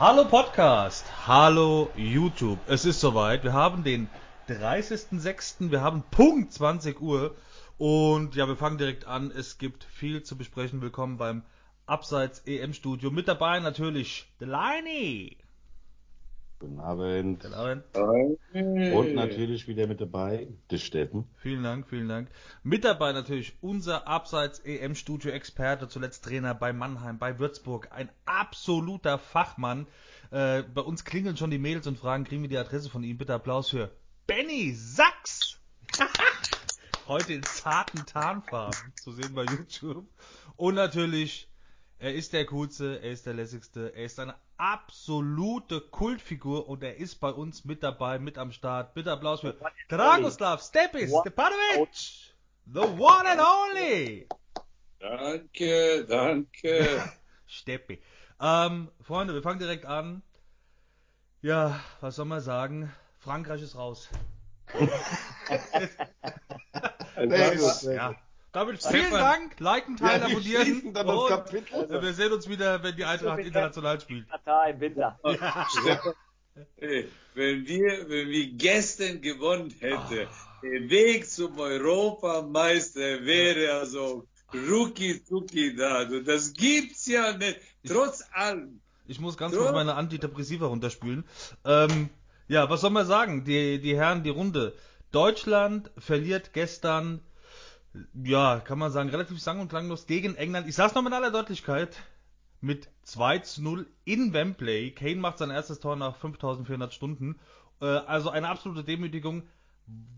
Hallo 0.00 0.24
Podcast, 0.26 1.04
hallo 1.26 1.90
YouTube. 1.96 2.60
Es 2.68 2.84
ist 2.84 3.00
soweit. 3.00 3.42
Wir 3.42 3.52
haben 3.52 3.82
den 3.82 4.08
30.06. 4.48 5.72
Wir 5.72 5.80
haben 5.80 6.04
Punkt 6.12 6.52
20 6.52 7.00
Uhr. 7.00 7.34
Und 7.78 8.36
ja, 8.36 8.46
wir 8.46 8.56
fangen 8.56 8.78
direkt 8.78 9.08
an. 9.08 9.32
Es 9.32 9.58
gibt 9.58 9.82
viel 9.82 10.22
zu 10.22 10.38
besprechen. 10.38 10.80
Willkommen 10.82 11.18
beim 11.18 11.42
Abseits 11.86 12.44
EM 12.46 12.74
Studio. 12.74 13.10
Mit 13.10 13.26
dabei 13.26 13.58
natürlich 13.58 14.28
Delaney. 14.40 15.36
Guten 16.60 16.80
Abend. 16.80 17.40
Guten 17.40 17.54
Abend. 17.54 17.84
Und 18.52 19.14
natürlich 19.14 19.68
wieder 19.68 19.86
mit 19.86 20.00
dabei, 20.00 20.48
der 20.70 20.78
Steffen. 20.78 21.28
Vielen 21.36 21.62
Dank, 21.62 21.88
vielen 21.88 22.08
Dank. 22.08 22.28
Mit 22.64 22.84
dabei 22.84 23.12
natürlich 23.12 23.56
unser 23.60 24.08
Abseits 24.08 24.58
EM 24.60 24.96
Studio 24.96 25.30
Experte, 25.30 25.86
zuletzt 25.86 26.24
Trainer 26.24 26.54
bei 26.56 26.72
Mannheim, 26.72 27.18
bei 27.18 27.38
Würzburg, 27.38 27.92
ein 27.92 28.10
absoluter 28.26 29.18
Fachmann. 29.18 29.86
Äh, 30.32 30.64
bei 30.64 30.80
uns 30.80 31.04
klingeln 31.04 31.36
schon 31.36 31.50
die 31.50 31.58
Mails 31.58 31.86
und 31.86 31.96
fragen, 31.96 32.24
kriegen 32.24 32.42
wir 32.42 32.48
die 32.48 32.58
Adresse 32.58 32.90
von 32.90 33.04
ihm? 33.04 33.18
Bitte 33.18 33.34
Applaus 33.34 33.70
für 33.70 33.92
Benny 34.26 34.74
Sachs. 34.74 35.60
Heute 37.06 37.34
in 37.34 37.42
zarten 37.44 38.04
Tarnfarben 38.04 38.92
zu 38.96 39.12
sehen 39.12 39.32
bei 39.32 39.44
YouTube. 39.44 40.06
Und 40.56 40.74
natürlich 40.74 41.47
er 41.98 42.14
ist 42.14 42.32
der 42.32 42.46
coolste, 42.46 43.00
er 43.02 43.10
ist 43.10 43.26
der 43.26 43.34
lässigste, 43.34 43.92
er 43.94 44.04
ist 44.04 44.20
eine 44.20 44.34
absolute 44.56 45.80
Kultfigur 45.80 46.68
und 46.68 46.82
er 46.82 46.96
ist 46.96 47.16
bei 47.16 47.30
uns 47.30 47.64
mit 47.64 47.82
dabei, 47.82 48.18
mit 48.18 48.38
am 48.38 48.52
Start. 48.52 48.94
Bitte 48.94 49.12
Applaus 49.12 49.40
für 49.40 49.56
Dragoslav 49.88 50.62
Stepis 50.62 51.10
Stepanovic, 51.20 52.34
the 52.66 52.80
one 52.80 53.28
and 53.28 53.40
only. 53.40 54.28
Danke, 55.00 56.04
danke. 56.06 57.02
Steppi. 57.46 58.00
Ähm, 58.40 58.90
Freunde, 59.00 59.34
wir 59.34 59.42
fangen 59.42 59.58
direkt 59.58 59.86
an. 59.86 60.22
Ja, 61.40 61.80
was 62.00 62.16
soll 62.16 62.26
man 62.26 62.40
sagen? 62.40 62.92
Frankreich 63.18 63.62
ist 63.62 63.76
raus. 63.76 64.08
Sehr 67.16 67.56
gut. 67.56 67.82
ja. 67.82 68.14
Damit 68.58 68.82
vielen 68.82 69.12
Dank, 69.12 69.60
liken, 69.60 69.96
teilen, 69.96 70.20
Ja, 70.20 70.26
abonnieren. 70.26 70.92
dann 70.92 71.06
das 71.06 71.16
und 71.16 71.28
Kapitel. 71.28 72.02
wir 72.02 72.12
sehen 72.12 72.32
uns 72.32 72.48
wieder, 72.48 72.82
wenn 72.82 72.96
die 72.96 73.04
Eintracht 73.04 73.38
international 73.38 74.00
spielt. 74.00 74.28
Katar 74.28 74.70
im 74.70 74.80
Winter. 74.80 75.16
Hey, 76.76 77.08
wenn 77.34 77.64
wir, 77.68 78.08
wenn 78.08 78.28
wir 78.30 78.46
gestern 78.54 79.20
gewonnen 79.20 79.72
hätten, 79.78 80.26
der 80.64 80.90
Weg 80.90 81.30
zum 81.30 81.56
Europameister 81.56 83.24
wäre 83.24 83.74
also 83.78 84.26
Ruki 84.52 85.22
Tuki 85.24 85.76
da. 85.76 85.98
Also 85.98 86.20
Das 86.20 86.52
gibt's 86.52 87.06
ja 87.06 87.36
nicht. 87.36 87.60
Trotz 87.86 88.24
allem. 88.32 88.80
Ich 89.06 89.20
muss 89.20 89.36
ganz 89.36 89.54
kurz 89.56 89.70
meine 89.70 89.94
Antidepressiva 89.94 90.66
runterspülen. 90.66 91.24
Ähm, 91.64 92.10
ja, 92.48 92.68
was 92.68 92.80
soll 92.80 92.90
man 92.90 93.06
sagen? 93.06 93.44
Die, 93.44 93.78
die 93.78 93.96
Herren, 93.96 94.24
die 94.24 94.30
Runde. 94.30 94.74
Deutschland 95.12 95.92
verliert 95.96 96.52
gestern, 96.54 97.20
ja, 98.24 98.60
kann 98.60 98.78
man 98.78 98.92
sagen, 98.92 99.08
relativ 99.10 99.40
sang- 99.40 99.60
und 99.60 99.68
klanglos 99.68 100.06
gegen 100.06 100.34
England. 100.36 100.68
Ich 100.68 100.74
sag's 100.74 100.94
noch 100.94 101.02
mit 101.02 101.12
aller 101.12 101.30
Deutlichkeit. 101.30 101.96
Mit 102.60 102.88
2 103.04 103.38
zu 103.38 103.62
0 103.62 103.86
in 104.04 104.32
Wembley. 104.32 104.90
Kane 104.90 105.16
macht 105.16 105.38
sein 105.38 105.50
erstes 105.50 105.78
Tor 105.78 105.96
nach 105.96 106.16
5400 106.16 106.92
Stunden. 106.92 107.38
Äh, 107.80 107.86
also 107.86 108.30
eine 108.30 108.48
absolute 108.48 108.84
Demütigung. 108.84 109.44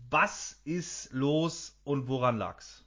Was 0.09 0.59
ist 0.65 1.13
los 1.13 1.77
und 1.83 2.07
woran 2.07 2.37
lag's? 2.37 2.83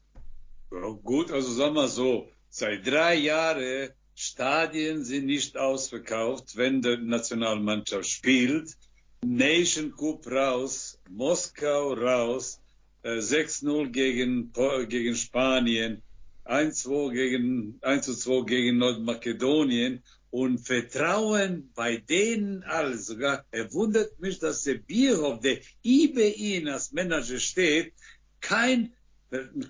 Ja, 0.73 0.89
gut, 0.89 1.31
also 1.31 1.53
sagen 1.53 1.75
wir 1.75 1.89
so, 1.89 2.29
seit 2.49 2.87
drei 2.87 3.15
Jahren 3.15 3.91
Stadien 4.17 5.05
sind 5.05 5.27
nicht 5.27 5.57
ausverkauft, 5.57 6.57
wenn 6.57 6.83
die 6.83 6.97
Nationalmannschaft 6.97 8.09
spielt. 8.09 8.77
Nation 9.25 9.93
Cup 9.97 10.27
raus, 10.27 10.99
Moskau 11.09 11.95
raus, 11.95 12.61
6-0 13.05 13.91
gegen, 13.91 14.53
Po- 14.53 14.87
gegen 14.87 15.15
Spanien, 15.15 16.03
1-2 16.45 17.13
gegen, 17.13 17.79
1-2 17.81 18.47
gegen 18.47 18.79
Nordmakedonien 18.79 20.03
und 20.31 20.59
Vertrauen 20.59 21.71
bei 21.75 21.97
denen 21.97 22.63
alle. 22.65 22.99
Sogar, 22.99 23.45
er 23.51 23.73
wundert 23.73 24.19
mich, 24.21 24.39
dass 24.39 24.65
der 24.65 24.75
Bierhoff, 24.75 25.41
der 25.41 25.59
über 25.83 26.25
ihn 26.25 26.69
als 26.69 26.93
Manager 26.93 27.39
steht, 27.39 27.93
kein 28.41 28.93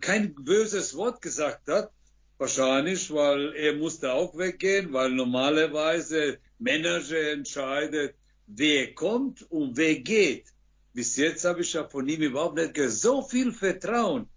kein 0.01 0.34
böses 0.34 0.95
Wort 0.97 1.22
gesagt 1.22 1.69
hat. 1.69 1.91
Wahrscheinlich, 2.39 3.12
weil 3.12 3.55
er 3.55 3.75
musste 3.75 4.12
auch 4.12 4.37
weggehen, 4.37 4.93
weil 4.93 5.11
normalerweise 5.11 6.39
Manager 6.59 7.31
entscheidet, 7.33 8.15
wer 8.47 8.93
kommt 8.95 9.49
und 9.51 9.77
wer 9.77 10.01
geht. 10.01 10.47
Bis 10.94 11.16
jetzt 11.16 11.44
habe 11.44 11.62
ich 11.62 11.72
ja 11.72 11.88
von 11.88 12.09
ihm 12.09 12.22
überhaupt 12.22 12.55
nicht 12.55 12.72
gehört. 12.72 12.93
So 12.93 13.22
viel 13.22 13.53
Vertrauen. 13.53 14.28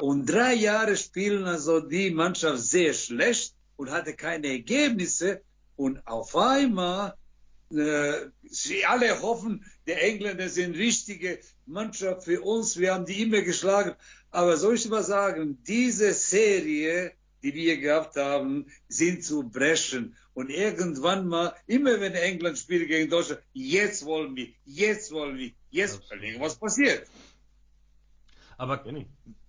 Und 0.00 0.26
drei 0.26 0.54
Jahre 0.54 0.96
spielen 0.96 1.44
also 1.44 1.80
die 1.80 2.10
Mannschaft 2.10 2.62
sehr 2.62 2.94
schlecht 2.94 3.54
und 3.76 3.90
hatte 3.90 4.14
keine 4.14 4.48
Ergebnisse. 4.48 5.42
Und 5.76 6.06
auf 6.06 6.34
einmal 6.34 7.14
äh, 7.70 8.30
sie 8.44 8.86
alle 8.86 9.20
hoffen, 9.20 9.64
die 9.86 9.92
Engländer 9.92 10.48
sind 10.48 10.76
richtige 10.76 11.38
Mannschaft 11.66 12.24
für 12.24 12.40
uns. 12.40 12.78
Wir 12.78 12.94
haben 12.94 13.04
die 13.04 13.22
immer 13.22 13.42
geschlagen. 13.42 13.94
Aber 14.30 14.56
soll 14.56 14.76
ich 14.76 14.88
mal 14.88 15.04
sagen, 15.04 15.62
diese 15.66 16.14
Serie, 16.14 17.12
die 17.52 17.66
wir 17.66 17.78
gehabt 17.78 18.16
haben, 18.16 18.66
sind 18.88 19.24
zu 19.24 19.48
brechen. 19.48 20.16
Und 20.34 20.50
irgendwann 20.50 21.26
mal, 21.28 21.54
immer 21.66 22.00
wenn 22.00 22.14
England 22.14 22.58
spielt 22.58 22.88
gegen 22.88 23.10
Deutschland, 23.10 23.40
jetzt 23.52 24.04
wollen 24.04 24.36
wir, 24.36 24.48
jetzt 24.64 25.12
wollen 25.12 25.38
wir, 25.38 25.52
jetzt 25.70 26.04
überlegen, 26.04 26.40
was 26.40 26.56
passiert. 26.56 27.06
Aber, 28.58 28.84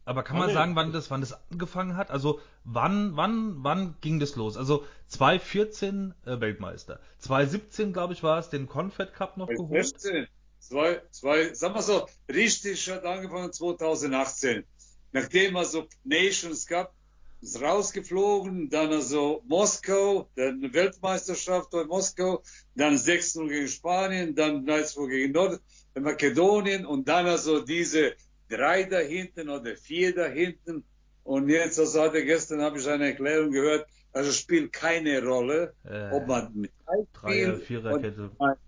aber 0.05 0.23
kann 0.23 0.35
Ah, 0.35 0.39
man 0.39 0.47
nee. 0.47 0.53
sagen, 0.53 0.75
wann 0.75 0.91
das, 0.91 1.09
wann 1.11 1.21
das 1.21 1.37
angefangen 1.51 1.97
hat? 1.97 2.11
Also 2.11 2.39
wann, 2.63 3.15
wann, 3.15 3.63
wann 3.63 3.95
ging 4.01 4.19
das 4.19 4.35
los? 4.35 4.57
Also 4.57 4.85
2014 5.07 6.13
äh, 6.25 6.39
Weltmeister, 6.39 6.99
2017 7.19 7.93
glaube 7.93 8.13
ich 8.13 8.23
war 8.23 8.39
es, 8.39 8.49
den 8.49 8.67
Confed 8.67 9.13
Cup 9.13 9.37
noch 9.37 9.47
geholt. 9.47 9.85
16, 9.85 10.27
zwei, 10.59 11.01
zwei, 11.11 11.53
sagen 11.53 11.75
wir 11.75 11.81
so, 11.81 12.07
richtig 12.29 12.89
hat 12.89 13.05
angefangen 13.05 13.51
2018. 13.51 14.65
Nachdem 15.13 15.55
also 15.55 15.87
Nations 16.03 16.67
Cup 16.67 16.93
ist 17.41 17.61
rausgeflogen, 17.61 18.69
dann 18.69 18.91
also 18.91 19.43
Moskau, 19.47 20.29
dann 20.35 20.73
Weltmeisterschaft 20.73 21.73
in 21.73 21.87
Moskau, 21.87 22.43
dann 22.75 22.95
6-0 22.95 23.47
gegen 23.47 23.67
Spanien, 23.67 24.35
dann 24.35 24.65
9-2 24.65 25.09
gegen 25.09 25.33
Nordmakedonien 25.33 26.85
und 26.85 27.07
dann 27.07 27.27
also 27.27 27.59
diese 27.63 28.13
drei 28.49 28.83
da 28.83 28.99
hinten 28.99 29.49
oder 29.49 29.75
vier 29.75 30.15
da 30.15 30.25
hinten. 30.25 30.83
Und 31.23 31.49
jetzt, 31.49 31.77
also 31.79 32.01
hatte 32.01 32.23
gestern 32.23 32.61
habe 32.61 32.79
ich 32.79 32.87
eine 32.87 33.07
Erklärung 33.07 33.51
gehört, 33.51 33.85
also 34.13 34.31
spielt 34.31 34.71
keine 34.71 35.21
Rolle, 35.23 35.73
Äh, 35.83 36.09
ob 36.11 36.25
man 36.27 36.51
mit 36.55 36.71
drei 36.85 37.05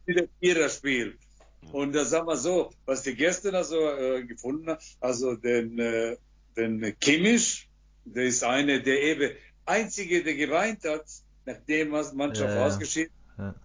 spielt 0.03 0.29
Vierer 0.39 0.69
spielt. 0.69 1.17
Und 1.71 1.95
da 1.95 2.03
sagen 2.03 2.27
wir 2.27 2.35
so, 2.35 2.71
was 2.85 3.03
die 3.03 3.15
gestern 3.15 3.55
also 3.55 3.77
äh, 3.77 4.23
gefunden 4.25 4.69
haben, 4.69 4.79
also 4.99 5.35
den, 5.35 5.79
äh, 5.79 6.17
den 6.55 6.97
Kimmich, 6.99 7.68
der 8.05 8.25
ist 8.25 8.43
einer, 8.43 8.79
der 8.79 9.01
eben 9.03 9.31
einzige, 9.65 10.23
der 10.23 10.35
geweint 10.35 10.83
hat, 10.83 11.05
nachdem 11.45 11.91
was 11.91 12.13
Mannschaft 12.13 12.55
Ja, 12.55 12.65
ausgeschieden 12.65 13.13
Ja. 13.37 13.55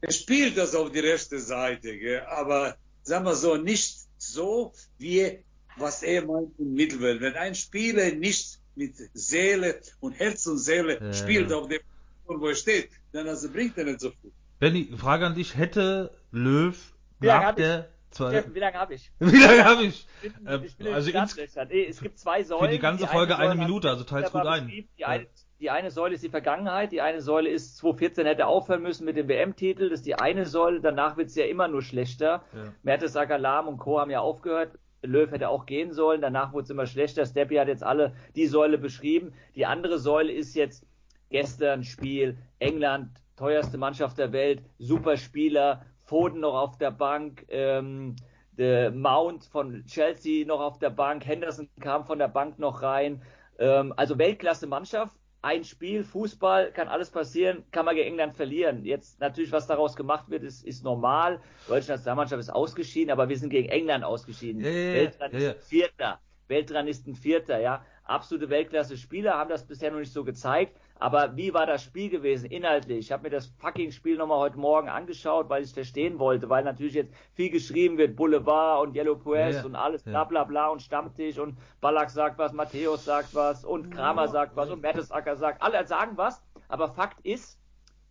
er 0.00 0.12
spielt 0.12 0.56
das 0.56 0.74
auf 0.74 0.90
die 0.92 1.00
rechte 1.00 1.38
Seite, 1.38 1.96
gell? 1.98 2.22
aber 2.26 2.76
sagen 3.02 3.24
wir 3.24 3.34
so, 3.36 3.56
nicht 3.56 3.98
so 4.18 4.72
wie 4.98 5.44
was 5.76 6.02
er 6.02 6.24
meint 6.26 6.58
in 6.58 6.74
Mittelwelt. 6.74 7.20
Wenn 7.20 7.34
ein 7.34 7.54
Spieler 7.54 8.12
nicht 8.12 8.58
mit 8.74 8.94
Seele 9.14 9.80
und 10.00 10.12
Herz 10.12 10.46
und 10.46 10.58
Seele 10.58 11.00
Ja, 11.00 11.12
spielt 11.12 11.50
ja. 11.50 11.56
auf 11.56 11.68
dem 11.68 11.80
wo 12.24 12.46
er 12.48 12.54
steht, 12.54 12.90
dann 13.12 13.28
also 13.28 13.50
bringt 13.50 13.76
er 13.76 13.84
nicht 13.84 14.00
so 14.00 14.10
viel. 14.10 14.32
Benny, 14.58 14.90
Frage 14.96 15.26
an 15.26 15.34
dich, 15.34 15.56
hätte 15.56 16.10
Löw 16.30 16.74
nach 17.20 17.54
der 17.54 17.91
zwei, 18.12 18.30
Steffen, 18.30 18.54
wie 18.54 18.60
lange 18.60 18.78
habe 18.78 18.94
ich? 18.94 19.10
wie 19.18 19.42
lange 19.42 19.64
habe 19.64 19.82
ich? 19.84 20.06
Ich 20.22 20.32
bin, 20.32 20.46
Ähm, 20.46 20.62
ich 20.64 20.76
bin 20.76 20.88
also 20.88 21.10
ins-. 21.10 21.36
Nee, 21.68 21.86
es 21.86 22.00
gibt 22.00 22.18
zwei 22.18 22.42
Säulen. 22.42 22.70
die 22.70 22.78
ganze 22.78 23.04
eine 23.04 23.12
Folge 23.12 23.36
eine 23.36 23.50
Säule 23.50 23.60
Minute, 23.60 23.90
also 23.90 24.08
wunderbar 24.10 24.42
gut 24.42 24.62
ein. 24.62 24.86
Die, 24.98 25.04
eine, 25.04 25.26
die 25.60 25.70
eine 25.70 25.90
Säule 25.90 26.14
ist 26.14 26.24
die 26.24 26.28
Vergangenheit, 26.28 26.92
die 26.92 27.00
eine 27.00 27.20
Säule 27.20 27.48
ist 27.48 27.76
2014 27.78 28.26
hätte 28.26 28.46
aufhören 28.46 28.82
müssen 28.82 29.04
mit 29.04 29.16
dem 29.16 29.28
WM-Titel, 29.28 29.90
das 29.90 30.00
ist 30.00 30.06
die 30.06 30.16
eine 30.16 30.46
Säule, 30.46 30.80
danach 30.80 31.16
wird 31.16 31.28
es 31.28 31.34
ja 31.36 31.44
immer 31.44 31.68
nur 31.68 31.82
schlechter. 31.82 32.44
Ja. 32.52 32.72
Mertesacker, 32.82 33.38
Lahm 33.38 33.68
und 33.68 33.78
Co. 33.78 34.00
haben 34.00 34.10
ja 34.10 34.20
aufgehört. 34.20 34.78
Löw 35.04 35.30
hätte 35.30 35.48
auch 35.48 35.66
gehen 35.66 35.92
sollen, 35.92 36.20
danach 36.20 36.52
wurde 36.52 36.64
es 36.64 36.70
immer 36.70 36.86
schlechter. 36.86 37.26
Steppi 37.26 37.56
hat 37.56 37.68
jetzt 37.68 37.82
alle 37.82 38.14
die 38.36 38.46
Säule 38.46 38.78
beschrieben. 38.78 39.32
Die 39.56 39.66
andere 39.66 39.98
Säule 39.98 40.32
ist 40.32 40.54
jetzt 40.54 40.86
gestern 41.30 41.82
Spiel, 41.82 42.36
England, 42.60 43.08
teuerste 43.36 43.78
Mannschaft 43.78 44.18
der 44.18 44.32
Welt, 44.32 44.62
super 44.78 45.16
Spieler, 45.16 45.84
Foden 46.12 46.40
noch 46.40 46.52
auf 46.52 46.76
der 46.76 46.90
Bank, 46.90 47.46
ähm, 47.48 48.16
der 48.58 48.90
Mount 48.90 49.46
von 49.46 49.86
Chelsea 49.86 50.46
noch 50.46 50.60
auf 50.60 50.78
der 50.78 50.90
Bank, 50.90 51.24
Henderson 51.24 51.70
kam 51.80 52.04
von 52.04 52.18
der 52.18 52.28
Bank 52.28 52.58
noch 52.58 52.82
rein. 52.82 53.22
Ähm, 53.58 53.94
also 53.96 54.18
Weltklasse 54.18 54.66
Mannschaft. 54.66 55.16
ein 55.40 55.64
Spiel, 55.64 56.04
Fußball, 56.04 56.70
kann 56.72 56.88
alles 56.88 57.10
passieren, 57.10 57.64
kann 57.70 57.86
man 57.86 57.96
gegen 57.96 58.08
England 58.08 58.36
verlieren. 58.36 58.84
Jetzt 58.84 59.20
natürlich, 59.20 59.52
was 59.52 59.66
daraus 59.66 59.96
gemacht 59.96 60.28
wird, 60.28 60.42
ist, 60.42 60.64
ist 60.66 60.84
normal. 60.84 61.40
Deutsche 61.66 61.92
Nationalmannschaft 61.92 62.40
ist 62.40 62.50
ausgeschieden, 62.50 63.10
aber 63.10 63.30
wir 63.30 63.38
sind 63.38 63.48
gegen 63.48 63.70
England 63.70 64.04
ausgeschieden. 64.04 64.62
Ja, 64.62 64.70
ja, 64.70 64.92
Weltranglisten 64.92 65.54
ja. 65.54 65.66
Vierter. 65.66 66.20
Weltranglisten 66.48 67.14
Vierter, 67.14 67.58
ja. 67.58 67.86
Absolute 68.04 68.50
Weltklasse-Spieler 68.50 69.32
haben 69.32 69.48
das 69.48 69.66
bisher 69.66 69.90
noch 69.90 69.98
nicht 69.98 70.12
so 70.12 70.24
gezeigt. 70.24 70.78
Aber 71.02 71.36
wie 71.36 71.52
war 71.52 71.66
das 71.66 71.82
Spiel 71.82 72.08
gewesen, 72.10 72.46
inhaltlich? 72.46 72.98
Ich 73.00 73.10
habe 73.10 73.24
mir 73.24 73.30
das 73.30 73.46
fucking 73.58 73.90
Spiel 73.90 74.16
nochmal 74.16 74.38
heute 74.38 74.56
Morgen 74.56 74.88
angeschaut, 74.88 75.48
weil 75.48 75.62
ich 75.62 75.70
es 75.70 75.74
verstehen 75.74 76.20
wollte, 76.20 76.48
weil 76.48 76.62
natürlich 76.62 76.94
jetzt 76.94 77.12
viel 77.34 77.50
geschrieben 77.50 77.98
wird, 77.98 78.14
Boulevard 78.14 78.86
und 78.86 78.94
Yellow 78.94 79.16
Press 79.16 79.56
Ja, 79.56 79.60
ja. 79.62 79.66
und 79.66 79.74
alles, 79.74 80.04
bla 80.04 80.22
bla 80.22 80.44
bla 80.44 80.68
und 80.68 80.80
Stammtisch 80.80 81.38
und 81.40 81.58
Ballack 81.80 82.08
sagt 82.10 82.38
was, 82.38 82.52
Matthäus 82.52 83.04
sagt 83.04 83.34
was 83.34 83.64
und 83.64 83.90
Kramer 83.90 84.28
sagt 84.28 84.54
was 84.54 84.70
und 84.70 84.80
Mertesacker 84.80 85.34
sagt, 85.36 85.60
alle 85.60 85.84
sagen 85.88 86.16
was, 86.16 86.40
aber 86.68 86.88
Fakt 86.88 87.18
ist, 87.26 87.58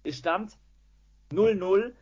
es 0.03 0.17
stand 0.17 0.57
0-0. 1.31 1.93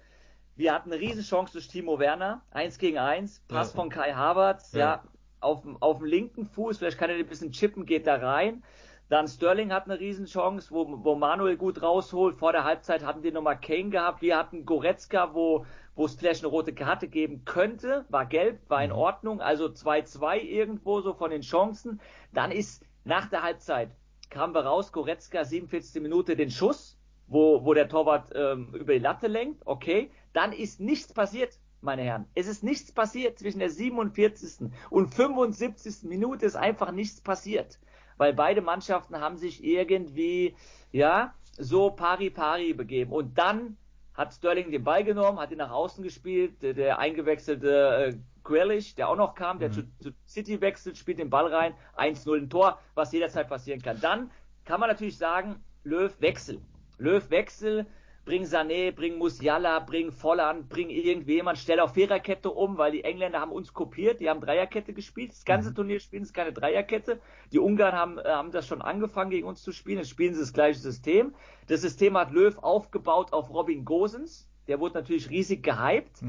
Wir 0.56 0.74
hatten 0.74 0.92
eine 0.92 1.00
Riesenchance 1.00 1.54
durch 1.54 1.68
Timo 1.68 2.00
Werner, 2.00 2.42
1 2.50 2.80
gegen 2.80 2.98
1, 2.98 3.44
Pass 3.48 3.74
Ja. 3.74 3.76
von 3.80 3.90
Kai 3.90 4.14
Havertz, 4.14 4.74
ja, 4.74 5.04
auf, 5.40 5.62
dem- 5.62 5.78
auf 5.82 6.00
dem 6.00 6.08
linken 6.08 6.46
Fuß, 6.46 6.80
vielleicht 6.80 6.98
kann 6.98 7.12
er 7.12 7.16
ein 7.16 7.28
bisschen 7.28 7.52
chippen, 7.52 7.86
geht 7.86 8.08
da 8.08 8.16
rein. 8.16 8.64
Dann 9.10 9.28
Sterling 9.28 9.74
hat 9.74 9.86
eine 9.86 10.00
Riesenchance, 10.00 10.70
wo, 10.72 11.04
wo 11.04 11.16
Manuel 11.16 11.58
gut 11.58 11.82
rausholt. 11.82 12.38
Vor 12.38 12.52
der 12.52 12.64
Halbzeit 12.64 13.04
hatten 13.04 13.24
die 13.24 13.32
nochmal 13.32 13.60
Kane 13.60 13.90
gehabt. 13.90 14.22
Wir 14.22 14.38
hatten 14.38 14.66
Goretzka, 14.66 15.34
wo, 15.34 15.66
wo 15.96 16.06
es 16.06 16.14
vielleicht 16.14 16.44
eine 16.44 16.52
rote 16.52 16.74
Karte 16.74 17.08
geben 17.08 17.44
könnte. 17.44 18.06
War 18.10 18.28
gelb, 18.28 18.60
war 18.70 18.84
in 18.84 18.92
Ordnung. 18.92 19.42
Also 19.42 19.66
2-2 19.66 20.38
irgendwo 20.42 21.02
so 21.02 21.14
von 21.14 21.32
den 21.32 21.42
Chancen. 21.42 22.00
Dann 22.34 22.52
ist 22.52 22.86
nach 23.04 23.28
der 23.28 23.42
Halbzeit 23.42 23.90
kamen 24.30 24.54
wir 24.54 24.62
raus, 24.62 24.92
Goretzka 24.92 25.44
47. 25.44 26.02
Minute 26.04 26.36
den 26.36 26.52
Schuss, 26.52 27.00
wo, 27.28 27.66
wo 27.66 27.74
der 27.74 27.90
Torwart 27.90 28.32
ähm, 28.36 28.74
über 28.76 28.94
die 28.94 29.00
Latte 29.00 29.28
lenkt. 29.28 29.64
Okay. 29.66 30.12
Dann 30.34 30.54
ist 30.54 30.80
nichts 30.80 31.14
passiert 31.14 31.58
meine 31.82 32.04
Herren. 32.04 32.26
Es 32.36 32.48
ist 32.48 32.64
nichts 32.64 32.92
passiert 32.92 33.40
zwischen 33.40 33.60
der 33.60 33.70
47. 33.70 34.70
und 34.90 35.14
75. 35.14 36.04
Minute 36.04 36.46
ist 36.46 36.56
einfach 36.56 36.92
nichts 36.92 37.22
passiert. 37.22 37.80
Weil 38.20 38.34
beide 38.34 38.62
Mannschaften 38.62 39.22
haben 39.22 39.38
sich 39.38 39.64
irgendwie, 39.64 40.54
ja, 40.92 41.34
so 41.58 41.90
pari 41.90 42.30
pari 42.30 42.74
begeben. 42.74 43.14
Und 43.14 43.38
dann 43.38 43.78
hat 44.14 44.34
Sterling 44.34 44.72
den 44.72 44.84
Ball 44.84 45.06
genommen, 45.06 45.40
hat 45.40 45.52
ihn 45.52 45.58
nach 45.60 45.72
außen 45.72 46.04
gespielt, 46.04 46.62
der, 46.62 46.74
der 46.74 47.00
eingewechselte 47.00 48.14
äh, 48.14 48.18
Grealish, 48.44 48.96
der 48.96 49.08
auch 49.08 49.16
noch 49.16 49.36
kam, 49.36 49.60
der 49.60 49.72
zu, 49.72 49.84
zu 50.00 50.12
City 50.28 50.60
wechselt, 50.60 50.98
spielt 50.98 51.20
den 51.20 51.30
Ball 51.30 51.48
rein, 51.48 51.74
1-0 51.98 52.38
ein 52.38 52.50
Tor, 52.50 52.78
was 52.94 53.14
jederzeit 53.14 53.48
passieren 53.48 53.82
kann. 53.82 54.02
Dann 54.02 54.32
kann 54.66 54.82
man 54.82 54.90
natürlich 54.90 55.18
sagen, 55.18 55.64
Löw 55.86 56.14
Wechsel. 56.20 56.60
Löw 56.98 57.30
Wechsel, 57.30 57.86
bring 58.30 58.46
Sané, 58.46 58.92
bring 58.92 59.18
Musiala, 59.18 59.80
bring 59.80 60.12
Volland, 60.12 60.70
bring 60.70 60.92
irgendjemand, 60.92 61.58
stell 61.58 61.80
auf 61.80 61.96
Viererkette 61.96 62.52
um, 62.52 62.78
weil 62.78 62.92
die 62.92 63.04
Engländer 63.04 63.40
haben 63.40 63.52
uns 63.52 63.74
kopiert, 63.74 64.20
die 64.20 64.30
haben 64.30 64.40
Dreierkette 64.40 64.94
gespielt, 64.94 65.32
das 65.32 65.46
ganze 65.46 65.74
Turnier 65.74 66.00
spielen 66.00 66.26
sie 66.26 66.32
keine 66.32 66.54
Dreierkette. 66.54 67.20
Die 67.52 67.58
Ungarn 67.58 67.96
haben, 67.96 68.20
äh, 68.20 68.30
haben 68.30 68.52
das 68.52 68.68
schon 68.68 68.84
angefangen 68.84 69.32
gegen 69.32 69.48
uns 69.48 69.64
zu 69.64 69.72
spielen, 69.72 69.98
jetzt 69.98 70.12
spielen 70.12 70.36
sie 70.36 70.42
das 70.42 70.54
gleiche 70.54 70.80
System. 70.80 71.34
Das 71.66 71.82
System 71.82 72.16
hat 72.20 72.30
Löw 72.30 72.56
aufgebaut 72.60 73.34
auf 73.34 73.50
Robin 73.50 73.84
Gosens, 73.84 74.48
der 74.68 74.80
wurde 74.80 75.00
natürlich 75.00 75.32
riesig 75.32 75.64
gehypt, 75.64 76.22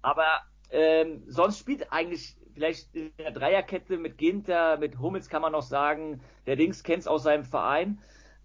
aber 0.00 0.28
ähm, 0.70 1.24
sonst 1.26 1.58
spielt 1.58 1.90
eigentlich 1.90 2.36
vielleicht 2.54 2.94
in 2.94 3.10
der 3.18 3.32
Dreierkette 3.32 3.98
mit 3.98 4.16
Ginter, 4.16 4.76
mit 4.76 5.00
Hummels 5.00 5.28
kann 5.28 5.42
man 5.42 5.50
noch 5.50 5.62
sagen, 5.62 6.20
der 6.46 6.54
Dings 6.54 6.84
kennt's 6.84 7.08
aus 7.08 7.24
seinem 7.24 7.44
Verein. 7.44 7.98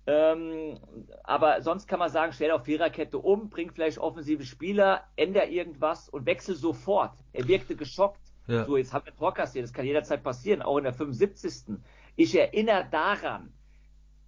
Ähm, 0.06 0.80
aber 1.24 1.62
sonst 1.62 1.88
kann 1.88 2.00
man 2.00 2.10
sagen, 2.10 2.34
stell 2.34 2.52
auf 2.52 2.66
Viererkette 2.66 3.18
um, 3.18 3.50
bring 3.50 3.72
vielleicht 3.72 3.98
offensive 3.98 4.44
Spieler, 4.44 5.04
änder 5.16 5.48
irgendwas 5.48 6.10
und 6.10 6.26
wechsel 6.26 6.56
sofort. 6.56 7.14
Er 7.32 7.48
wirkte 7.48 7.76
geschockt. 7.76 8.20
Ja. 8.48 8.66
So, 8.66 8.76
jetzt 8.76 8.94
haben 8.94 9.06
wir 9.06 9.16
Tor 9.16 9.34
kassiert, 9.34 9.64
das 9.64 9.72
kann 9.72 9.86
jederzeit 9.86 10.22
passieren, 10.22 10.62
auch 10.62 10.78
in 10.78 10.84
der 10.84 10.94
75. 10.94 11.78
Ich 12.18 12.38
erinnere 12.38 12.86
daran, 12.92 13.54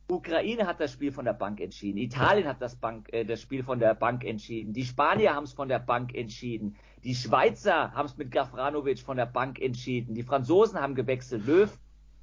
Ukraine 0.07 0.68
hat 0.68 0.80
das 0.80 0.94
Spiel 0.94 1.12
von 1.12 1.25
der 1.25 1.33
Bank 1.33 1.60
entschieden. 1.60 1.98
Italien 1.98 2.48
hat 2.48 2.62
das, 2.62 2.75
Bank, 2.75 3.12
äh, 3.12 3.25
das 3.25 3.42
Spiel 3.42 3.63
von 3.63 3.80
der 3.80 3.95
Bank 3.95 4.24
entschieden. 4.24 4.72
Die 4.72 4.86
Spanier 4.86 5.33
haben 5.33 5.45
es 5.45 5.54
von 5.54 5.68
der 5.68 5.80
Bank 5.80 6.13
entschieden. 6.13 6.77
Die 7.04 7.16
Schweizer 7.16 7.92
haben 7.92 8.06
es 8.06 8.16
mit 8.16 8.31
Gafranovic 8.31 9.00
von 9.00 9.18
der 9.18 9.25
Bank 9.25 9.60
entschieden. 9.60 10.13
Die 10.13 10.24
Franzosen 10.24 10.80
haben 10.80 10.95
gewechselt. 10.95 11.45
Löw 11.45 11.69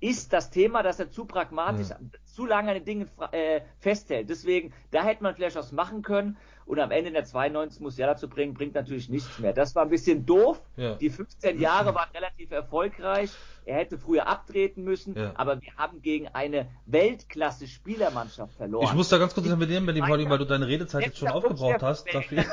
ist 0.03 0.33
das 0.33 0.51
Thema, 0.51 0.83
dass 0.83 0.99
er 0.99 1.11
zu 1.11 1.25
pragmatisch, 1.25 1.91
Ja. 1.91 1.97
zu 2.25 2.45
lange 2.45 2.71
an 2.71 2.75
den 2.75 2.85
Dingen 2.85 3.11
äh, 3.31 3.61
festhält. 3.79 4.29
Deswegen, 4.29 4.73
da 4.91 5.05
hätte 5.05 5.23
man 5.23 5.35
vielleicht 5.35 5.55
was 5.55 5.71
machen 5.71 6.03
können. 6.03 6.37
Und 6.67 6.79
am 6.81 6.91
Ende 6.91 7.09
in 7.09 7.15
der 7.15 7.25
92 7.25 7.81
Musiala 7.81 8.17
zu 8.17 8.29
bringen, 8.29 8.55
bringt 8.55 8.75
natürlich 8.75 9.09
nichts 9.09 9.39
mehr. 9.39 9.53
Das 9.53 9.75
war 9.75 9.83
ein 9.85 9.91
bisschen 9.91 10.27
doof. 10.27 10.61
Ja. 10.77 10.95
Die 10.95 11.11
15 11.11 11.61
Jahre 11.61 11.95
waren 11.95 12.11
relativ 12.15 12.51
erfolgreich. 12.51 13.31
Er 13.65 13.77
hätte 13.77 13.99
früher 13.99 14.27
abtreten 14.27 14.83
müssen. 14.83 15.17
Ja. 15.17 15.33
Aber 15.37 15.61
wir 15.61 15.73
haben 15.77 16.03
gegen 16.03 16.29
eine 16.29 16.69
Weltklasse-Spielermannschaft 16.87 18.55
verloren. 18.55 18.87
Ich 18.87 18.95
muss 18.95 19.09
da 19.09 19.19
ganz 19.19 19.35
kurz 19.35 19.47
intervenieren 19.47 19.87
Pauli, 20.01 20.29
weil 20.29 20.39
du 20.39 20.47
deine 20.47 20.67
Redezeit 20.67 21.03
jetzt 21.05 21.19
schon 21.19 21.29
Letzter 21.29 21.41
Punkt, 21.41 21.61
aufgebraucht 21.61 21.83
hast. 21.83 22.13
Dafür. 22.13 22.45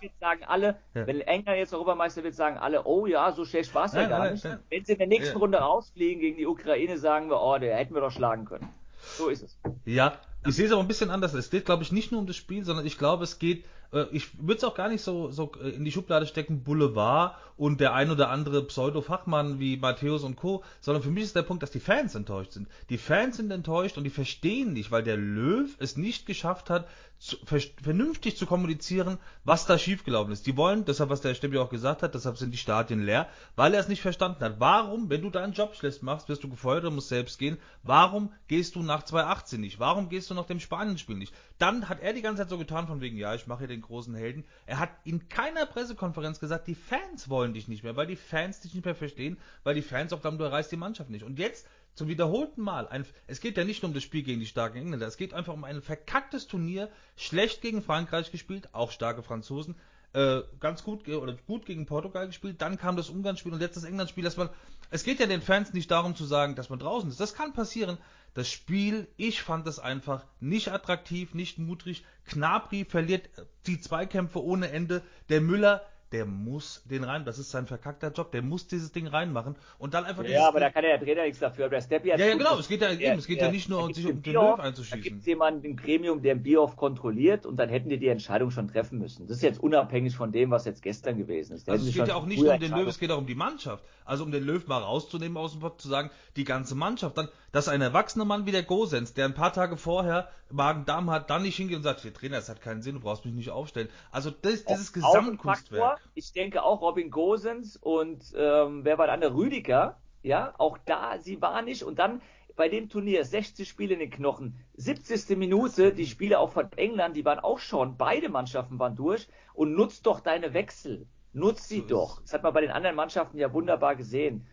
Wird, 0.00 0.12
sagen 0.20 0.44
alle, 0.46 0.76
Ja. 0.94 1.06
wenn 1.06 1.20
England 1.20 1.58
jetzt 1.58 1.72
Europameister 1.74 2.22
wird, 2.24 2.34
sagen 2.34 2.56
alle, 2.58 2.84
oh 2.84 3.06
ja, 3.06 3.32
so 3.32 3.44
schlecht 3.44 3.74
war 3.74 3.84
es 3.86 3.92
ja 3.92 4.00
Nein, 4.02 4.10
gar 4.10 4.30
nicht. 4.30 4.44
Wenn 4.70 4.84
sie 4.84 4.92
in 4.92 4.98
der 4.98 5.06
nächsten 5.06 5.34
Ja. 5.34 5.38
Runde 5.38 5.58
rausfliegen 5.58 6.20
gegen 6.20 6.36
die 6.36 6.46
Ukraine, 6.46 6.98
sagen 6.98 7.28
wir, 7.28 7.40
oh, 7.40 7.58
der 7.58 7.76
hätten 7.76 7.94
wir 7.94 8.00
doch 8.00 8.10
schlagen 8.10 8.44
können. 8.44 8.68
So 9.16 9.28
ist 9.28 9.42
es. 9.42 9.58
Ja, 9.84 10.18
ich 10.46 10.54
sehe 10.54 10.66
es 10.66 10.72
aber 10.72 10.80
ein 10.82 10.88
bisschen 10.88 11.10
anders. 11.10 11.34
Es 11.34 11.50
geht, 11.50 11.64
glaube 11.64 11.82
ich, 11.82 11.92
nicht 11.92 12.12
nur 12.12 12.20
um 12.20 12.26
das 12.26 12.36
Spiel, 12.36 12.64
sondern 12.64 12.86
ich 12.86 12.98
glaube, 12.98 13.24
es 13.24 13.38
geht, 13.38 13.64
äh, 13.92 14.04
ich 14.12 14.38
würde 14.38 14.54
es 14.58 14.64
auch 14.64 14.74
gar 14.74 14.88
nicht 14.88 15.02
so, 15.02 15.30
so 15.30 15.52
äh, 15.62 15.70
in 15.70 15.84
die 15.84 15.92
Schublade 15.92 16.26
stecken, 16.26 16.62
Boulevard 16.62 17.36
und 17.60 17.78
der 17.78 17.92
ein 17.92 18.10
oder 18.10 18.30
andere 18.30 18.62
Pseudo-Fachmann 18.62 19.60
wie 19.60 19.76
Matthäus 19.76 20.22
und 20.22 20.34
Co., 20.34 20.64
sondern 20.80 21.02
für 21.02 21.10
mich 21.10 21.24
ist 21.24 21.36
der 21.36 21.42
Punkt, 21.42 21.62
dass 21.62 21.70
die 21.70 21.78
Fans 21.78 22.14
enttäuscht 22.14 22.52
sind. 22.52 22.68
Die 22.88 22.96
Fans 22.96 23.36
sind 23.36 23.50
enttäuscht 23.50 23.98
und 23.98 24.04
die 24.04 24.10
verstehen 24.10 24.72
nicht, 24.72 24.90
weil 24.90 25.02
der 25.02 25.18
Löw 25.18 25.68
es 25.78 25.98
nicht 25.98 26.24
geschafft 26.24 26.70
hat, 26.70 26.88
zu, 27.20 27.36
ver 27.44 27.60
vernünftig 27.82 28.38
zu 28.38 28.46
kommunizieren, 28.46 29.18
was 29.44 29.66
da 29.66 29.76
schiefgelaufen 29.76 30.32
ist. 30.32 30.46
Die 30.46 30.56
wollen, 30.56 30.86
deshalb, 30.86 31.10
was 31.10 31.20
der 31.20 31.34
Steppi 31.34 31.58
auch 31.58 31.68
gesagt 31.68 32.02
hat, 32.02 32.14
deshalb 32.14 32.38
sind 32.38 32.50
die 32.50 32.58
Stadien 32.58 33.04
leer, 33.04 33.28
weil 33.56 33.74
er 33.74 33.80
es 33.80 33.88
nicht 33.88 34.00
verstanden 34.00 34.42
hat. 34.42 34.58
Warum, 34.58 35.10
wenn 35.10 35.20
du 35.20 35.28
deinen 35.28 35.52
Job 35.52 35.76
schlecht 35.76 36.02
machst, 36.02 36.30
wirst 36.30 36.42
du 36.42 36.48
gefeuert 36.48 36.86
und 36.86 36.94
musst 36.94 37.10
selbst 37.10 37.38
gehen, 37.38 37.58
warum 37.82 38.32
gehst 38.48 38.74
du 38.74 38.82
nach 38.82 39.02
2018 39.02 39.60
nicht? 39.60 39.78
Warum 39.78 40.08
gehst 40.08 40.30
du 40.30 40.34
nach 40.34 40.46
dem 40.46 40.60
Spanien-Spiel 40.60 41.16
nicht? 41.16 41.34
Dann 41.58 41.90
hat 41.90 42.00
er 42.00 42.14
die 42.14 42.22
ganze 42.22 42.40
Zeit 42.40 42.48
so 42.48 42.56
getan 42.56 42.86
von 42.86 43.02
wegen, 43.02 43.18
ja, 43.18 43.34
ich 43.34 43.46
mache 43.46 43.60
hier 43.60 43.68
den 43.68 43.82
großen 43.82 44.14
Helden. 44.14 44.44
Er 44.64 44.78
hat 44.78 44.90
in 45.04 45.28
keiner 45.28 45.66
Pressekonferenz 45.66 46.40
gesagt, 46.40 46.68
die 46.68 46.74
Fans 46.74 47.28
wollen 47.28 47.49
dich 47.54 47.68
nicht 47.68 47.82
mehr, 47.82 47.96
weil 47.96 48.06
die 48.06 48.16
Fans 48.16 48.60
dich 48.60 48.74
nicht 48.74 48.84
mehr 48.84 48.94
verstehen, 48.94 49.38
weil 49.64 49.74
die 49.74 49.82
Fans 49.82 50.12
auch 50.12 50.20
glauben, 50.20 50.38
du 50.38 50.44
erreichst 50.44 50.72
die 50.72 50.76
Mannschaft 50.76 51.10
nicht. 51.10 51.24
Und 51.24 51.38
jetzt 51.38 51.66
zum 51.94 52.08
wiederholten 52.08 52.62
Mal, 52.62 52.88
ein, 52.88 53.04
es 53.26 53.40
geht 53.40 53.56
ja 53.56 53.64
nicht 53.64 53.82
nur 53.82 53.88
um 53.88 53.94
das 53.94 54.02
Spiel 54.02 54.22
gegen 54.22 54.40
die 54.40 54.46
starken 54.46 54.78
Engländer, 54.78 55.06
es 55.06 55.16
geht 55.16 55.34
einfach 55.34 55.52
um 55.52 55.64
ein 55.64 55.82
verkacktes 55.82 56.46
Turnier, 56.46 56.88
schlecht 57.16 57.62
gegen 57.62 57.82
Frankreich 57.82 58.30
gespielt, 58.30 58.68
auch 58.72 58.90
starke 58.90 59.22
Franzosen, 59.22 59.74
äh, 60.12 60.40
ganz 60.58 60.82
gut 60.82 61.08
oder 61.08 61.36
gut 61.46 61.66
gegen 61.66 61.86
Portugal 61.86 62.26
gespielt, 62.26 62.62
dann 62.62 62.78
kam 62.78 62.96
das 62.96 63.10
Ungarn-Spiel 63.10 63.52
und 63.52 63.60
jetzt 63.60 63.76
das 63.76 63.84
England-Spiel, 63.84 64.24
dass 64.24 64.36
man, 64.36 64.48
es 64.90 65.04
geht 65.04 65.20
ja 65.20 65.26
den 65.26 65.42
Fans 65.42 65.72
nicht 65.72 65.90
darum 65.90 66.16
zu 66.16 66.24
sagen, 66.24 66.54
dass 66.54 66.70
man 66.70 66.78
draußen 66.78 67.10
ist, 67.10 67.20
das 67.20 67.34
kann 67.34 67.52
passieren. 67.52 67.98
Das 68.32 68.48
Spiel, 68.48 69.08
ich 69.16 69.42
fand 69.42 69.66
es 69.66 69.80
einfach 69.80 70.24
nicht 70.38 70.68
attraktiv, 70.68 71.34
nicht 71.34 71.58
mutig. 71.58 72.04
Knapri 72.26 72.84
verliert 72.84 73.28
die 73.66 73.80
Zweikämpfe 73.80 74.42
ohne 74.42 74.70
Ende. 74.70 75.02
Der 75.28 75.40
Müller, 75.40 75.82
der 76.12 76.26
muss 76.26 76.82
den 76.86 77.04
rein, 77.04 77.24
das 77.24 77.38
ist 77.38 77.50
sein 77.50 77.66
verkackter 77.66 78.10
Job, 78.10 78.32
der 78.32 78.42
muss 78.42 78.66
dieses 78.66 78.90
Ding 78.90 79.06
reinmachen 79.06 79.54
und 79.78 79.94
dann 79.94 80.04
einfach 80.04 80.24
Ja, 80.24 80.48
aber 80.48 80.58
da 80.58 80.70
kann 80.70 80.82
ja 80.82 80.96
der 80.96 81.00
Trainer 81.00 81.22
nichts 81.22 81.38
dafür. 81.38 81.66
Aber 81.66 81.76
der 81.76 81.82
Steppi 81.82 82.08
hat 82.08 82.18
Ja, 82.18 82.26
ja, 82.26 82.36
genau, 82.36 82.58
es 82.58 82.66
geht 82.66 82.82
ja 82.82 82.90
eben, 82.90 83.18
es 83.18 83.26
geht 83.26 83.40
ja 83.40 83.50
nicht 83.50 83.68
nur 83.68 83.84
um 83.84 83.94
sich 83.94 84.06
um 84.06 84.20
den 84.22 84.32
Löw 84.32 84.58
einzuschießen. 84.58 84.98
Da 84.98 85.02
gibt 85.02 85.20
es 85.20 85.26
jemanden 85.26 85.64
im 85.64 85.76
Gremium, 85.76 86.22
der 86.22 86.34
den 86.34 86.42
Bierhoff 86.42 86.76
kontrolliert 86.76 87.46
und 87.46 87.56
dann 87.56 87.68
hätten 87.68 87.88
die 87.88 87.98
die 87.98 88.08
Entscheidung 88.08 88.50
schon 88.50 88.68
treffen 88.68 88.98
müssen. 88.98 89.26
Das 89.26 89.36
ist 89.38 89.42
jetzt 89.42 89.60
unabhängig 89.60 90.16
von 90.16 90.32
dem, 90.32 90.50
was 90.50 90.64
jetzt 90.64 90.82
gestern 90.82 91.18
gewesen 91.18 91.54
ist. 91.54 91.68
Da 91.68 91.72
Also 91.72 91.88
es 91.88 91.94
geht 91.94 92.08
ja 92.08 92.14
auch 92.14 92.26
nicht 92.26 92.42
nur 92.42 92.54
um 92.54 92.60
den 92.60 92.72
Löw, 92.72 92.88
es 92.88 92.98
geht 92.98 93.10
auch 93.10 93.18
um 93.18 93.26
die 93.26 93.34
Mannschaft. 93.34 93.84
Also 94.04 94.24
um 94.24 94.32
den 94.32 94.44
Löw 94.44 94.66
mal 94.66 94.82
rauszunehmen 94.82 95.36
aus 95.36 95.52
dem 95.52 95.60
Pott, 95.60 95.80
zu 95.80 95.88
sagen, 95.88 96.10
die 96.36 96.44
ganze 96.44 96.74
Mannschaft. 96.74 97.16
Dann, 97.16 97.28
dass 97.52 97.68
ein 97.68 97.80
erwachsener 97.80 98.24
Mann 98.24 98.46
wie 98.46 98.52
der 98.52 98.62
Gosens, 98.62 99.14
der 99.14 99.26
ein 99.26 99.34
paar 99.34 99.52
Tage 99.52 99.76
vorher 99.76 100.28
Magen-Darm 100.50 101.10
hat, 101.10 101.30
dann 101.30 101.42
nicht 101.42 101.56
hingeht 101.56 101.76
und 101.76 101.82
sagt, 101.82 102.02
der 102.04 102.12
Trainer, 102.12 102.36
das 102.36 102.48
hat 102.48 102.60
keinen 102.60 102.82
Sinn, 102.82 102.94
du 102.94 103.00
brauchst 103.00 103.24
mich 103.24 103.34
nicht 103.34 103.50
aufstellen. 103.50 103.88
Also 104.10 104.30
das, 104.30 104.64
dieses 104.64 104.92
Gesamtkunstwerk. 104.92 105.99
Ich 106.14 106.32
denke 106.32 106.62
auch 106.62 106.80
Robin 106.80 107.10
Gosens 107.10 107.76
und 107.76 108.32
ähm, 108.36 108.84
wer 108.84 108.98
war 108.98 109.06
der 109.06 109.14
andere? 109.14 109.34
Rüdiger. 109.34 110.00
Ja, 110.22 110.54
auch 110.58 110.76
da, 110.84 111.18
sie 111.18 111.40
war 111.40 111.62
nicht. 111.62 111.82
Und 111.82 111.98
dann 111.98 112.20
bei 112.56 112.68
dem 112.68 112.88
Turnier 112.88 113.24
60 113.24 113.68
Spiele 113.68 113.94
in 113.94 114.00
den 114.00 114.10
Knochen, 114.10 114.56
70. 114.74 115.36
Minute, 115.38 115.94
die 115.94 116.06
Spiele 116.06 116.38
auch 116.38 116.50
von 116.50 116.70
England, 116.76 117.16
die 117.16 117.24
waren 117.24 117.38
auch 117.38 117.58
schon, 117.58 117.96
beide 117.96 118.28
Mannschaften 118.28 118.78
waren 118.78 118.96
durch. 118.96 119.28
Und 119.54 119.74
nutzt 119.74 120.06
doch 120.06 120.20
deine 120.20 120.52
Wechsel. 120.52 121.06
Nutzt 121.32 121.68
sie 121.68 121.80
So 121.80 121.86
doch. 121.86 122.20
Das 122.22 122.34
hat 122.34 122.42
man 122.42 122.52
bei 122.52 122.60
den 122.60 122.70
anderen 122.70 122.96
Mannschaften 122.96 123.38
ja 123.38 123.52
wunderbar 123.52 123.96
gesehen. 123.96 124.46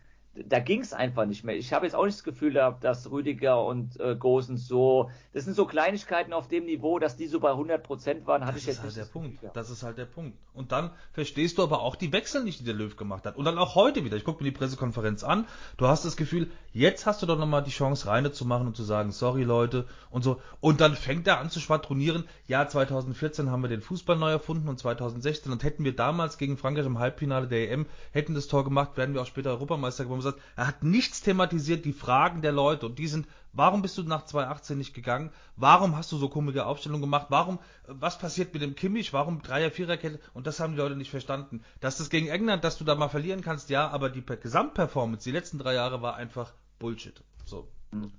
Da 0.46 0.58
ging 0.60 0.80
es 0.80 0.92
einfach 0.92 1.26
nicht 1.26 1.44
mehr. 1.44 1.56
Ich 1.56 1.72
habe 1.72 1.86
jetzt 1.86 1.94
auch 1.94 2.04
nicht 2.04 2.18
das 2.18 2.24
Gefühl 2.24 2.52
gehabt, 2.52 2.84
dass 2.84 3.10
Rüdiger 3.10 3.64
und 3.64 3.98
äh, 4.00 4.16
Gosens 4.16 4.66
so, 4.66 5.10
das 5.32 5.44
sind 5.44 5.54
so 5.54 5.66
Kleinigkeiten 5.66 6.32
auf 6.32 6.48
dem 6.48 6.66
Niveau, 6.66 6.98
dass 6.98 7.16
die 7.16 7.26
so 7.26 7.40
bei 7.40 7.50
100 7.50 7.82
Prozent 7.82 8.26
waren, 8.26 8.42
hatte 8.42 8.54
das 8.54 8.62
ich 8.62 8.66
jetzt 8.68 8.78
halt 8.78 8.86
nicht. 8.86 8.98
Der 8.98 9.04
Punkt. 9.04 9.38
Das 9.54 9.70
ist 9.70 9.82
halt 9.82 9.98
der 9.98 10.06
Punkt. 10.06 10.36
Und 10.54 10.72
dann 10.72 10.90
verstehst 11.12 11.58
du 11.58 11.62
aber 11.62 11.82
auch 11.82 11.96
die 11.96 12.12
Wechsel 12.12 12.44
nicht, 12.44 12.60
die 12.60 12.64
der 12.64 12.74
Löw 12.74 12.96
gemacht 12.96 13.26
hat. 13.26 13.36
Und 13.36 13.44
dann 13.44 13.58
auch 13.58 13.74
heute 13.74 14.04
wieder. 14.04 14.16
Ich 14.16 14.24
gucke 14.24 14.42
mir 14.42 14.50
die 14.50 14.56
Pressekonferenz 14.56 15.24
an. 15.24 15.46
Du 15.76 15.86
hast 15.86 16.04
das 16.04 16.16
Gefühl, 16.16 16.50
jetzt 16.72 17.06
hast 17.06 17.22
du 17.22 17.26
doch 17.26 17.38
nochmal 17.38 17.62
die 17.62 17.70
Chance, 17.70 18.06
reine 18.06 18.32
zu 18.32 18.44
machen 18.44 18.66
und 18.66 18.76
zu 18.76 18.82
sagen, 18.82 19.12
sorry 19.12 19.44
Leute 19.44 19.86
und 20.10 20.22
so. 20.22 20.40
Und 20.60 20.80
dann 20.80 20.94
fängt 20.94 21.26
er 21.26 21.38
an 21.38 21.50
zu 21.50 21.60
schwadronieren. 21.60 22.24
Ja, 22.46 22.66
2014 22.66 23.50
haben 23.50 23.62
wir 23.62 23.68
den 23.68 23.82
Fußball 23.82 24.16
neu 24.16 24.30
erfunden 24.30 24.68
und 24.68 24.78
2016 24.78 25.52
und 25.52 25.62
hätten 25.64 25.84
wir 25.84 25.94
damals 25.94 26.38
gegen 26.38 26.56
Frankreich 26.56 26.86
im 26.86 26.98
Halbfinale 26.98 27.46
der 27.46 27.70
EM 27.70 27.86
hätten 28.12 28.34
das 28.34 28.48
Tor 28.48 28.64
gemacht, 28.64 28.96
werden 28.96 29.14
wir 29.14 29.22
auch 29.22 29.26
später 29.26 29.50
Europameister 29.50 30.04
geworden 30.04 30.22
sagt, 30.30 30.42
er 30.56 30.66
hat 30.66 30.82
nichts 30.82 31.20
thematisiert, 31.20 31.84
die 31.84 31.92
Fragen 31.92 32.42
der 32.42 32.52
Leute. 32.52 32.86
Und 32.86 32.98
die 32.98 33.06
sind, 33.06 33.26
warum 33.52 33.82
bist 33.82 33.98
du 33.98 34.02
nach 34.02 34.24
2018 34.24 34.78
nicht 34.78 34.94
gegangen? 34.94 35.30
Warum 35.56 35.96
hast 35.96 36.12
du 36.12 36.16
so 36.16 36.28
komische 36.28 36.66
Aufstellungen 36.66 37.02
gemacht? 37.02 37.26
Warum, 37.30 37.58
was 37.86 38.18
passiert 38.18 38.52
mit 38.52 38.62
dem 38.62 38.74
Kimmich? 38.74 39.12
Warum 39.12 39.42
Dreier, 39.42 39.70
Viererkette? 39.70 40.20
Und 40.34 40.46
das 40.46 40.60
haben 40.60 40.72
die 40.72 40.78
Leute 40.78 40.96
nicht 40.96 41.10
verstanden. 41.10 41.62
Dass 41.80 41.98
das 41.98 42.10
gegen 42.10 42.28
England, 42.28 42.64
dass 42.64 42.78
du 42.78 42.84
da 42.84 42.94
mal 42.94 43.08
verlieren 43.08 43.42
kannst, 43.42 43.70
ja, 43.70 43.88
aber 43.88 44.10
die 44.10 44.24
Gesamtperformance, 44.24 45.24
die 45.24 45.32
letzten 45.32 45.58
drei 45.58 45.74
Jahre 45.74 46.02
war 46.02 46.16
einfach 46.16 46.52
Bullshit. 46.78 47.22
So. 47.44 47.68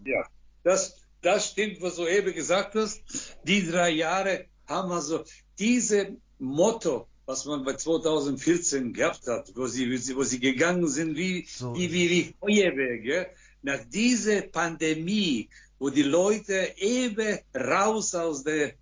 Ja, 0.05 0.25
das, 0.63 0.97
das 1.21 1.49
stimmt, 1.49 1.81
was 1.81 1.95
du 1.95 2.07
eben 2.07 2.33
gesagt 2.33 2.75
hast. 2.75 3.37
Die 3.43 3.69
drei 3.69 3.89
Jahre 3.89 4.45
haben 4.67 4.91
also 4.91 5.23
diese 5.57 6.17
Motto, 6.39 7.08
was 7.29 7.45
man 7.45 7.63
bei 7.63 7.73
2014 7.73 8.91
gehabt 8.91 9.27
hat, 9.27 9.51
wo 9.55 9.67
sie, 9.67 9.85
wo 10.15 10.23
sie 10.23 10.39
gegangen 10.39 10.87
sind 10.87 11.15
wie, 11.15 11.45
so. 11.47 11.75
wie, 11.75 11.91
wie, 11.93 12.09
wie 12.09 12.33
Feuerwehr, 12.39 13.27
nach 13.61 13.81
dieser 13.87 14.41
Pandemie, 14.41 15.47
wo 15.77 15.91
die 15.91 16.01
Leute 16.01 16.73
eben 16.77 17.37
raus 17.55 18.15
aus 18.15 18.43
der 18.43 18.73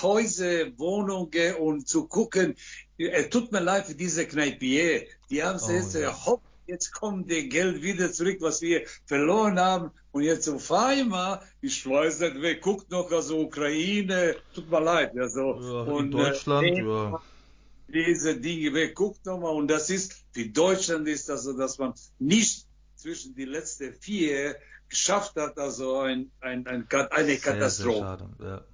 Häuser, 0.00 0.78
Wohnungen 0.78 1.56
und 1.56 1.88
zu 1.88 2.06
gucken, 2.06 2.54
es 2.96 3.28
tut 3.28 3.50
mir 3.50 3.60
leid 3.60 3.86
für 3.86 3.96
diese 3.96 4.24
Kneipier, 4.24 5.02
die 5.28 5.42
haben 5.42 5.58
oh, 5.60 5.70
jetzt, 5.72 5.96
ja. 5.96 6.14
hopp, 6.26 6.42
jetzt 6.68 6.92
kommt 6.92 7.28
der 7.28 7.48
Geld 7.48 7.82
wieder 7.82 8.12
zurück, 8.12 8.36
was 8.38 8.62
wir 8.62 8.82
verloren 9.06 9.58
haben. 9.58 9.90
Und 10.12 10.22
jetzt 10.22 10.48
auf 10.48 10.70
einmal, 10.70 11.40
ich 11.60 11.84
weiß 11.84 12.20
nicht, 12.20 12.36
wer 12.38 12.54
guckt 12.54 12.88
noch, 12.88 13.10
also 13.10 13.40
Ukraine, 13.40 14.36
tut 14.54 14.70
mir 14.70 14.80
leid. 14.80 15.18
Also, 15.18 15.60
ja, 15.60 15.92
und, 15.92 16.12
Deutschland, 16.12 16.68
äh, 16.68 16.82
ja 16.82 17.20
diese 17.88 18.38
Dinge 18.38 18.74
weg. 18.74 18.94
Guckt 18.94 19.24
nochmal, 19.26 19.54
und 19.54 19.68
das 19.68 19.90
ist, 19.90 20.24
für 20.32 20.46
Deutschland 20.46 21.08
ist 21.08 21.28
das 21.28 21.44
so, 21.44 21.56
dass 21.56 21.78
man 21.78 21.94
nicht 22.18 22.66
zwischen 22.96 23.34
die 23.34 23.44
letzten 23.44 23.94
vier 23.94 24.56
geschafft 24.88 25.36
hat, 25.36 25.58
also 25.58 26.00
ein, 26.00 26.30
ein, 26.40 26.66
ein, 26.66 26.86
eine 26.90 27.26
sehr, 27.26 27.38
Katastrophe. 27.38 27.96
Sehr 27.96 28.06
schade, 28.06 28.28
ja. 28.40 28.64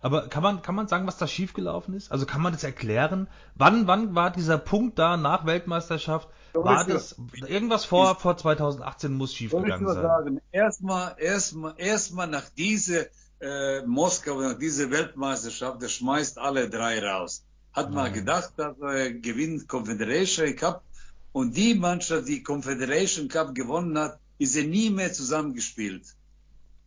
Aber 0.00 0.28
kann 0.28 0.42
man, 0.42 0.60
kann 0.60 0.74
man 0.74 0.86
sagen, 0.86 1.06
was 1.06 1.16
da 1.16 1.26
schiefgelaufen 1.26 1.94
ist? 1.94 2.12
Also 2.12 2.26
kann 2.26 2.42
man 2.42 2.52
das 2.52 2.62
erklären? 2.62 3.26
Wann, 3.54 3.86
wann 3.86 4.14
war 4.14 4.30
dieser 4.30 4.58
Punkt 4.58 4.98
da 4.98 5.16
nach 5.16 5.46
Weltmeisterschaft? 5.46 6.28
War 6.52 6.84
das 6.84 7.16
irgendwas 7.46 7.86
vor, 7.86 8.14
vor 8.16 8.36
2018 8.36 9.14
muss 9.14 9.32
schiefgegangen 9.32 9.88
sein? 9.88 10.02
Sagen, 10.02 10.40
erstmal, 10.52 11.16
erstmal, 11.18 11.74
erstmal 11.78 12.26
nach 12.26 12.50
dieser 12.50 13.06
äh, 13.40 13.80
Moskau, 13.86 14.42
nach 14.42 14.58
dieser 14.58 14.90
Weltmeisterschaft, 14.90 15.80
der 15.80 15.88
schmeißt 15.88 16.38
alle 16.38 16.68
drei 16.68 17.02
raus 17.02 17.46
hat 17.74 17.90
man 17.90 18.12
gedacht, 18.12 18.52
dass 18.56 18.78
er 18.78 19.12
gewinnt 19.12 19.68
Confederation 19.68 20.54
Cup 20.54 20.84
und 21.32 21.56
die 21.56 21.74
Mannschaft, 21.74 22.28
die 22.28 22.42
Confederation 22.42 23.28
Cup 23.28 23.54
gewonnen 23.54 23.98
hat, 23.98 24.20
ist 24.38 24.56
er 24.56 24.64
nie 24.64 24.90
mehr 24.90 25.12
zusammengespielt. 25.12 26.14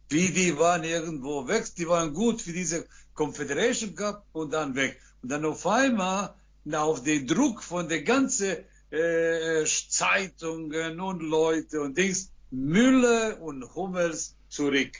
Wie 0.10 0.29
die 0.29 0.58
waren 0.58 0.86
irgendwo 0.86 1.46
weg, 1.48 1.65
die 1.77 1.88
waren 1.88 2.13
gut 2.13 2.41
für 2.41 2.53
diese 2.53 2.86
Confederation 3.13 3.94
Cup 3.94 4.25
und 4.32 4.53
dann 4.53 4.74
weg. 4.75 5.01
Und 5.22 5.29
dann 5.29 5.44
auf 5.44 5.67
einmal, 5.67 6.34
auf 6.72 7.03
den 7.03 7.27
Druck 7.27 7.62
von 7.62 7.89
der 7.89 8.03
ganzen 8.03 8.58
äh, 8.89 9.65
Zeitungen 9.65 11.01
und 11.01 11.22
Leute 11.22 11.82
und 11.82 11.98
Dings, 11.98 12.32
Müller 12.51 13.41
und 13.41 13.75
Hummels 13.75 14.36
zurück. 14.48 14.91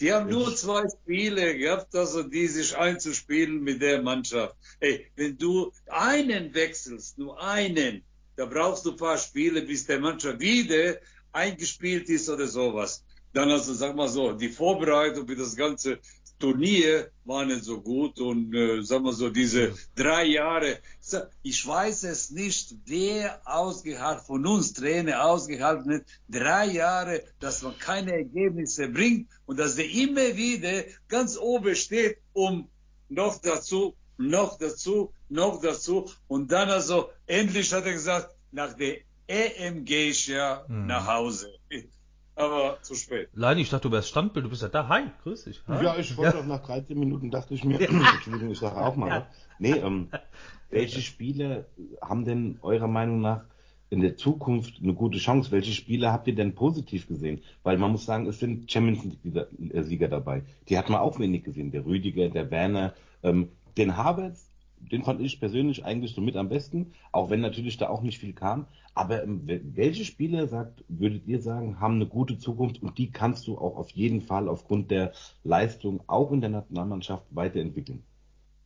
Die 0.00 0.12
haben 0.12 0.28
nur 0.28 0.54
zwei 0.56 0.84
Spiele 0.88 1.56
gehabt, 1.56 1.94
also 1.94 2.22
die 2.22 2.46
sich 2.46 2.76
einzuspielen 2.76 3.62
mit 3.62 3.80
der 3.80 4.02
Mannschaft. 4.02 4.56
Hey, 4.80 5.06
wenn 5.16 5.38
du 5.38 5.72
einen 5.88 6.52
wechselst, 6.54 7.18
nur 7.18 7.40
einen, 7.40 8.02
da 8.36 8.46
brauchst 8.46 8.84
du 8.84 8.92
ein 8.92 8.96
paar 8.96 9.18
Spiele, 9.18 9.62
bis 9.62 9.86
der 9.86 10.00
Mannschaft 10.00 10.40
wieder 10.40 10.96
eingespielt 11.32 12.08
ist 12.08 12.28
oder 12.28 12.46
sowas. 12.46 13.04
Dann 13.32 13.50
also, 13.50 13.72
sag 13.72 13.94
mal 13.94 14.08
so, 14.08 14.32
die 14.32 14.48
Vorbereitung 14.48 15.26
für 15.26 15.36
das 15.36 15.56
ganze 15.56 15.98
Turnier 16.42 17.08
war 17.24 17.44
nicht 17.44 17.62
so 17.62 17.80
gut 17.80 18.18
und 18.18 18.52
äh, 18.52 18.82
sagen 18.82 19.04
wir 19.04 19.12
so 19.12 19.30
diese 19.30 19.74
drei 19.94 20.24
Jahre. 20.24 20.80
Ich 21.44 21.64
weiß 21.64 22.02
es 22.02 22.32
nicht, 22.32 22.74
wer 22.84 23.40
ausgehalten 23.44 24.24
von 24.26 24.44
uns 24.44 24.72
Trainer 24.72 25.24
ausgehalten 25.24 25.94
hat, 25.94 26.02
drei 26.28 26.66
Jahre, 26.66 27.22
dass 27.38 27.62
man 27.62 27.78
keine 27.78 28.10
Ergebnisse 28.14 28.88
bringt 28.88 29.28
und 29.46 29.60
dass 29.60 29.76
der 29.76 29.88
immer 29.88 30.36
wieder 30.36 30.82
ganz 31.06 31.38
oben 31.38 31.76
steht, 31.76 32.18
um 32.32 32.68
noch 33.08 33.40
dazu, 33.40 33.94
noch 34.18 34.58
dazu, 34.58 35.12
noch 35.28 35.60
dazu 35.60 36.10
und 36.26 36.50
dann 36.50 36.70
also 36.70 37.10
endlich 37.26 37.72
hat 37.72 37.86
er 37.86 37.92
gesagt, 37.92 38.34
nach 38.50 38.72
der 38.72 38.96
EM 39.28 39.84
gehe 39.84 40.10
ich 40.10 40.26
ja 40.26 40.64
mhm. 40.66 40.86
nach 40.86 41.06
Hause 41.06 41.52
aber 42.34 42.78
zu 42.82 42.94
spät. 42.94 43.28
Leini, 43.34 43.62
ich 43.62 43.70
dachte, 43.70 43.88
du 43.88 43.92
wärst 43.92 44.08
Standbild, 44.08 44.46
du 44.46 44.50
bist 44.50 44.62
ja 44.62 44.68
da. 44.68 44.88
Hi, 44.88 45.04
grüß 45.22 45.44
dich. 45.44 45.62
Hi. 45.68 45.84
Ja, 45.84 45.96
ich 45.96 46.16
wollte 46.16 46.36
ja. 46.36 46.42
auch 46.42 46.46
nach 46.46 46.62
13 46.62 46.98
Minuten, 46.98 47.30
dachte 47.30 47.54
ich 47.54 47.64
mir, 47.64 47.80
Entschuldigung, 47.88 48.50
ich 48.50 48.58
sage 48.58 48.76
auch 48.76 48.96
mal. 48.96 49.08
Ja. 49.08 49.26
Nee, 49.58 49.72
ähm, 49.72 50.08
welche 50.70 51.00
Spieler 51.00 51.66
haben 52.00 52.24
denn 52.24 52.58
eurer 52.62 52.88
Meinung 52.88 53.20
nach 53.20 53.44
in 53.90 54.00
der 54.00 54.16
Zukunft 54.16 54.80
eine 54.82 54.94
gute 54.94 55.18
Chance? 55.18 55.52
Welche 55.52 55.72
Spieler 55.72 56.12
habt 56.12 56.26
ihr 56.26 56.34
denn 56.34 56.54
positiv 56.54 57.06
gesehen? 57.06 57.42
Weil 57.62 57.76
man 57.76 57.92
muss 57.92 58.06
sagen, 58.06 58.26
es 58.26 58.38
sind 58.38 58.70
Champions 58.72 59.04
League-Sieger 59.04 60.08
dabei. 60.08 60.42
Die 60.68 60.78
hat 60.78 60.88
man 60.88 61.00
auch 61.00 61.18
wenig 61.18 61.44
gesehen. 61.44 61.70
Der 61.70 61.84
Rüdiger, 61.84 62.30
der 62.30 62.50
Werner, 62.50 62.94
ähm, 63.22 63.50
den 63.76 63.96
Havertz, 63.96 64.48
den 64.90 65.04
fand 65.04 65.20
ich 65.20 65.40
persönlich 65.40 65.84
eigentlich 65.84 66.14
so 66.14 66.20
mit 66.20 66.36
am 66.36 66.48
besten, 66.48 66.92
auch 67.12 67.30
wenn 67.30 67.40
natürlich 67.40 67.76
da 67.76 67.88
auch 67.88 68.02
nicht 68.02 68.18
viel 68.18 68.32
kam. 68.32 68.66
Aber 68.94 69.22
ähm, 69.22 69.42
welche 69.46 70.04
Spieler, 70.04 70.48
sagt, 70.48 70.84
würdet 70.88 71.26
ihr 71.26 71.40
sagen, 71.40 71.80
haben 71.80 71.94
eine 71.94 72.06
gute 72.06 72.38
Zukunft 72.38 72.82
und 72.82 72.98
die 72.98 73.10
kannst 73.10 73.46
du 73.46 73.56
auch 73.56 73.76
auf 73.76 73.90
jeden 73.90 74.20
Fall 74.20 74.48
aufgrund 74.48 74.90
der 74.90 75.12
Leistung 75.44 76.02
auch 76.06 76.32
in 76.32 76.40
der 76.40 76.50
Nationalmannschaft 76.50 77.24
weiterentwickeln? 77.30 78.02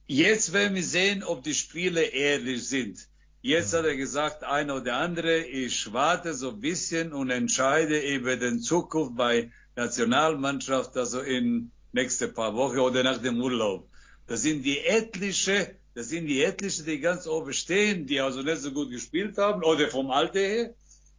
Jetzt 0.09 0.53
werden 0.53 0.75
wir 0.75 0.85
sehen, 0.85 1.23
ob 1.23 1.43
die 1.43 1.55
Spieler 1.55 2.13
ehrlich 2.13 2.69
sind. 2.69 3.09
Jetzt 3.43 3.75
hat 3.75 3.85
er 3.85 3.97
gesagt, 3.97 4.43
einer 4.43 4.77
oder 4.77 4.97
andere, 4.97 5.39
ich 5.45 5.93
warte 5.93 6.35
so 6.35 6.51
ein 6.51 6.61
bisschen 6.61 7.13
und 7.13 7.31
entscheide 7.31 8.01
über 8.01 8.37
den 8.37 8.61
Zukunft 8.61 9.17
bei 9.17 9.51
Nationalmannschaft, 9.77 10.97
also 10.97 11.21
in 11.21 11.71
nächste 11.93 12.29
paar 12.29 12.55
Wochen 12.55 12.79
oder 12.79 13.05
nach 13.05 13.19
dem 13.19 13.41
Urlaub. 13.41 13.89
Das 14.27 14.43
sind 14.43 14.65
die 14.65 14.81
etliche 14.81 15.77
das 15.97 16.11
sind 16.11 16.27
die 16.27 16.43
etlichen, 16.43 16.85
die 16.85 17.01
ganz 17.01 17.27
oben 17.27 17.55
stehen, 17.55 18.07
die 18.07 18.21
also 18.21 18.43
nicht 18.43 18.59
so 18.59 18.71
gut 18.71 18.91
gespielt 18.91 19.39
haben 19.39 19.65
oder 19.65 19.89
vom 19.89 20.11
Alter 20.11 20.41
her. 20.41 20.75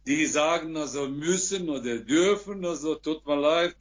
Die 0.06 0.24
sagen 0.24 0.76
also 0.76 1.08
müssen 1.08 1.68
oder 1.68 1.98
dürfen, 1.98 2.64
also 2.64 2.94
tut 2.94 3.26
mir 3.26 3.40
leid. 3.40 3.74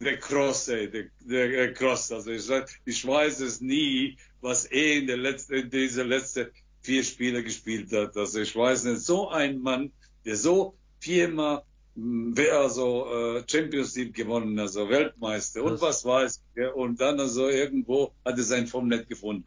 Der 0.00 0.18
Cross, 0.18 0.68
ey, 0.68 0.88
der, 0.88 1.06
der 1.18 1.74
Cross. 1.74 2.12
Also 2.12 2.30
ich, 2.30 2.48
ich 2.84 3.04
weiß 3.04 3.40
es 3.40 3.60
nie, 3.60 4.16
was 4.40 4.66
er 4.66 4.98
in 4.98 5.08
der 5.08 5.16
letzten, 5.16 5.54
in 5.54 5.68
diese 5.68 6.04
letzten 6.04 6.46
vier 6.80 7.02
Spiele 7.02 7.42
gespielt 7.42 7.92
hat. 7.92 8.16
Also 8.16 8.40
ich 8.40 8.54
weiß 8.54 8.84
nicht, 8.84 9.00
so 9.00 9.30
ein 9.30 9.58
Mann, 9.58 9.90
der 10.24 10.36
so 10.36 10.76
viermal 11.00 11.64
hm, 11.96 12.36
also 12.52 13.06
äh, 13.12 13.42
Champions 13.50 13.96
League 13.96 14.14
gewonnen, 14.14 14.56
also 14.60 14.88
Weltmeister 14.88 15.64
und 15.64 15.80
was 15.80 16.04
weiß. 16.04 16.40
Ja, 16.54 16.70
und 16.70 17.00
dann 17.00 17.18
also 17.18 17.48
irgendwo 17.48 18.12
hat 18.24 18.38
er 18.38 18.44
sein 18.44 18.68
Form 18.68 18.86
nicht 18.86 19.08
gefunden. 19.08 19.44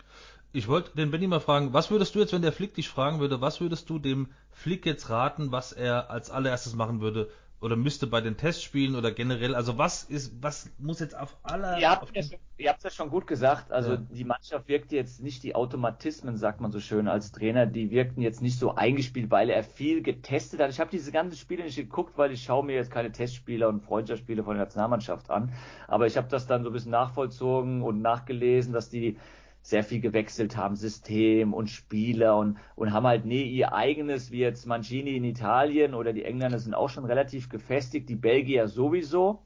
Ich 0.55 0.67
wollte 0.67 0.95
den 0.95 1.10
Benny 1.10 1.25
mal 1.25 1.39
fragen, 1.39 1.74
was 1.74 1.89
würdest 1.89 2.13
du 2.13 2.19
jetzt, 2.19 2.31
wenn 2.31 2.43
der 2.43 2.51
Flick 2.51 2.75
dich 2.75 2.88
fragen 2.88 3.19
würde, 3.19 3.41
was 3.41 3.60
würdest 3.60 3.89
du 3.89 3.98
dem 3.98 4.27
Flick 4.51 4.86
jetzt 4.86 5.10
raten, 5.10 5.51
was 5.51 5.72
er 5.72 6.12
als 6.12 6.29
allererstes 6.29 6.75
machen 6.75 7.01
würde 7.01 7.31
oder 7.60 7.75
müsste 7.75 8.05
bei 8.05 8.22
den 8.22 8.38
Testspielen 8.38 8.95
oder 8.95 9.12
generell, 9.12 9.55
also 9.55 9.79
was 9.79 10.03
ist, 10.03 10.43
was 10.43 10.69
muss 10.77 11.00
jetzt 11.00 11.17
auf 11.17 11.36
aller... 11.41 11.79
Ihr 11.79 11.89
habt 11.89 12.15
es 12.15 12.29
ja, 12.60 12.75
ja 12.81 12.89
schon 12.91 13.10
gut 13.10 13.25
gesagt, 13.25 13.72
also 13.72 13.93
ja. 13.93 13.98
die 13.98 14.25
Mannschaft 14.25 14.67
wirkte 14.67 14.95
jetzt 14.95 15.24
nicht 15.24 15.41
die 15.41 15.55
Automatismen, 15.55 16.38
sagt 16.38 16.62
man 16.62 16.72
so 16.72 16.79
schön 16.79 17.07
als 17.07 17.31
Trainer, 17.31 17.65
die 17.65 17.89
wirkten 17.89 18.22
jetzt 18.22 18.43
nicht 18.43 18.60
so 18.60 18.75
eingespielt, 18.75 19.31
weil 19.31 19.50
er 19.50 19.63
viel 19.63 20.03
getestet 20.03 20.60
hat. 20.60 20.69
Ich 20.69 20.79
habe 20.79 20.91
diese 20.91 21.12
ganzen 21.12 21.36
Spiele 21.36 21.63
nicht 21.63 21.77
geguckt, 21.77 22.15
weil 22.15 22.31
ich 22.31 22.43
schaue 22.43 22.63
mir 22.63 22.75
jetzt 22.75 22.91
keine 22.91 23.12
Testspiele 23.12 23.67
und 23.67 23.81
Freundschaftsspiele 23.81 24.43
von 24.43 24.55
der 24.55 24.65
Nationalmannschaft 24.65 25.31
an, 25.31 25.51
aber 25.88 26.05
ich 26.05 26.15
habe 26.15 26.27
das 26.27 26.45
dann 26.45 26.62
so 26.62 26.69
ein 26.69 26.74
bisschen 26.74 26.91
nachvollzogen 26.91 27.81
und 27.81 28.03
nachgelesen, 28.03 28.72
dass 28.72 28.91
die 28.91 29.17
sehr 29.63 29.84
viel 29.86 30.01
gewechselt 30.01 30.58
haben, 30.58 30.75
System 30.75 31.53
und 31.53 31.70
Spieler 31.70 32.38
und, 32.38 32.58
und 32.75 32.91
haben 32.91 33.08
halt 33.08 33.25
nie 33.25 33.43
ihr 33.43 33.74
eigenes, 33.74 34.29
wie 34.29 34.39
jetzt 34.39 34.67
Mancini 34.67 35.15
in 35.15 35.24
Italien 35.24 35.93
oder 35.93 36.12
die 36.12 36.25
Engländer 36.25 36.60
sind 36.60 36.74
auch 36.74 36.89
schon 36.89 37.05
relativ 37.05 37.48
gefestigt, 37.48 38.10
die 38.10 38.15
Belgier 38.15 38.67
sowieso. 38.67 39.41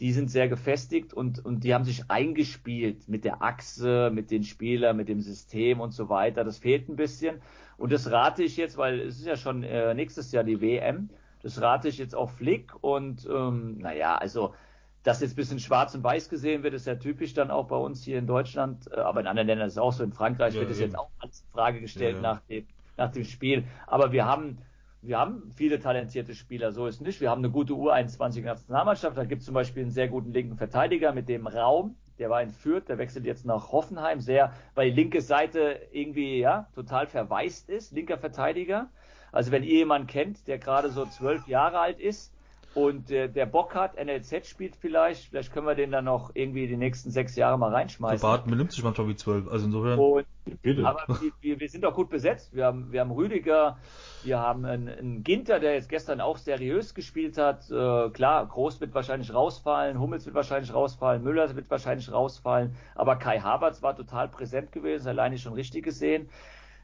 Die 0.00 0.12
sind 0.12 0.32
sehr 0.32 0.48
gefestigt 0.48 1.14
und, 1.14 1.44
und 1.44 1.62
die 1.62 1.74
haben 1.74 1.84
sich 1.84 2.10
eingespielt 2.10 3.08
mit 3.08 3.24
der 3.24 3.40
Achse, 3.40 4.10
mit 4.12 4.32
den 4.32 4.42
Spielern, 4.42 4.96
mit 4.96 5.08
dem 5.08 5.20
System 5.20 5.80
und 5.80 5.92
so 5.92 6.08
weiter. 6.08 6.42
Das 6.42 6.58
fehlt 6.58 6.88
ein 6.88 6.96
bisschen. 6.96 7.40
Und 7.78 7.92
das 7.92 8.10
rate 8.10 8.42
ich 8.42 8.56
jetzt, 8.56 8.76
weil 8.76 8.98
es 9.00 9.20
ist 9.20 9.26
ja 9.26 9.36
schon 9.36 9.62
äh, 9.62 9.94
nächstes 9.94 10.32
Jahr 10.32 10.42
die 10.42 10.60
WM. 10.60 11.08
Das 11.40 11.60
rate 11.60 11.86
ich 11.86 11.98
jetzt 11.98 12.16
auch 12.16 12.30
Flick 12.30 12.72
und 12.80 13.28
ähm, 13.32 13.78
naja, 13.78 14.16
also 14.16 14.54
dass 15.02 15.20
jetzt 15.20 15.32
ein 15.32 15.36
bisschen 15.36 15.58
schwarz 15.58 15.94
und 15.94 16.04
weiß 16.04 16.28
gesehen 16.28 16.62
wird, 16.62 16.74
ist 16.74 16.86
ja 16.86 16.94
typisch 16.94 17.34
dann 17.34 17.50
auch 17.50 17.66
bei 17.66 17.76
uns 17.76 18.04
hier 18.04 18.18
in 18.18 18.26
Deutschland, 18.26 18.90
äh, 18.92 19.00
aber 19.00 19.20
in 19.20 19.26
anderen 19.26 19.48
Ländern 19.48 19.66
ist 19.66 19.74
es 19.74 19.78
auch 19.78 19.92
so. 19.92 20.04
In 20.04 20.12
Frankreich 20.12 20.54
ja, 20.54 20.60
wird 20.60 20.70
es 20.70 20.78
jetzt 20.78 20.98
auch 20.98 21.10
als 21.18 21.40
in 21.40 21.46
Frage 21.52 21.80
gestellt 21.80 22.16
ja, 22.16 22.22
ja. 22.22 22.34
nach 22.34 22.40
dem 22.42 22.66
nach 22.96 23.10
dem 23.10 23.24
Spiel. 23.24 23.64
Aber 23.86 24.12
wir 24.12 24.26
haben 24.26 24.58
wir 25.00 25.18
haben 25.18 25.50
viele 25.56 25.80
talentierte 25.80 26.34
Spieler, 26.34 26.70
so 26.70 26.86
ist 26.86 27.00
nicht. 27.00 27.20
Wir 27.20 27.30
haben 27.30 27.40
eine 27.40 27.50
gute 27.50 27.72
U21-Nationalmannschaft. 27.72 29.16
Da 29.16 29.24
gibt 29.24 29.40
es 29.40 29.46
zum 29.46 29.54
Beispiel 29.54 29.82
einen 29.82 29.90
sehr 29.90 30.06
guten 30.06 30.32
linken 30.32 30.56
Verteidiger 30.56 31.12
mit 31.12 31.28
dem 31.28 31.48
Raum. 31.48 31.96
Der 32.20 32.30
war 32.30 32.40
in 32.40 32.50
Fürth, 32.50 32.84
der 32.88 32.98
wechselt 32.98 33.24
jetzt 33.24 33.44
nach 33.44 33.72
Hoffenheim, 33.72 34.20
sehr, 34.20 34.52
weil 34.76 34.90
die 34.90 34.96
linke 34.96 35.20
Seite 35.20 35.80
irgendwie 35.90 36.38
ja 36.38 36.68
total 36.76 37.08
verwaist 37.08 37.68
ist, 37.68 37.90
linker 37.90 38.18
Verteidiger. 38.18 38.90
Also 39.32 39.50
wenn 39.50 39.64
ihr 39.64 39.78
jemanden 39.78 40.06
kennt, 40.06 40.46
der 40.46 40.58
gerade 40.58 40.90
so 40.90 41.04
zwölf 41.06 41.48
Jahre 41.48 41.80
alt 41.80 41.98
ist, 41.98 42.32
und 42.74 43.10
äh, 43.10 43.28
der 43.28 43.46
Bock 43.46 43.74
hat, 43.74 44.02
NLZ 44.02 44.46
spielt 44.46 44.76
vielleicht, 44.76 45.28
vielleicht 45.28 45.52
können 45.52 45.66
wir 45.66 45.74
den 45.74 45.90
dann 45.90 46.06
noch 46.06 46.30
irgendwie 46.34 46.66
die 46.66 46.76
nächsten 46.76 47.10
sechs 47.10 47.36
Jahre 47.36 47.58
mal 47.58 47.70
reinschmeißen. 47.70 48.18
So 48.18 48.26
Barton 48.26 48.50
benimmt 48.50 48.72
sich 48.72 48.82
manchmal 48.82 49.08
wie 49.08 49.16
zwölf, 49.16 49.46
also 49.48 49.66
insofern. 49.66 49.98
Und, 49.98 50.26
Bitte. 50.62 50.84
Aber 50.84 51.06
wir, 51.40 51.60
wir, 51.60 51.68
sind 51.68 51.84
auch 51.84 51.94
gut 51.94 52.10
besetzt. 52.10 52.54
Wir 52.54 52.64
haben, 52.64 52.90
wir 52.90 53.00
haben 53.00 53.12
Rüdiger, 53.12 53.78
wir 54.24 54.40
haben 54.40 54.64
einen, 54.64 54.88
einen 54.88 55.22
Ginter, 55.22 55.60
der 55.60 55.74
jetzt 55.74 55.88
gestern 55.88 56.20
auch 56.20 56.36
seriös 56.36 56.94
gespielt 56.94 57.38
hat. 57.38 57.70
Äh, 57.70 58.10
klar, 58.10 58.46
Groß 58.46 58.80
wird 58.80 58.92
wahrscheinlich 58.94 59.32
rausfallen, 59.32 60.00
Hummels 60.00 60.26
wird 60.26 60.34
wahrscheinlich 60.34 60.74
rausfallen, 60.74 61.22
Müller 61.22 61.54
wird 61.54 61.70
wahrscheinlich 61.70 62.10
rausfallen, 62.10 62.74
aber 62.96 63.16
Kai 63.16 63.38
Havertz 63.38 63.82
war 63.82 63.94
total 63.94 64.28
präsent 64.28 64.72
gewesen, 64.72 65.08
alleine 65.08 65.38
schon 65.38 65.52
richtig 65.52 65.84
gesehen. 65.84 66.28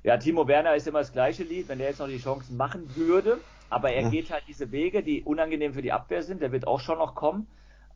Ja, 0.05 0.17
Timo 0.17 0.47
Werner 0.47 0.77
ist 0.77 0.87
immer 0.87 1.01
das 1.01 1.13
gleiche 1.13 1.43
Lied, 1.43 1.69
wenn 1.69 1.79
der 1.79 1.89
jetzt 1.89 1.99
noch 1.99 2.07
die 2.07 2.19
Chancen 2.19 2.57
machen 2.57 2.89
würde, 2.95 3.39
aber 3.71 3.93
er 3.93 4.03
ja. 4.03 4.09
geht 4.11 4.31
halt 4.31 4.45
diese 4.49 4.73
Wege, 4.73 5.03
die 5.03 5.23
unangenehm 5.23 5.75
für 5.75 5.83
die 5.83 5.93
Abwehr 5.93 6.23
sind. 6.23 6.43
Der 6.43 6.53
wird 6.53 6.67
auch 6.67 6.81
schon 6.81 6.99
noch 6.99 7.15
kommen. 7.15 7.47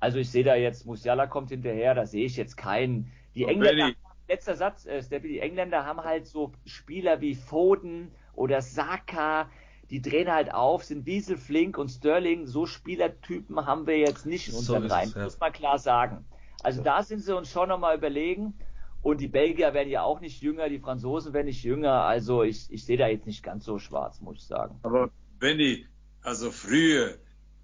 Also 0.01 0.19
ich 0.19 0.31
sehe 0.31 0.45
da 0.45 0.55
jetzt, 0.55 0.87
Musiala 0.87 1.27
kommt 1.27 1.51
hinterher, 1.51 1.95
da 1.95 2.07
sehe 2.07 2.25
ich 2.25 2.37
jetzt 2.37 2.57
keinen. 2.57 3.13
Die 3.35 3.45
Engländer, 3.45 3.93
letzter 4.29 4.57
Satz, 4.57 4.85
äh, 4.85 5.03
Steffi, 5.03 5.29
die 5.29 5.41
Engländer 5.41 5.87
haben 5.87 6.01
halt 6.01 6.27
so 6.27 6.53
Spieler 6.67 7.21
wie 7.21 7.35
Foden 7.35 8.11
oder 8.35 8.61
Saka, 8.61 9.49
die 9.91 10.03
drehen 10.03 10.31
halt 10.31 10.53
auf, 10.53 10.85
sind 10.85 11.07
wieselflink 11.07 11.79
und 11.79 11.89
Sterling, 11.89 12.47
so 12.47 12.67
Spielertypen 12.67 13.65
haben 13.67 13.87
wir 13.87 13.99
jetzt 13.99 14.27
nicht 14.27 14.49
in 14.49 14.55
unseren 14.55 14.89
so 14.89 14.95
Reihen, 14.95 15.13
ja. 15.15 15.25
muss 15.25 15.39
man 15.39 15.53
klar 15.53 15.79
sagen. 15.79 16.25
Also 16.63 16.81
ja. 16.81 16.85
da 16.85 17.03
sind 17.03 17.21
sie 17.21 17.37
uns 17.37 17.51
schon 17.51 17.69
nochmal 17.69 17.97
überlegen. 17.97 18.55
Und 19.03 19.21
die 19.21 19.29
Belgier 19.29 19.75
werden 19.75 19.89
ja 19.89 20.03
auch 20.03 20.21
nicht 20.21 20.43
jünger, 20.43 20.69
die 20.69 20.79
Franzosen 20.79 21.33
werden 21.33 21.47
nicht 21.47 21.65
jünger. 21.65 22.03
Also 22.03 22.45
ich, 22.45 22.73
ich 22.73 22.85
sehe 22.85 22.97
da 22.97 23.09
jetzt 23.09 23.27
nicht 23.27 23.43
ganz 23.43 23.65
so 23.65 23.79
schwarz, 23.79 24.21
muss 24.21 24.37
ich 24.37 24.47
sagen. 24.47 24.79
Aber 24.85 25.11
Benny, 25.43 25.89
also 26.23 26.53
früher 26.53 27.19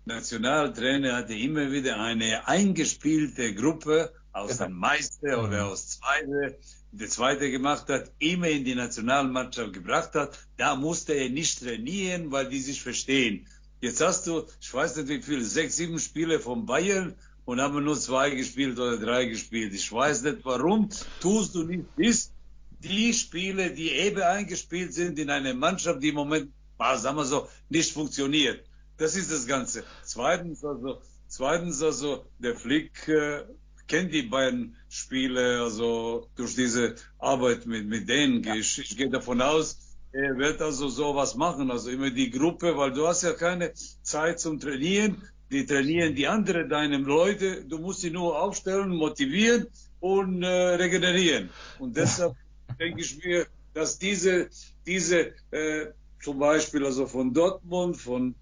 Nationaltrainer 0.04 1.14
hatte 1.14 1.34
immer 1.34 1.70
wieder 1.70 2.00
eine 2.00 2.48
eingespielte 2.48 3.54
Gruppe 3.54 4.12
aus 4.32 4.58
dem 4.58 4.72
Meister 4.72 5.44
oder 5.44 5.64
mhm. 5.64 5.70
aus 5.70 5.86
Zweite, 5.90 6.58
der 6.90 7.08
Zweite 7.08 7.52
gemacht 7.52 7.88
hat, 7.88 8.10
immer 8.18 8.48
in 8.48 8.64
die 8.64 8.74
Nationalmannschaft 8.74 9.74
gebracht 9.74 10.16
hat. 10.16 10.36
Da 10.56 10.74
musste 10.74 11.12
er 11.12 11.28
nicht 11.28 11.60
trainieren, 11.60 12.32
weil 12.32 12.48
die 12.48 12.58
sich 12.58 12.82
verstehen. 12.82 13.46
Jetzt 13.80 14.00
hast 14.00 14.26
du, 14.26 14.42
ich 14.60 14.74
weiß 14.74 14.96
nicht 14.96 15.08
wie 15.08 15.22
viele, 15.22 15.44
sechs, 15.44 15.76
sieben 15.76 16.00
Spiele 16.00 16.40
von 16.40 16.66
Bayern 16.66 17.14
und 17.44 17.60
haben 17.60 17.84
nur 17.84 17.96
zwei 17.96 18.30
gespielt 18.30 18.76
oder 18.76 18.98
drei 18.98 19.26
gespielt. 19.26 19.72
Ich 19.72 19.92
weiß 19.92 20.22
nicht 20.22 20.38
warum, 20.42 20.88
tust 21.20 21.54
du 21.54 21.62
nicht 21.62 21.94
bis 21.94 22.32
die 22.80 23.14
Spiele, 23.14 23.70
die 23.70 23.92
eben 23.92 24.20
eingespielt 24.20 24.92
sind 24.94 25.16
in 25.20 25.30
eine 25.30 25.54
Mannschaft, 25.54 26.02
die 26.02 26.08
im 26.08 26.16
Moment 26.16 26.50
sagen 26.78 27.16
wir 27.16 27.24
so, 27.24 27.48
nicht 27.68 27.92
funktioniert. 27.92 28.64
Das 28.96 29.16
ist 29.16 29.30
das 29.30 29.46
Ganze. 29.46 29.84
Zweitens 30.04 30.64
also, 30.64 31.00
zweitens 31.26 31.82
also, 31.82 32.26
der 32.38 32.56
Flick 32.56 33.08
äh, 33.08 33.44
kennt 33.86 34.12
die 34.12 34.22
beiden 34.22 34.76
Spiele, 34.88 35.62
also 35.62 36.28
durch 36.36 36.54
diese 36.54 36.94
Arbeit 37.18 37.66
mit, 37.66 37.86
mit 37.86 38.08
denen. 38.08 38.42
Ja. 38.42 38.54
Ich, 38.54 38.78
ich 38.78 38.96
gehe 38.96 39.10
davon 39.10 39.40
aus, 39.40 39.78
er 40.12 40.36
wird 40.38 40.60
also 40.62 40.88
sowas 40.88 41.34
machen, 41.34 41.70
also 41.70 41.90
immer 41.90 42.10
die 42.10 42.30
Gruppe, 42.30 42.76
weil 42.76 42.92
du 42.92 43.06
hast 43.06 43.22
ja 43.22 43.32
keine 43.32 43.72
Zeit 43.74 44.40
zum 44.40 44.58
Trainieren. 44.58 45.22
Die 45.50 45.64
trainieren 45.64 46.14
die 46.14 46.26
anderen, 46.26 46.68
deine 46.68 46.98
Leute. 46.98 47.64
Du 47.64 47.78
musst 47.78 48.00
sie 48.00 48.10
nur 48.10 48.40
aufstellen, 48.40 48.90
motivieren 48.90 49.66
und 50.00 50.42
äh, 50.42 50.46
regenerieren. 50.46 51.50
Und 51.78 51.96
deshalb 51.96 52.34
denke 52.78 53.00
ich 53.00 53.22
mir, 53.24 53.46
dass 53.74 53.98
diese, 53.98 54.48
diese 54.86 55.32
äh, 55.50 55.92
zum 56.22 56.38
Beispiel 56.38 56.84
also 56.84 57.06
von 57.06 57.32
Dortmund, 57.32 57.96
von 57.96 58.34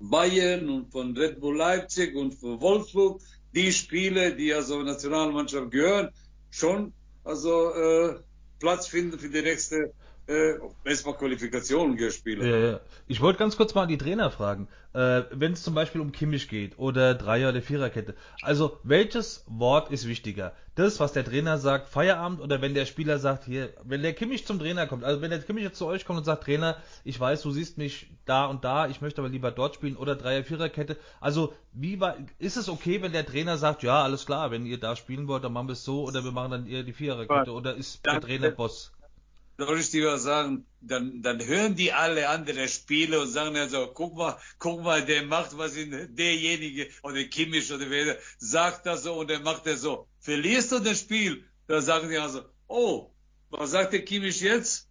Bayern 0.00 0.68
und 0.68 0.92
von 0.92 1.16
Red 1.16 1.40
Bull 1.40 1.56
Leipzig 1.56 2.14
und 2.14 2.34
von 2.34 2.60
Wolfsburg, 2.60 3.20
die 3.54 3.72
Spiele, 3.72 4.34
die 4.34 4.52
also 4.52 4.82
Nationalmannschaft 4.82 5.70
gehören, 5.70 6.10
schon 6.50 6.92
also 7.24 7.72
äh, 7.72 8.20
Platz 8.58 8.86
finden 8.88 9.18
für 9.18 9.28
die 9.28 9.42
nächste 9.42 9.92
äh, 10.28 10.58
erstmal 10.84 11.14
Qualifikation 11.16 11.96
gespielt. 11.96 12.42
Ja, 12.42 12.58
ja. 12.58 12.80
Ich 13.06 13.20
wollte 13.20 13.38
ganz 13.38 13.56
kurz 13.56 13.74
mal 13.74 13.86
die 13.86 13.96
Trainer 13.96 14.30
fragen. 14.30 14.68
Äh, 14.92 15.22
Wenn 15.30 15.52
es 15.52 15.62
zum 15.62 15.74
Beispiel 15.74 16.00
um 16.00 16.12
Kimmich 16.12 16.48
geht 16.48 16.78
oder 16.78 17.14
Dreier- 17.14 17.48
oder 17.48 17.62
Viererkette. 17.62 18.14
Also, 18.42 18.78
welches 18.82 19.44
Wort 19.46 19.90
ist 19.90 20.06
wichtiger? 20.06 20.52
Das, 20.74 21.00
was 21.00 21.12
der 21.12 21.24
Trainer 21.24 21.58
sagt, 21.58 21.88
Feierabend 21.88 22.40
oder 22.40 22.60
wenn 22.60 22.74
der 22.74 22.84
Spieler 22.84 23.18
sagt, 23.18 23.44
hier, 23.44 23.70
wenn 23.84 24.02
der 24.02 24.12
Kimmich 24.12 24.46
zum 24.46 24.58
Trainer 24.58 24.86
kommt, 24.86 25.02
also 25.02 25.20
wenn 25.22 25.30
der 25.30 25.40
Kimmich 25.40 25.64
jetzt 25.64 25.78
zu 25.78 25.86
euch 25.86 26.04
kommt 26.04 26.18
und 26.18 26.24
sagt, 26.24 26.44
Trainer, 26.44 26.76
ich 27.04 27.18
weiß, 27.18 27.42
du 27.42 27.50
siehst 27.50 27.78
mich 27.78 28.10
da 28.26 28.44
und 28.44 28.64
da, 28.64 28.86
ich 28.86 29.00
möchte 29.00 29.20
aber 29.20 29.30
lieber 29.30 29.50
dort 29.50 29.74
spielen 29.74 29.96
oder 29.96 30.14
Dreier-, 30.14 30.44
Viererkette. 30.44 30.96
Also, 31.20 31.54
wie 31.72 32.00
war, 32.00 32.16
ist 32.38 32.56
es 32.56 32.68
okay, 32.68 33.00
wenn 33.02 33.12
der 33.12 33.26
Trainer 33.26 33.56
sagt, 33.56 33.82
ja, 33.82 34.02
alles 34.02 34.26
klar, 34.26 34.50
wenn 34.50 34.66
ihr 34.66 34.78
da 34.78 34.94
spielen 34.94 35.26
wollt, 35.26 35.42
dann 35.42 35.54
machen 35.54 35.68
wir 35.68 35.72
es 35.72 35.84
so 35.84 36.04
oder 36.04 36.22
wir 36.22 36.32
machen 36.32 36.50
dann 36.50 36.66
eher 36.66 36.82
die 36.82 36.92
Viererkette 36.92 37.50
oder 37.50 37.74
ist 37.74 38.04
der 38.04 38.20
Trainer 38.20 38.50
Boss? 38.50 38.92
Soll 39.58 39.80
ich 39.80 39.90
dir 39.90 40.06
was 40.06 40.22
sagen, 40.22 40.66
dann, 40.80 41.20
dann 41.20 41.44
hören 41.44 41.74
die 41.74 41.92
alle 41.92 42.28
andere 42.28 42.68
Spiele 42.68 43.20
und 43.20 43.28
sagen 43.28 43.54
dann 43.54 43.68
so, 43.68 43.88
guck 43.92 44.16
mal, 44.16 44.38
guck 44.58 44.82
mal, 44.82 45.04
der 45.04 45.24
macht 45.24 45.58
was 45.58 45.76
in 45.76 46.14
derjenige 46.14 46.88
oder 47.02 47.24
Kimmich 47.24 47.72
oder 47.72 47.90
wer 47.90 48.16
sagt 48.38 48.86
das 48.86 49.02
so 49.02 49.14
und 49.14 49.28
der 49.28 49.40
macht 49.40 49.66
das 49.66 49.80
so. 49.80 50.06
Verlierst 50.20 50.70
du 50.70 50.78
das 50.78 51.00
Spiel, 51.00 51.44
dann 51.66 51.82
sagen 51.82 52.08
die 52.08 52.18
also, 52.18 52.42
oh, 52.68 53.10
was 53.50 53.72
sagt 53.72 53.92
der 53.92 54.04
Kimmich 54.04 54.40
jetzt? 54.40 54.88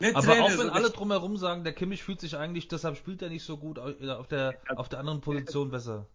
Nicht 0.00 0.14
Aber 0.14 0.26
Trainer, 0.26 0.44
auch 0.44 0.58
wenn 0.58 0.70
alle 0.70 0.90
drumherum 0.90 1.36
sagen, 1.38 1.64
der 1.64 1.72
Kimmich 1.72 2.02
fühlt 2.02 2.20
sich 2.20 2.36
eigentlich, 2.36 2.68
deshalb 2.68 2.98
spielt 2.98 3.22
er 3.22 3.30
nicht 3.30 3.44
so 3.44 3.56
gut 3.56 3.78
auf 3.78 4.28
der, 4.28 4.58
auf 4.76 4.88
der 4.88 4.98
anderen 4.98 5.22
Position 5.22 5.70
besser. 5.70 6.06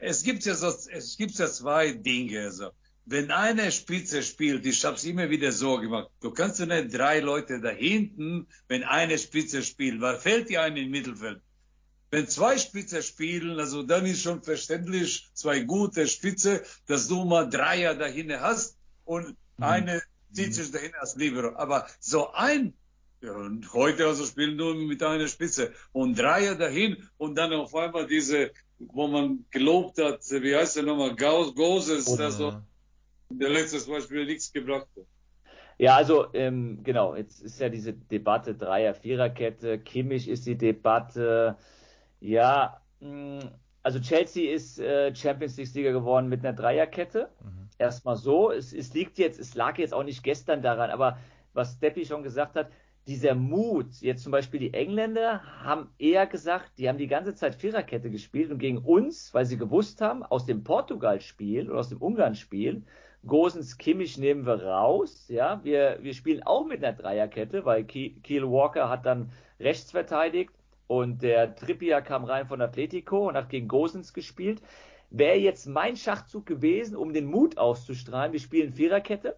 Es 0.00 0.24
gibt 0.24 0.44
ja 0.44 0.54
so, 0.54 0.66
es 0.66 1.16
gibt 1.16 1.38
ja 1.38 1.46
zwei 1.46 1.92
Dinge, 1.92 2.42
also 2.42 2.70
wenn 3.10 3.32
eine 3.32 3.72
Spitze 3.72 4.22
spielt, 4.22 4.64
ich 4.66 4.84
habe 4.84 4.94
es 4.94 5.04
immer 5.04 5.28
wieder 5.30 5.50
so 5.50 5.78
gemacht, 5.78 6.10
du 6.20 6.30
kannst 6.30 6.60
du 6.60 6.66
nicht 6.66 6.96
drei 6.96 7.18
Leute 7.18 7.60
da 7.60 7.70
hinten, 7.70 8.46
wenn 8.68 8.84
eine 8.84 9.18
Spitze 9.18 9.64
spielt, 9.64 10.00
weil 10.00 10.16
fällt 10.16 10.48
dir 10.48 10.62
eine 10.62 10.80
im 10.80 10.92
Mittelfeld. 10.92 11.40
Wenn 12.12 12.28
zwei 12.28 12.56
Spitze 12.56 13.02
spielen, 13.02 13.58
also 13.58 13.82
dann 13.82 14.06
ist 14.06 14.22
schon 14.22 14.44
verständlich, 14.44 15.28
zwei 15.34 15.58
gute 15.60 16.06
Spitze, 16.06 16.62
dass 16.86 17.08
du 17.08 17.24
mal 17.24 17.50
Dreier 17.50 17.96
dahin 17.96 18.32
hast 18.40 18.78
und 19.04 19.26
mhm. 19.26 19.64
eine 19.64 20.02
zieht 20.32 20.54
sich 20.54 20.70
dahin 20.70 20.94
als 20.94 21.16
Libero. 21.16 21.56
Aber 21.56 21.88
so 21.98 22.30
ein, 22.32 22.74
ja, 23.22 23.32
und 23.32 23.72
heute 23.72 24.06
also 24.06 24.24
spielen 24.24 24.54
nur 24.54 24.76
mit 24.76 25.02
einer 25.02 25.26
Spitze 25.26 25.72
und 25.90 26.16
Dreier 26.16 26.54
dahin 26.54 26.96
und 27.18 27.34
dann 27.34 27.52
auf 27.54 27.74
einmal 27.74 28.06
diese, 28.06 28.52
wo 28.78 29.08
man 29.08 29.46
gelobt 29.50 29.98
hat, 29.98 30.20
wie 30.30 30.54
heißt 30.54 30.76
der 30.76 30.84
nochmal, 30.84 31.16
Goses, 31.16 32.06
oh, 32.06 32.16
also, 32.16 32.62
der 33.30 33.48
letztes 33.50 33.86
Beispiel 33.86 34.26
nichts 34.26 34.52
gebracht 34.52 34.88
hat. 34.96 35.04
Ja, 35.78 35.96
also 35.96 36.26
ähm, 36.34 36.80
genau, 36.82 37.14
jetzt 37.14 37.40
ist 37.40 37.58
ja 37.58 37.70
diese 37.70 37.94
Debatte 37.94 38.54
Dreier-Vierer-Kette, 38.54 39.78
Kimmich 39.78 40.28
ist 40.28 40.46
die 40.46 40.58
Debatte, 40.58 41.56
ja, 42.20 42.82
mh, 43.00 43.40
hm, 43.42 43.50
also 43.82 43.98
Chelsea 43.98 44.52
ist 44.52 44.78
äh, 44.78 45.14
Champions 45.14 45.56
League-Sieger 45.56 45.92
geworden 45.92 46.28
mit 46.28 46.40
einer 46.40 46.52
Dreierkette. 46.52 47.30
Mhm. 47.42 47.70
Erstmal 47.78 48.16
so. 48.16 48.50
Es, 48.50 48.72
es 48.74 48.92
liegt 48.92 49.18
jetzt, 49.18 49.40
es 49.40 49.54
lag 49.54 49.78
jetzt 49.78 49.94
auch 49.94 50.02
nicht 50.04 50.22
gestern 50.22 50.60
daran, 50.60 50.90
aber 50.90 51.18
was 51.54 51.74
Steppi 51.74 52.04
schon 52.04 52.22
gesagt 52.22 52.56
hat, 52.56 52.70
dieser 53.06 53.34
Mut, 53.34 53.86
jetzt 54.00 54.22
zum 54.22 54.32
Beispiel 54.32 54.60
die 54.60 54.74
Engländer 54.74 55.42
haben 55.64 55.88
eher 55.98 56.26
gesagt, 56.26 56.72
die 56.78 56.88
haben 56.88 56.98
die 56.98 57.06
ganze 57.06 57.34
Zeit 57.34 57.54
Viererkette 57.54 58.10
gespielt 58.10 58.50
und 58.50 58.58
gegen 58.58 58.78
uns, 58.78 59.32
weil 59.32 59.46
sie 59.46 59.56
gewusst 59.56 60.02
haben, 60.02 60.22
aus 60.22 60.44
dem 60.44 60.62
Portugal-Spiel 60.62 61.70
oder 61.70 61.80
aus 61.80 61.88
dem 61.88 62.02
Ungarn-Spiel, 62.02 62.84
Gosens 63.26 63.76
Kimmich 63.76 64.16
nehmen 64.16 64.46
wir 64.46 64.62
raus. 64.62 65.26
Ja, 65.28 65.62
wir, 65.62 65.98
wir 66.00 66.14
spielen 66.14 66.42
auch 66.42 66.64
mit 66.64 66.82
einer 66.82 66.96
Dreierkette, 66.96 67.64
weil 67.64 67.84
Kiel 67.84 68.50
Walker 68.50 68.88
hat 68.88 69.04
dann 69.04 69.30
rechts 69.58 69.90
verteidigt 69.90 70.52
und 70.86 71.22
der 71.22 71.54
Trippier 71.54 72.00
kam 72.00 72.24
rein 72.24 72.46
von 72.46 72.62
Atletico 72.62 73.28
und 73.28 73.36
hat 73.36 73.50
gegen 73.50 73.68
Gosens 73.68 74.14
gespielt. 74.14 74.62
Wäre 75.10 75.36
jetzt 75.36 75.66
mein 75.66 75.96
Schachzug 75.96 76.46
gewesen, 76.46 76.96
um 76.96 77.12
den 77.12 77.26
Mut 77.26 77.58
auszustrahlen, 77.58 78.32
wir 78.32 78.40
spielen 78.40 78.72
Viererkette 78.72 79.36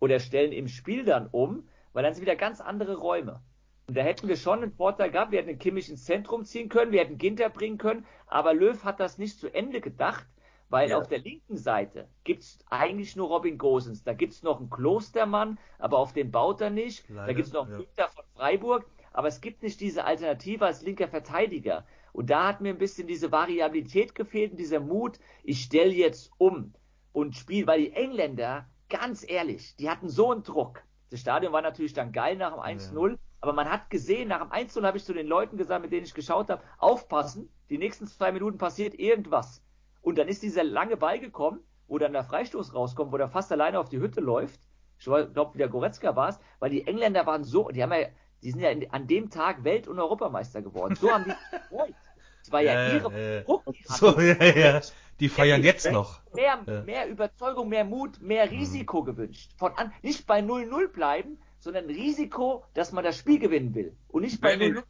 oder 0.00 0.20
stellen 0.20 0.52
im 0.52 0.68
Spiel 0.68 1.04
dann 1.04 1.28
um, 1.30 1.68
weil 1.92 2.04
dann 2.04 2.14
sind 2.14 2.22
wieder 2.22 2.36
ganz 2.36 2.60
andere 2.60 2.96
Räume. 2.96 3.42
Und 3.88 3.96
da 3.96 4.02
hätten 4.02 4.28
wir 4.28 4.36
schon 4.36 4.62
einen 4.62 4.72
Vorteil 4.72 5.10
gehabt. 5.10 5.32
Wir 5.32 5.38
hätten 5.38 5.48
den 5.48 5.58
Kimmich 5.58 5.88
ins 5.88 6.04
Zentrum 6.04 6.44
ziehen 6.44 6.68
können, 6.68 6.92
wir 6.92 7.00
hätten 7.00 7.18
Ginter 7.18 7.48
bringen 7.48 7.78
können, 7.78 8.06
aber 8.26 8.54
Löw 8.54 8.84
hat 8.84 9.00
das 9.00 9.18
nicht 9.18 9.38
zu 9.38 9.52
Ende 9.52 9.80
gedacht, 9.80 10.26
weil 10.68 10.90
ja. 10.90 10.98
auf 10.98 11.08
der 11.08 11.18
linken 11.18 11.56
Seite 11.56 12.08
gibt 12.24 12.42
es 12.42 12.58
eigentlich 12.68 13.16
nur 13.16 13.28
Robin 13.28 13.58
Gosens. 13.58 14.02
Da 14.04 14.12
gibt 14.12 14.34
es 14.34 14.42
noch 14.42 14.60
einen 14.60 14.70
Klostermann, 14.70 15.58
aber 15.78 15.98
auf 15.98 16.12
den 16.12 16.30
baut 16.30 16.60
er 16.60 16.70
nicht. 16.70 17.08
Leider, 17.08 17.26
da 17.26 17.32
gibt 17.32 17.48
es 17.48 17.52
noch 17.52 17.66
einen 17.66 17.86
ja. 17.96 18.08
von 18.08 18.24
Freiburg, 18.34 18.86
aber 19.12 19.28
es 19.28 19.40
gibt 19.40 19.62
nicht 19.62 19.80
diese 19.80 20.04
Alternative 20.04 20.66
als 20.66 20.82
linker 20.82 21.08
Verteidiger. 21.08 21.86
Und 22.12 22.30
da 22.30 22.48
hat 22.48 22.60
mir 22.60 22.70
ein 22.70 22.78
bisschen 22.78 23.06
diese 23.06 23.32
Variabilität 23.32 24.14
gefehlt 24.14 24.52
und 24.52 24.56
dieser 24.58 24.80
Mut, 24.80 25.18
ich 25.42 25.62
stelle 25.62 25.92
jetzt 25.92 26.32
um 26.38 26.74
und 27.12 27.36
spiele, 27.36 27.66
weil 27.66 27.80
die 27.80 27.92
Engländer, 27.92 28.66
ganz 28.88 29.28
ehrlich, 29.28 29.76
die 29.76 29.88
hatten 29.88 30.08
so 30.08 30.32
einen 30.32 30.42
Druck. 30.42 30.82
Das 31.10 31.20
Stadion 31.20 31.52
war 31.52 31.62
natürlich 31.62 31.94
dann 31.94 32.12
geil 32.12 32.36
nach 32.36 32.52
dem 32.52 32.60
1-0, 32.60 33.10
ja. 33.10 33.16
aber 33.40 33.52
man 33.52 33.70
hat 33.70 33.88
gesehen, 33.88 34.28
nach 34.28 34.40
dem 34.40 34.50
1-0 34.50 34.84
habe 34.84 34.98
ich 34.98 35.04
zu 35.04 35.14
den 35.14 35.26
Leuten 35.26 35.56
gesagt, 35.56 35.82
mit 35.82 35.92
denen 35.92 36.04
ich 36.04 36.14
geschaut 36.14 36.50
habe, 36.50 36.62
aufpassen, 36.78 37.48
die 37.70 37.78
nächsten 37.78 38.06
zwei 38.06 38.32
Minuten 38.32 38.58
passiert 38.58 38.94
irgendwas. 38.94 39.62
Und 40.08 40.16
dann 40.16 40.26
ist 40.26 40.42
dieser 40.42 40.64
lange 40.64 40.96
Ball 40.96 41.20
gekommen, 41.20 41.60
wo 41.86 41.98
dann 41.98 42.14
der 42.14 42.24
Freistoß 42.24 42.72
rauskommt, 42.72 43.12
wo 43.12 43.18
der 43.18 43.28
fast 43.28 43.52
alleine 43.52 43.78
auf 43.78 43.90
die 43.90 44.00
Hütte 44.00 44.22
läuft. 44.22 44.58
Ich 44.98 45.04
glaube, 45.04 45.52
wieder 45.52 45.68
Goretzka 45.68 46.16
war 46.16 46.30
es, 46.30 46.38
weil 46.60 46.70
die 46.70 46.86
Engländer 46.86 47.26
waren 47.26 47.44
so, 47.44 47.68
die 47.68 47.82
haben 47.82 47.92
ja, 47.92 48.08
die 48.42 48.52
sind 48.52 48.60
ja 48.60 48.70
in, 48.70 48.90
an 48.90 49.06
dem 49.06 49.28
Tag 49.28 49.64
Welt- 49.64 49.86
und 49.86 49.98
Europameister 49.98 50.62
geworden. 50.62 50.96
So 50.96 51.10
haben 51.10 51.24
die 51.24 51.30
gefreut. 51.68 51.94
Das 52.42 52.50
war 52.50 52.62
ja, 52.62 52.88
ja 52.88 52.94
ihre 52.94 53.44
Druck. 53.44 53.64
So, 53.84 54.18
ja, 54.18 54.42
ja. 54.42 54.80
Die 55.20 55.28
feiern 55.28 55.62
jetzt 55.62 55.92
noch. 55.92 56.22
Mehr, 56.32 56.58
ja. 56.66 56.82
mehr 56.84 57.06
Überzeugung, 57.06 57.68
mehr 57.68 57.84
Mut, 57.84 58.18
mehr 58.22 58.46
mhm. 58.46 58.52
Risiko 58.52 59.02
mhm. 59.02 59.04
gewünscht. 59.04 59.50
Von 59.58 59.72
an, 59.76 59.92
nicht 60.00 60.26
bei 60.26 60.40
0-0 60.40 60.88
bleiben, 60.88 61.38
sondern 61.58 61.84
Risiko, 61.84 62.64
dass 62.72 62.92
man 62.92 63.04
das 63.04 63.18
Spiel 63.18 63.38
gewinnen 63.38 63.74
will. 63.74 63.94
Und 64.08 64.22
nicht 64.22 64.40
bei 64.40 64.54
0-0. 64.54 64.82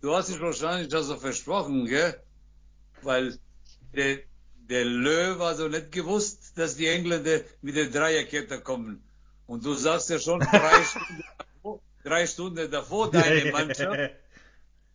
Du 0.00 0.12
hast 0.16 0.28
dich 0.30 0.40
wahrscheinlich 0.40 0.92
also 0.92 1.14
versprochen, 1.14 1.86
gell? 1.86 2.20
Weil 3.02 3.38
der, 3.96 4.18
der 4.68 4.84
Löw 4.84 5.40
also 5.40 5.68
nicht 5.68 5.92
gewusst, 5.92 6.52
dass 6.56 6.76
die 6.76 6.86
Engländer 6.86 7.40
mit 7.62 7.76
der 7.76 7.86
Dreierkette 7.86 8.60
kommen. 8.60 9.02
Und 9.46 9.64
du 9.64 9.74
sagst 9.74 10.10
ja 10.10 10.18
schon 10.18 10.40
drei 10.40 10.82
Stunden, 10.84 11.24
davor, 11.38 11.80
drei 12.02 12.26
Stunden 12.26 12.70
davor 12.70 13.10
deine 13.10 13.52
Mannschaft. 13.52 14.12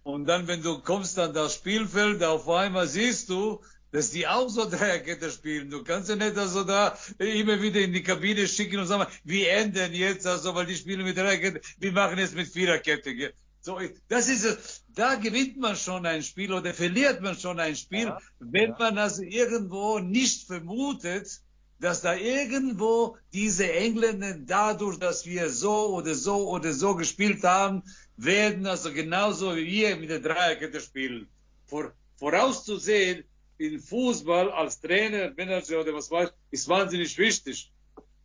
Und 0.03 0.25
dann, 0.25 0.47
wenn 0.47 0.63
du 0.63 0.79
kommst 0.79 1.17
an 1.19 1.33
das 1.33 1.55
Spielfeld, 1.55 2.23
auf 2.23 2.49
einmal 2.49 2.87
siehst 2.87 3.29
du, 3.29 3.61
dass 3.91 4.09
die 4.11 4.27
auch 4.27 4.49
so 4.49 4.69
Dreierkette 4.69 5.29
spielen. 5.31 5.69
Du 5.69 5.83
kannst 5.83 6.09
ja 6.09 6.15
nicht 6.15 6.37
also 6.37 6.63
da 6.63 6.97
immer 7.17 7.61
wieder 7.61 7.81
in 7.81 7.93
die 7.93 8.03
Kabine 8.03 8.47
schicken 8.47 8.79
und 8.79 8.87
sagen, 8.87 9.11
wir 9.23 9.51
ändern 9.51 9.93
jetzt, 9.93 10.25
also, 10.25 10.55
weil 10.55 10.65
die 10.65 10.75
spielen 10.75 11.03
mit 11.03 11.17
Dreierkette, 11.17 11.61
wir 11.77 11.91
machen 11.91 12.17
jetzt 12.17 12.35
mit 12.35 12.47
Viererkette. 12.47 13.33
So, 13.59 13.79
das 14.07 14.27
ist 14.29 14.45
es. 14.45 14.80
Da 14.95 15.15
gewinnt 15.15 15.57
man 15.57 15.75
schon 15.75 16.05
ein 16.05 16.23
Spiel 16.23 16.51
oder 16.53 16.73
verliert 16.73 17.21
man 17.21 17.35
schon 17.35 17.59
ein 17.59 17.75
Spiel, 17.75 18.07
ja, 18.07 18.19
wenn 18.39 18.71
ja. 18.71 18.75
man 18.77 18.97
also 18.97 19.23
irgendwo 19.23 19.99
nicht 19.99 20.47
vermutet, 20.47 21.41
dass 21.79 22.01
da 22.01 22.15
irgendwo 22.15 23.17
diese 23.33 23.71
Engländer 23.73 24.35
dadurch, 24.35 24.99
dass 24.99 25.25
wir 25.25 25.49
so 25.49 25.95
oder 25.95 26.13
so 26.13 26.49
oder 26.49 26.73
so 26.73 26.95
gespielt 26.95 27.43
haben, 27.43 27.83
werden 28.17 28.67
also 28.67 28.93
genauso 28.93 29.55
wie 29.55 29.65
wir 29.65 29.95
mit 29.95 30.09
der 30.09 30.19
Dreierkette 30.19 30.79
spielen. 30.79 31.27
Vor, 31.65 31.91
vorauszusehen, 32.17 33.23
in 33.57 33.79
Fußball 33.79 34.51
als 34.51 34.79
Trainer, 34.79 35.31
Manager 35.35 35.81
oder 35.81 35.93
was 35.93 36.09
weiß, 36.09 36.33
ist 36.51 36.67
wahnsinnig 36.67 37.17
wichtig. 37.17 37.71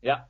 Ja. 0.03 0.29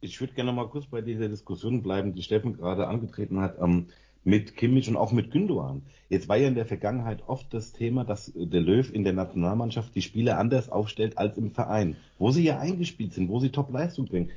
Ich 0.00 0.20
würde 0.20 0.34
gerne 0.34 0.52
mal 0.52 0.68
kurz 0.68 0.86
bei 0.86 1.00
dieser 1.00 1.28
Diskussion 1.28 1.82
bleiben, 1.82 2.14
die 2.14 2.22
Steffen 2.22 2.56
gerade 2.56 2.86
angetreten 2.86 3.40
hat, 3.40 3.58
ähm, 3.58 3.88
mit 4.24 4.56
Kimmich 4.56 4.88
und 4.88 4.96
auch 4.96 5.12
mit 5.12 5.30
Gündogan. 5.30 5.82
Jetzt 6.08 6.28
war 6.28 6.36
ja 6.36 6.48
in 6.48 6.54
der 6.54 6.66
Vergangenheit 6.66 7.22
oft 7.26 7.52
das 7.52 7.72
Thema, 7.72 8.04
dass 8.04 8.32
der 8.34 8.60
Löw 8.60 8.92
in 8.92 9.04
der 9.04 9.12
Nationalmannschaft 9.12 9.94
die 9.94 10.02
Spieler 10.02 10.38
anders 10.38 10.70
aufstellt 10.70 11.18
als 11.18 11.38
im 11.38 11.50
Verein, 11.50 11.96
wo 12.18 12.30
sie 12.30 12.44
ja 12.44 12.58
eingespielt 12.58 13.12
sind, 13.12 13.28
wo 13.28 13.38
sie 13.38 13.50
Top-Leistung 13.50 14.06
bringen. 14.06 14.30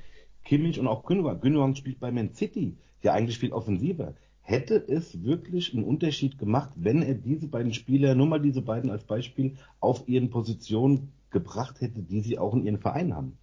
Kimmich 0.43 0.80
und 0.80 0.88
auch 0.88 1.04
Gündogan. 1.04 1.41
Gündogan 1.41 1.76
spielt 1.76 2.00
bei 2.00 2.12
Man 2.12 2.34
City, 2.34 2.76
ja 3.02 3.13
eigentlich 3.13 3.39
viel 3.39 3.54
offensiver 3.54 4.13
hätte 4.47 4.76
es 4.76 5.26
wirklich 5.26 5.73
einen 5.73 5.84
Unterschied 5.84 6.39
gemacht, 6.39 6.69
wenn 6.78 7.02
er 7.02 7.15
diese 7.15 7.50
beiden 7.50 7.73
Spieler, 7.73 8.15
nur 8.15 8.28
mal 8.28 8.39
diese 8.39 8.62
beiden 8.62 8.89
als 8.89 9.04
Beispiel, 9.04 9.58
auf 9.82 10.08
ihren 10.08 10.30
Positionen 10.30 11.12
gebracht 11.32 11.82
hätte, 11.82 12.02
die 12.02 12.22
sie 12.22 12.38
auch 12.38 12.54
in 12.54 12.66
ihren 12.66 12.80
Verein 12.80 13.13
haben. 13.13 13.38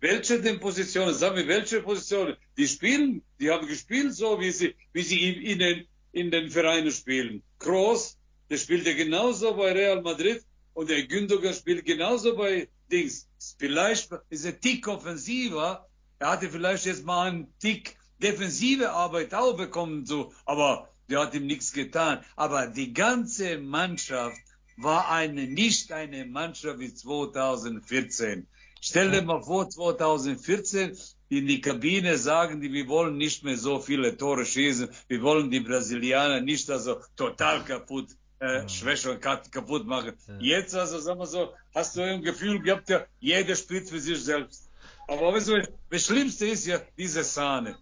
Welche 0.00 0.40
denn 0.40 0.60
Positionen? 0.60 1.14
Sagen 1.14 1.36
wir, 1.36 1.48
welche 1.48 1.80
Positionen? 1.80 2.36
Die 2.56 2.68
spielen, 2.68 3.22
die 3.40 3.50
haben 3.50 3.66
gespielt 3.66 4.14
so, 4.14 4.40
wie 4.40 4.50
sie, 4.50 4.74
wie 4.92 5.02
sie 5.02 5.32
in, 5.52 5.58
den, 5.58 5.86
in 6.12 6.30
den 6.30 6.50
Vereinen 6.50 6.90
spielen. 6.90 7.42
Kroos, 7.58 8.18
der 8.50 8.58
spielt 8.58 8.86
ja 8.86 8.94
genauso 8.94 9.56
bei 9.56 9.72
Real 9.72 10.02
Madrid 10.02 10.44
und 10.74 10.90
der 10.90 11.06
Gündogan 11.06 11.54
spielt 11.54 11.84
genauso 11.84 12.36
bei 12.36 12.68
Dings. 12.90 13.28
Vielleicht 13.58 14.10
ist 14.28 14.44
er 14.44 14.60
Tick 14.60 14.86
offensiver, 14.86 15.88
er 16.18 16.30
hatte 16.30 16.50
vielleicht 16.50 16.86
jetzt 16.86 17.04
mal 17.04 17.28
einen 17.28 17.52
Tick 17.58 17.96
defensive 18.22 18.90
Arbeit 18.92 19.34
auch 19.34 19.56
bekommen, 19.56 20.06
so, 20.06 20.32
aber 20.44 20.88
der 21.08 21.20
hat 21.20 21.34
ihm 21.34 21.46
nichts 21.46 21.72
getan. 21.72 22.24
Aber 22.36 22.66
die 22.66 22.92
ganze 22.92 23.58
Mannschaft 23.58 24.40
war 24.76 25.10
eine, 25.10 25.46
nicht 25.46 25.92
eine 25.92 26.24
Mannschaft 26.24 26.78
wie 26.78 26.92
2014. 26.92 28.46
Stell 28.80 29.10
dir 29.10 29.22
mal 29.22 29.42
vor, 29.42 29.70
2014 29.70 30.96
in 31.30 31.46
die 31.46 31.60
Kabine 31.60 32.18
sagen 32.18 32.60
die, 32.60 32.72
wir 32.72 32.86
wollen 32.88 33.16
nicht 33.16 33.42
mehr 33.42 33.56
so 33.56 33.78
viele 33.78 34.16
Tore 34.16 34.44
schießen, 34.44 34.88
wir 35.08 35.22
wollen 35.22 35.50
die 35.50 35.60
Brasilianer 35.60 36.40
nicht 36.40 36.70
also 36.70 37.00
total 37.16 37.64
kaputt, 37.64 38.08
äh, 38.40 38.68
schwächer 38.68 39.12
und 39.12 39.22
kaputt 39.22 39.86
machen. 39.86 40.12
Jetzt 40.38 40.74
also, 40.74 40.98
sagen 40.98 41.18
wir 41.18 41.26
so, 41.26 41.54
hast 41.74 41.96
du 41.96 42.02
ein 42.02 42.22
Gefühl 42.22 42.60
gehabt, 42.60 42.90
ja, 42.90 43.06
jeder 43.20 43.56
spielt 43.56 43.88
für 43.88 44.00
sich 44.00 44.22
selbst. 44.22 44.70
Aber 45.08 45.32
weißt 45.32 45.48
du, 45.48 45.68
das 45.90 46.04
Schlimmste 46.04 46.46
ist 46.46 46.66
ja 46.66 46.80
diese 46.98 47.24
Sahne. 47.24 47.76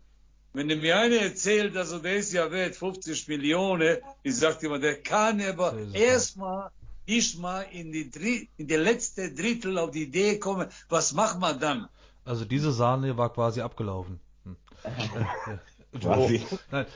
Wenn 0.53 0.67
mir 0.67 0.99
einer 0.99 1.17
erzählt, 1.17 1.77
also 1.77 1.99
der 1.99 2.17
ist 2.17 2.33
ja 2.33 2.51
wert 2.51 2.77
50 2.77 3.27
Millionen, 3.29 3.99
ich 4.23 4.37
sag 4.37 4.63
immer, 4.63 4.79
der 4.79 5.03
kann 5.03 5.41
aber 5.41 5.77
erstmal 5.95 6.71
nicht 7.07 7.39
mal 7.39 7.63
in 7.73 7.93
die, 7.93 8.11
Dr 8.11 8.47
in 8.57 8.67
die 8.69 8.75
letzte 8.75 9.33
Drittel 9.33 9.79
auf 9.79 9.91
die 9.91 10.05
Idee 10.05 10.39
kommen, 10.39 10.69
was 10.89 11.13
macht 11.13 11.41
man 11.41 11.59
dann? 11.59 11.89
Also 12.25 12.45
diese 12.45 12.73
Sahne 12.73 13.17
war 13.17 13.33
quasi 13.33 13.61
abgelaufen. 13.61 14.21
Hm. 14.45 14.57
Wo, 16.01 16.31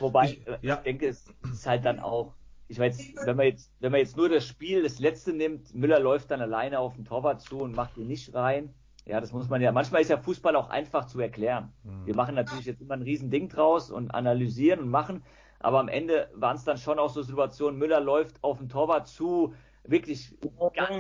wobei, 0.01 0.31
ich, 0.31 0.47
ja. 0.63 0.77
ich 0.77 0.83
denke, 0.83 1.09
es 1.09 1.27
ist 1.53 1.67
halt 1.67 1.85
dann 1.85 2.01
auch, 2.01 2.33
ich 2.69 2.79
weiß, 2.79 2.99
wenn 3.25 3.37
man 3.37 3.47
jetzt, 3.47 3.71
wenn 3.81 3.93
man 3.93 4.01
jetzt 4.01 4.17
nur 4.17 4.31
das 4.31 4.47
Spiel, 4.47 4.83
das 4.83 4.99
letzte 4.99 5.35
nimmt, 5.35 5.75
Müller 5.75 6.01
läuft 6.01 6.31
dann 6.31 6.41
alleine 6.41 6.79
auf 6.79 6.95
den 6.95 7.05
Torwart 7.05 7.43
zu 7.43 7.59
und 7.59 7.77
macht 7.77 7.99
ihn 7.99 8.07
nicht 8.07 8.35
rein, 8.35 8.73
ja, 9.05 9.21
das 9.21 9.33
muss 9.33 9.49
man 9.49 9.61
ja. 9.61 9.71
Manchmal 9.71 10.01
ist 10.01 10.09
ja 10.09 10.17
Fußball 10.17 10.57
auch 10.57 10.69
einfach 10.69 11.07
zu 11.07 11.21
erklären. 11.21 11.73
Mhm. 11.85 12.07
Wir 12.07 12.17
machen 12.17 12.35
natürlich 12.35 12.65
jetzt 12.65 12.81
immer 12.81 12.95
ein 12.95 13.03
Riesending 13.03 13.49
draus 13.49 13.91
und 13.91 14.11
analysieren 14.11 14.81
und 14.81 14.89
machen, 14.89 15.23
aber 15.61 15.79
am 15.79 15.89
Ende 15.89 16.29
waren 16.35 16.57
es 16.57 16.65
dann 16.65 16.79
schon 16.79 16.99
auch 16.99 17.11
so 17.11 17.23
Situationen, 17.23 17.79
Müller 17.79 18.01
läuft 18.01 18.43
auf 18.43 18.59
den 18.59 18.69
Torwart 18.69 19.09
zu, 19.09 19.55
wirklich 19.89 20.35
ganz, 20.75 20.91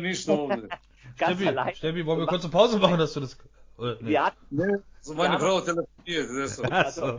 nicht 0.00 0.24
so. 0.24 0.48
ganz 1.18 1.36
Steffi, 1.36 1.48
allein. 1.48 1.74
Steffi, 1.74 2.06
wollen 2.06 2.20
wir 2.20 2.26
kurz 2.26 2.44
eine 2.44 2.50
Pause 2.50 2.78
machen, 2.78 2.98
dass 2.98 3.12
du 3.12 3.20
das 3.20 3.36
oder, 3.76 3.96
nee. 4.00 4.10
Wir 4.10 4.26
hatten, 4.26 4.36
nee, 4.50 4.76
so 5.00 5.14
meine 5.14 5.38
Frau 5.38 5.60
telefoniert. 5.60 6.30
Das 6.30 6.56
so. 6.56 6.62
also, 6.64 7.18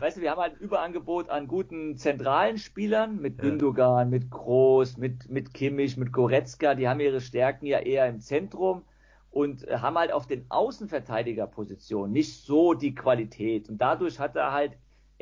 weißt 0.00 0.16
du, 0.16 0.20
wir 0.20 0.30
haben 0.30 0.40
halt 0.40 0.54
ein 0.54 0.60
Überangebot 0.60 1.30
an 1.30 1.46
guten 1.46 1.96
zentralen 1.96 2.58
Spielern 2.58 3.20
mit 3.20 3.38
Gündogan, 3.38 4.10
mit 4.10 4.30
Groß, 4.30 4.98
mit, 4.98 5.30
mit 5.30 5.54
Kimmich, 5.54 5.96
mit 5.96 6.12
Goretzka. 6.12 6.74
Die 6.74 6.88
haben 6.88 7.00
ihre 7.00 7.20
Stärken 7.20 7.66
ja 7.66 7.78
eher 7.78 8.06
im 8.08 8.20
Zentrum 8.20 8.82
und 9.30 9.66
haben 9.66 9.96
halt 9.96 10.12
auf 10.12 10.26
den 10.26 10.44
Außenverteidigerpositionen 10.50 12.12
nicht 12.12 12.44
so 12.44 12.74
die 12.74 12.94
Qualität. 12.94 13.68
Und 13.68 13.78
dadurch 13.78 14.18
hat 14.18 14.36
er 14.36 14.52
halt 14.52 14.72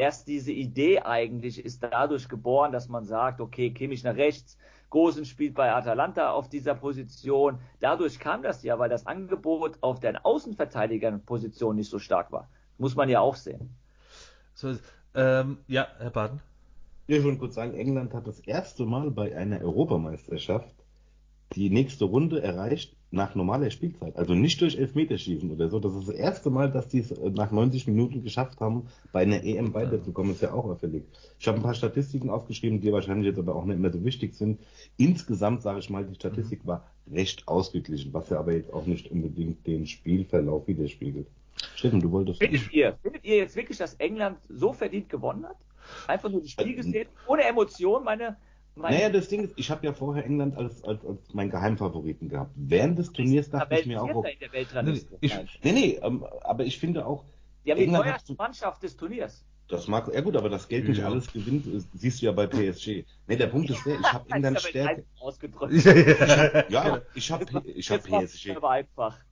erst 0.03 0.27
diese 0.27 0.51
Idee 0.51 1.01
eigentlich, 1.01 1.65
ist 1.65 1.83
dadurch 1.83 2.29
geboren, 2.29 2.73
dass 2.73 2.89
man 2.89 3.05
sagt, 3.05 3.41
okay, 3.41 3.71
Kimmich 3.71 4.03
nach 4.03 4.17
rechts, 4.17 4.59
Gosen 4.91 5.25
spielt 5.25 5.55
bei 5.55 5.73
Atalanta 5.73 6.33
auf 6.33 6.49
dieser 6.49 6.75
Position. 6.75 7.61
Dadurch 7.81 8.19
kam 8.19 8.43
das 8.43 8.65
ja, 8.65 8.79
weil 8.79 8.91
das 8.91 9.07
Angebot 9.07 9.79
auf 9.81 10.01
der 10.01 10.27
Außenverteidigerposition 10.27 11.77
nicht 11.77 11.89
so 11.89 12.01
stark 12.01 12.33
war. 12.33 12.51
Muss 12.79 12.97
man 12.97 13.09
ja 13.09 13.21
auch 13.21 13.37
sehen. 13.37 13.71
So, 14.55 14.75
ähm, 15.15 15.59
ja, 15.69 15.87
Herr 15.99 16.11
Baden. 16.11 16.41
Ich 17.07 17.23
wollte 17.23 17.39
kurz 17.39 17.55
sagen, 17.55 17.75
England 17.75 18.13
hat 18.13 18.27
das 18.27 18.41
erste 18.41 18.85
Mal 18.85 19.13
bei 19.13 19.37
einer 19.37 19.61
Europameisterschaft 19.61 20.75
die 21.55 21.71
nächste 21.71 22.07
Runde 22.07 22.43
erreicht, 22.43 22.97
nach 23.13 23.35
normaler 23.35 23.71
Spielzeit. 23.71 24.17
Also 24.17 24.35
nicht 24.35 24.61
durch 24.61 24.77
Elfmeterschießen 24.77 25.51
oder 25.51 25.69
so. 25.69 25.79
Das 25.79 25.95
ist 25.95 26.09
das 26.09 26.15
erste 26.15 26.51
Mal, 26.51 26.71
dass 26.71 26.89
die 26.89 27.01
es 27.01 27.13
äh, 27.13 27.31
nach 27.31 27.51
90 27.53 27.87
Minuten 27.87 28.25
geschafft 28.25 28.61
haben, 28.61 28.89
bei 29.13 29.23
einer 29.23 29.45
EM 29.45 29.75
weiterzukommen. 29.75 30.33
Ist 30.33 30.41
ja 30.41 30.53
auch 30.53 30.65
auffällig. 30.65 31.05
Ich 31.39 31.47
habe 31.47 31.59
ein 31.59 31.63
paar 31.63 31.75
Statistiken 31.75 32.31
aufgeschrieben, 32.31 32.81
die 32.81 32.91
wahrscheinlich 32.91 33.27
jetzt 33.27 33.39
aber 33.39 33.55
auch 33.55 33.67
nicht 33.67 33.79
mehr 33.79 33.93
so 33.93 34.03
wichtig 34.03 34.35
sind. 34.35 34.61
Insgesamt, 34.97 35.63
sage 35.63 35.79
ich 35.81 35.91
mal, 35.91 36.05
die 36.05 36.15
Statistik 36.15 36.67
war 36.67 36.89
recht 37.13 37.47
ausgeglichen, 37.47 38.15
was 38.15 38.31
ja 38.31 38.39
aber 38.39 38.55
jetzt 38.55 38.73
auch 38.73 38.87
nicht 38.87 39.11
unbedingt 39.11 39.67
den 39.67 39.87
Spielverlauf 39.87 40.67
widerspiegelt. 40.67 41.27
Steffen, 41.77 42.01
du 42.01 42.11
wolltest. 42.11 42.41
Findet 42.41 42.73
ihr, 42.73 42.97
findet 43.03 43.25
ihr 43.25 43.37
jetzt 43.37 43.57
wirklich, 43.57 43.77
dass 43.77 43.95
England 43.95 44.39
so 44.49 44.73
verdient 44.73 45.11
gewonnen 45.11 45.45
hat? 45.45 45.57
Einfach 46.07 46.31
nur 46.31 46.41
das 46.41 46.51
Spiel 46.51 46.77
gesehen, 46.77 47.09
ohne 47.27 47.43
Emotion, 47.43 48.05
meine 48.05 48.37
mein 48.75 48.95
naja, 48.95 49.11
das 49.11 49.29
Ding 49.29 49.45
ist, 49.45 49.53
ich 49.57 49.71
habe 49.71 49.85
ja 49.87 49.93
vorher 49.93 50.25
England 50.25 50.57
als, 50.57 50.83
als, 50.85 51.05
als 51.05 51.35
mein 51.35 51.51
Geheimfavoriten 51.51 52.29
gehabt. 52.29 52.53
Während 52.55 52.99
des 52.99 53.13
Turniers 53.13 53.51
dachte 53.51 53.79
ich 53.79 53.87
mir 53.87 54.03
auch. 54.03 54.25
In 54.25 54.39
der 54.41 54.53
Weltrangliste. 54.53 55.19
Nee, 55.21 55.31
nee, 55.63 55.73
nee 55.73 56.01
ähm, 56.03 56.25
aber 56.43 56.65
ich 56.65 56.79
finde 56.79 57.07
auch. 57.07 57.25
Die 57.65 57.71
haben 57.71 57.79
England 57.79 58.05
die 58.05 58.11
teuerste 58.11 58.35
Mannschaft 58.35 58.83
des 58.83 58.97
Turniers. 58.97 59.45
Das 59.73 59.89
mag, 59.89 60.13
ja 60.13 60.21
gut, 60.21 60.37
aber 60.37 60.51
das 60.51 60.69
Geld 60.69 60.87
nicht 60.87 60.99
ja. 60.99 61.07
alles 61.07 61.33
gewinnt, 61.33 61.65
siehst 61.95 62.21
du 62.21 62.27
ja 62.27 62.33
bei 62.33 62.47
PSG. 62.47 63.07
Nee, 63.27 63.37
der 63.37 63.47
Punkt 63.47 63.71
ist 63.71 63.87
der, 63.87 63.99
ich 63.99 64.13
habe 64.13 64.31
England 64.31 64.61
stärker. 64.61 65.03
ja, 66.69 67.01
ich 67.15 67.31
habe 67.31 67.47
ich 67.75 67.91
hab 67.91 68.03
PSG. 68.03 68.55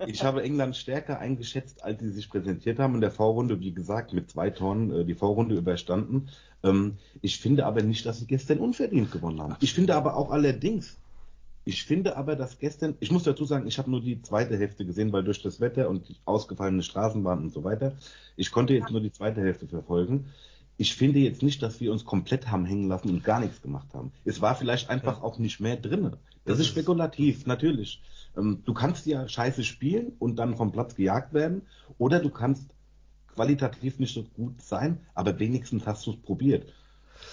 Ich 0.06 0.24
habe 0.24 0.42
England 0.42 0.76
stärker 0.76 1.18
eingeschätzt, 1.18 1.84
als 1.84 2.00
sie 2.00 2.08
sich 2.08 2.30
präsentiert 2.30 2.78
haben 2.78 2.94
in 2.94 3.02
der 3.02 3.10
Vorrunde, 3.10 3.60
wie 3.60 3.74
gesagt, 3.74 4.14
mit 4.14 4.30
zwei 4.30 4.48
Toren 4.48 4.90
äh, 4.90 5.04
die 5.04 5.14
Vorrunde 5.14 5.56
überstanden. 5.56 6.30
Ähm, 6.64 6.96
ich 7.20 7.38
finde 7.38 7.66
aber 7.66 7.82
nicht, 7.82 8.06
dass 8.06 8.20
sie 8.20 8.26
gestern 8.26 8.60
unverdient 8.60 9.12
gewonnen 9.12 9.42
haben. 9.42 9.56
Ich 9.60 9.74
finde 9.74 9.94
aber 9.94 10.16
auch 10.16 10.30
allerdings, 10.30 10.96
ich 11.64 11.84
finde 11.84 12.16
aber, 12.16 12.36
dass 12.36 12.58
gestern, 12.58 12.96
ich 13.00 13.10
muss 13.10 13.24
dazu 13.24 13.44
sagen, 13.44 13.66
ich 13.66 13.78
habe 13.78 13.90
nur 13.90 14.00
die 14.00 14.22
zweite 14.22 14.56
Hälfte 14.56 14.86
gesehen, 14.86 15.12
weil 15.12 15.24
durch 15.24 15.42
das 15.42 15.60
Wetter 15.60 15.90
und 15.90 16.08
die 16.08 16.16
ausgefallene 16.24 16.82
Straßenbahn 16.82 17.38
und 17.40 17.52
so 17.52 17.64
weiter, 17.64 17.92
ich 18.36 18.50
konnte 18.50 18.74
jetzt 18.74 18.90
nur 18.90 19.00
die 19.00 19.12
zweite 19.12 19.42
Hälfte 19.42 19.66
verfolgen. 19.66 20.26
Ich 20.78 20.94
finde 20.94 21.18
jetzt 21.18 21.42
nicht, 21.42 21.62
dass 21.62 21.78
wir 21.80 21.92
uns 21.92 22.06
komplett 22.06 22.50
haben 22.50 22.64
hängen 22.64 22.88
lassen 22.88 23.10
und 23.10 23.22
gar 23.22 23.40
nichts 23.40 23.60
gemacht 23.60 23.88
haben. 23.92 24.12
Es 24.24 24.40
war 24.40 24.54
vielleicht 24.54 24.88
einfach 24.88 25.18
ja. 25.18 25.22
auch 25.22 25.38
nicht 25.38 25.60
mehr 25.60 25.76
drin. 25.76 26.04
Das, 26.04 26.20
das 26.44 26.60
ist 26.60 26.68
spekulativ, 26.68 27.44
natürlich. 27.44 28.00
Ähm, 28.36 28.62
du 28.64 28.72
kannst 28.72 29.04
ja 29.04 29.28
scheiße 29.28 29.62
spielen 29.62 30.12
und 30.18 30.36
dann 30.36 30.56
vom 30.56 30.72
Platz 30.72 30.94
gejagt 30.94 31.34
werden, 31.34 31.62
oder 31.98 32.20
du 32.20 32.30
kannst 32.30 32.70
qualitativ 33.34 33.98
nicht 33.98 34.14
so 34.14 34.24
gut 34.36 34.60
sein, 34.62 35.00
aber 35.14 35.38
wenigstens 35.38 35.86
hast 35.86 36.06
du 36.06 36.12
es 36.12 36.16
probiert. 36.16 36.72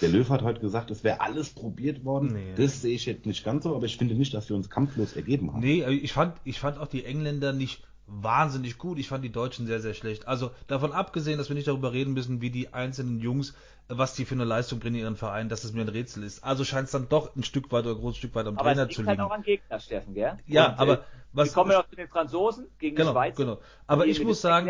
Der 0.01 0.10
Löw 0.10 0.29
hat 0.29 0.41
heute 0.41 0.60
gesagt, 0.60 0.91
es 0.91 1.03
wäre 1.03 1.21
alles 1.21 1.49
probiert 1.49 2.05
worden. 2.05 2.33
Nee. 2.33 2.53
Das 2.55 2.81
sehe 2.81 2.95
ich 2.95 3.05
jetzt 3.05 3.25
nicht 3.25 3.43
ganz 3.43 3.63
so, 3.63 3.75
aber 3.75 3.86
ich 3.86 3.97
finde 3.97 4.15
nicht, 4.15 4.33
dass 4.33 4.49
wir 4.49 4.55
uns 4.55 4.69
kampflos 4.69 5.15
ergeben 5.15 5.51
haben. 5.53 5.60
Nee, 5.60 5.83
ich 5.86 6.13
fand, 6.13 6.36
ich 6.43 6.60
fand 6.60 6.77
auch 6.77 6.88
die 6.88 7.05
Engländer 7.05 7.53
nicht 7.53 7.83
wahnsinnig 8.07 8.77
gut. 8.77 8.99
Ich 8.99 9.10
fand 9.10 9.23
die 9.23 9.31
Deutschen 9.31 9.67
sehr, 9.67 9.81
sehr 9.81 9.93
schlecht. 9.93 10.27
Also 10.27 10.51
davon 10.67 10.93
abgesehen, 10.93 11.38
dass 11.38 11.49
wir 11.49 11.55
nicht 11.55 11.67
darüber 11.67 11.93
reden 11.93 12.13
müssen, 12.13 12.41
wie 12.41 12.49
die 12.49 12.73
einzelnen 12.73 13.19
Jungs, 13.19 13.53
was 13.89 14.13
die 14.13 14.25
für 14.25 14.36
eine 14.36 14.45
Leistung 14.45 14.79
bringen 14.79 14.95
in 14.95 15.01
ihren 15.01 15.15
Verein, 15.15 15.49
dass 15.49 15.63
es 15.63 15.73
mir 15.73 15.81
ein 15.81 15.89
Rätsel 15.89 16.23
ist. 16.23 16.43
Also 16.43 16.63
scheint 16.63 16.86
es 16.86 16.91
dann 16.91 17.10
doch 17.10 17.36
ein 17.36 17.43
Stück 17.43 17.71
weit 17.71 17.86
oder 17.86 17.95
ein 17.95 17.99
großes 17.99 18.17
Stück 18.17 18.36
weit 18.36 18.47
am 18.47 18.57
aber 18.57 18.69
Trainer 18.69 18.89
zu 18.89 19.01
liegen. 19.01 19.10
Aber 19.10 19.12
es 19.12 19.17
liegt 19.17 19.19
halt 19.19 19.31
auch 19.31 19.36
an 19.36 19.43
Gegner, 19.43 19.79
Steffen, 19.79 20.13
gell? 20.13 20.38
Ja, 20.47 20.71
Und, 20.71 20.79
aber 20.79 20.93
äh, 20.93 21.03
was... 21.33 21.49
Wir 21.49 21.53
kommen 21.53 21.71
ja 21.71 21.77
noch 21.79 21.89
zu 21.89 21.95
den 21.95 22.07
Franzosen 22.07 22.67
gegen 22.79 22.95
genau, 22.95 23.12
die 23.12 23.15
Schweiz. 23.15 23.36
Genau, 23.36 23.60
aber 23.88 24.05
ich 24.05 24.23
muss 24.23 24.41
sagen, 24.41 24.69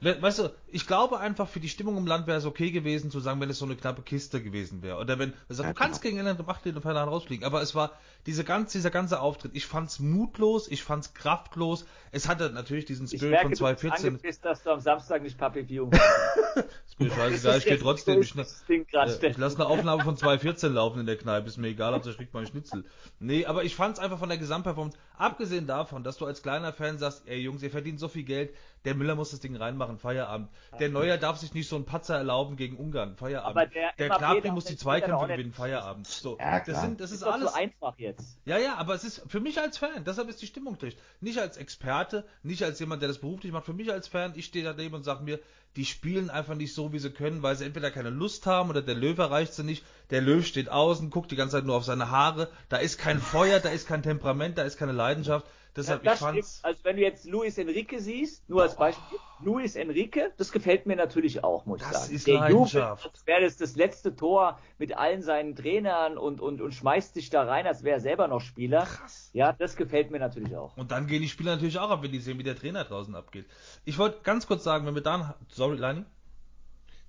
Weißt 0.00 0.40
du, 0.40 0.50
ich 0.68 0.86
glaube 0.86 1.18
einfach, 1.20 1.48
für 1.48 1.58
die 1.58 1.70
Stimmung 1.70 1.96
im 1.96 2.06
Land 2.06 2.26
wäre 2.26 2.36
es 2.36 2.44
okay 2.44 2.70
gewesen, 2.70 3.10
zu 3.10 3.18
sagen, 3.20 3.40
wenn 3.40 3.48
es 3.48 3.58
so 3.58 3.64
eine 3.64 3.76
knappe 3.76 4.02
Kiste 4.02 4.42
gewesen 4.42 4.82
wäre. 4.82 4.98
Oder 4.98 5.18
wenn, 5.18 5.32
also 5.48 5.62
du 5.62 5.72
kannst 5.72 6.02
gegen 6.02 6.18
England 6.18 6.38
im 6.38 6.48
Achtelfinale 6.48 7.08
rausfliegen. 7.08 7.46
Aber 7.46 7.62
es 7.62 7.74
war 7.74 7.92
diese 8.26 8.44
ganze, 8.44 8.76
dieser 8.76 8.90
ganze 8.90 9.20
Auftritt. 9.20 9.52
Ich 9.54 9.66
fand's 9.66 9.98
mutlos, 9.98 10.68
ich 10.68 10.82
fand's 10.82 11.14
kraftlos. 11.14 11.86
Es 12.12 12.28
hatte 12.28 12.50
natürlich 12.50 12.84
diesen 12.84 13.06
Spirit 13.06 13.30
merke, 13.30 13.46
von 13.46 13.54
2014. 13.54 14.20
Ich 14.22 14.40
dass 14.40 14.62
du 14.62 14.70
am 14.70 14.80
Samstag 14.80 15.22
nicht 15.22 15.38
Papi 15.38 15.66
View 15.66 15.88
ist 16.86 17.00
mir 17.00 17.10
scheißegal, 17.10 17.58
ich 17.58 17.64
gehe 17.64 17.78
trotzdem. 17.78 18.20
Ich, 18.20 18.36
äh, 18.36 19.28
ich 19.28 19.36
lasse 19.38 19.56
eine 19.56 19.66
Aufnahme 19.66 20.04
von 20.04 20.16
2014 20.16 20.74
laufen 20.74 21.00
in 21.00 21.06
der 21.06 21.16
Kneipe. 21.16 21.48
Ist 21.48 21.56
mir 21.56 21.68
egal, 21.68 21.94
ob 21.94 22.02
das 22.02 22.16
kriegt 22.16 22.34
mein 22.34 22.46
Schnitzel. 22.46 22.84
Nee, 23.18 23.46
aber 23.46 23.64
ich 23.64 23.74
fand's 23.74 23.98
einfach 23.98 24.18
von 24.18 24.28
der 24.28 24.38
Gesamtperformance, 24.38 24.98
abgesehen 25.18 25.66
davon, 25.66 26.04
dass 26.04 26.16
du 26.18 26.26
als 26.26 26.42
kleiner 26.42 26.72
Fan 26.72 26.98
sagst, 26.98 27.26
ey 27.26 27.38
Jungs, 27.38 27.62
ihr 27.62 27.70
verdient 27.70 28.00
so 28.00 28.08
viel 28.08 28.24
Geld, 28.24 28.54
der 28.84 28.94
Müller 28.94 29.16
muss 29.16 29.32
das 29.32 29.40
Ding 29.40 29.56
reinmachen, 29.56 29.98
Feierabend. 29.98 30.48
Der 30.78 30.88
Neuer 30.88 31.16
darf 31.16 31.38
sich 31.38 31.52
nicht 31.54 31.68
so 31.68 31.76
einen 31.76 31.84
Patzer 31.84 32.16
erlauben 32.16 32.56
gegen 32.56 32.76
Ungarn, 32.76 33.16
Feierabend. 33.16 33.56
Aber 33.56 33.66
der, 33.66 34.40
der 34.40 34.52
muss 34.52 34.64
die 34.66 34.76
Zweikämpfe 34.76 35.26
gewinnen, 35.26 35.52
Feierabend. 35.52 36.06
So, 36.06 36.38
ja, 36.38 36.60
das, 36.60 36.80
sind, 36.80 37.00
das 37.00 37.10
ist, 37.10 37.22
ist 37.22 37.22
alles 37.24 37.50
so 37.50 37.56
einfach 37.56 37.98
jetzt. 37.98 38.38
Ja, 38.44 38.58
ja, 38.58 38.76
aber 38.76 38.94
es 38.94 39.04
ist 39.04 39.22
für 39.26 39.40
mich 39.40 39.60
als 39.60 39.78
Fan, 39.78 40.04
deshalb 40.04 40.28
ist 40.28 40.40
die 40.40 40.46
Stimmung 40.46 40.78
durch. 40.78 40.96
Nicht 41.20 41.38
als 41.38 41.56
Experte, 41.56 42.24
nicht 42.42 42.62
als 42.62 42.78
jemand, 42.78 43.02
der 43.02 43.08
das 43.08 43.18
beruflich 43.18 43.52
macht. 43.52 43.66
Für 43.66 43.72
mich 43.72 43.90
als 43.92 44.06
Fan, 44.06 44.34
ich 44.36 44.46
stehe 44.46 44.64
daneben 44.64 44.94
und 44.94 45.02
sage 45.02 45.24
mir, 45.24 45.40
die 45.76 45.84
spielen 45.84 46.30
einfach 46.30 46.54
nicht 46.54 46.74
so, 46.74 46.92
wie 46.92 46.98
sie 46.98 47.10
können, 47.10 47.42
weil 47.42 47.54
sie 47.54 47.66
entweder 47.66 47.90
keine 47.90 48.10
Lust 48.10 48.46
haben 48.46 48.70
oder 48.70 48.80
der 48.80 48.94
Löw 48.94 49.16
erreicht 49.18 49.52
sie 49.52 49.62
nicht. 49.62 49.84
Der 50.10 50.22
Löw 50.22 50.44
steht 50.44 50.70
außen, 50.70 51.10
guckt 51.10 51.30
die 51.30 51.36
ganze 51.36 51.56
Zeit 51.56 51.66
nur 51.66 51.76
auf 51.76 51.84
seine 51.84 52.10
Haare. 52.10 52.48
Da 52.70 52.78
ist 52.78 52.98
kein 52.98 53.20
Feuer, 53.20 53.60
da 53.60 53.68
ist 53.68 53.86
kein 53.86 54.02
Temperament, 54.02 54.56
da 54.56 54.62
ist 54.62 54.78
keine 54.78 54.92
Leidenschaft. 54.92 55.46
Deshalb, 55.76 56.04
ja, 56.04 56.14
ich 56.14 56.18
fand's... 56.18 56.60
Also 56.62 56.84
wenn 56.84 56.96
du 56.96 57.02
jetzt 57.02 57.26
Luis 57.26 57.58
Enrique 57.58 57.98
siehst, 57.98 58.48
nur 58.48 58.62
als 58.62 58.76
Beispiel, 58.76 59.18
oh. 59.18 59.44
Luis 59.44 59.76
Enrique, 59.76 60.32
das 60.38 60.50
gefällt 60.50 60.86
mir 60.86 60.96
natürlich 60.96 61.44
auch, 61.44 61.66
muss 61.66 61.82
ich 61.82 61.88
das 61.88 62.04
sagen. 62.04 62.14
Ist 62.14 62.26
Der 62.26 62.34
Leidenschaft. 62.34 63.04
Jubel, 63.04 63.14
als 63.14 63.26
wäre 63.26 63.40
das 63.42 63.56
das 63.58 63.76
letzte 63.76 64.16
Tor 64.16 64.58
mit 64.78 64.96
allen 64.96 65.22
seinen 65.22 65.54
Trainern 65.54 66.16
und, 66.16 66.40
und, 66.40 66.60
und 66.62 66.72
schmeißt 66.72 67.14
sich 67.14 67.28
da 67.28 67.42
rein, 67.42 67.66
als 67.66 67.82
wäre 67.82 67.96
er 67.96 68.00
selber 68.00 68.28
noch 68.28 68.40
Spieler. 68.40 68.84
Krass. 68.84 69.30
Ja, 69.34 69.52
das 69.52 69.76
gefällt 69.76 70.10
mir 70.10 70.18
natürlich 70.18 70.56
auch. 70.56 70.76
Und 70.76 70.90
dann 70.90 71.06
gehen 71.06 71.20
die 71.20 71.28
Spieler 71.28 71.52
natürlich 71.52 71.78
auch 71.78 71.90
ab, 71.90 72.02
wenn 72.02 72.12
die 72.12 72.20
sehen, 72.20 72.38
wie 72.38 72.42
der 72.42 72.56
Trainer 72.56 72.84
draußen 72.84 73.14
abgeht. 73.14 73.46
Ich 73.84 73.98
wollte 73.98 74.20
ganz 74.22 74.46
kurz 74.46 74.64
sagen, 74.64 74.86
wenn 74.86 74.94
wir 74.94 75.02
dann... 75.02 75.34
Sorry, 75.48 75.76
Lani? 75.76 76.04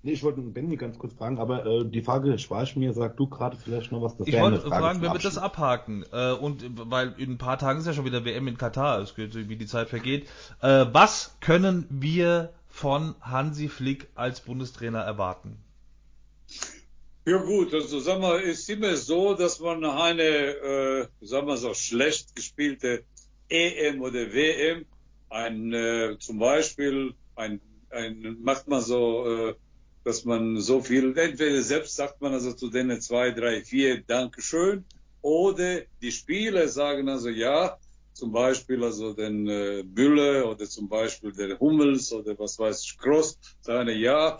Nee, 0.02 0.12
ich 0.12 0.22
wollte 0.22 0.40
Benny 0.40 0.76
ganz 0.76 0.96
kurz 0.96 1.12
fragen, 1.14 1.38
aber 1.38 1.66
äh, 1.66 1.84
die 1.84 2.02
Frage 2.02 2.32
ich 2.32 2.76
mir, 2.76 2.92
sag 2.92 3.16
du 3.16 3.26
gerade 3.26 3.56
vielleicht 3.56 3.90
noch 3.90 4.00
was. 4.00 4.16
Das 4.16 4.28
ich 4.28 4.38
wollte 4.38 4.60
fragen, 4.60 5.02
wer 5.02 5.12
wird 5.12 5.24
das 5.24 5.38
abhaken? 5.38 6.04
Äh, 6.12 6.32
und 6.32 6.64
weil 6.88 7.14
in 7.18 7.32
ein 7.32 7.38
paar 7.38 7.58
Tagen 7.58 7.80
ist 7.80 7.86
ja 7.86 7.92
schon 7.92 8.04
wieder 8.04 8.24
WM 8.24 8.46
in 8.46 8.56
Katar, 8.56 9.00
es 9.00 9.16
geht, 9.16 9.34
wie 9.34 9.56
die 9.56 9.66
Zeit 9.66 9.88
vergeht. 9.88 10.28
Äh, 10.62 10.86
was 10.92 11.36
können 11.40 11.86
wir 11.90 12.52
von 12.68 13.16
Hansi 13.20 13.68
Flick 13.68 14.06
als 14.14 14.40
Bundestrainer 14.40 15.00
erwarten? 15.00 15.58
Ja 17.26 17.38
gut, 17.38 17.74
also 17.74 17.98
sag 17.98 18.20
mal, 18.20 18.40
ist 18.40 18.70
immer 18.70 18.96
so, 18.96 19.34
dass 19.34 19.58
man 19.58 19.84
eine, 19.84 20.22
äh, 20.22 21.06
sag 21.20 21.44
mal 21.44 21.56
so, 21.56 21.74
schlecht 21.74 22.36
gespielte 22.36 23.02
EM 23.48 24.00
oder 24.00 24.32
WM, 24.32 24.86
ein, 25.28 25.72
äh, 25.72 26.16
zum 26.20 26.38
Beispiel, 26.38 27.14
ein, 27.34 27.60
ein, 27.90 28.38
macht 28.42 28.68
man 28.68 28.80
so, 28.80 29.26
äh, 29.26 29.54
dass 30.08 30.24
man 30.24 30.58
so 30.58 30.80
viel, 30.80 31.14
entweder 31.18 31.60
selbst 31.60 31.96
sagt 31.96 32.22
man 32.22 32.32
also 32.32 32.54
zu 32.54 32.70
denen 32.70 32.98
zwei, 32.98 33.30
drei, 33.30 33.62
vier 33.62 34.00
Dankeschön, 34.00 34.86
oder 35.20 35.82
die 36.00 36.12
Spieler 36.12 36.66
sagen 36.68 37.10
also 37.10 37.28
ja, 37.28 37.76
zum 38.14 38.32
Beispiel 38.32 38.82
also 38.82 39.12
den 39.12 39.46
äh, 39.48 39.82
Bülle 39.84 40.46
oder 40.46 40.64
zum 40.64 40.88
Beispiel 40.88 41.32
der 41.32 41.60
Hummels 41.60 42.10
oder 42.10 42.38
was 42.38 42.58
weiß 42.58 42.84
ich, 42.84 42.96
Cross, 42.96 43.38
sagen 43.60 43.90
ja, 43.98 44.38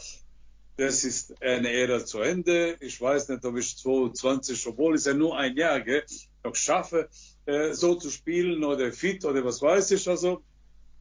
das 0.78 1.04
ist 1.04 1.42
eine 1.42 1.70
Ära 1.70 2.02
zu 2.02 2.20
Ende. 2.20 2.78
Ich 2.80 2.98
weiß 2.98 3.28
nicht, 3.28 3.44
ob 3.44 3.58
ich 3.58 3.76
22, 3.76 4.66
obwohl 4.68 4.94
es 4.94 5.04
ja 5.04 5.12
nur 5.12 5.36
ein 5.36 5.54
Jahr, 5.54 5.82
gell, 5.82 6.02
noch 6.44 6.54
schaffe, 6.54 7.10
äh, 7.44 7.74
so 7.74 7.94
zu 7.94 8.08
spielen 8.08 8.64
oder 8.64 8.90
fit 8.90 9.22
oder 9.22 9.44
was 9.44 9.60
weiß 9.60 9.90
ich 9.90 10.08
also. 10.08 10.42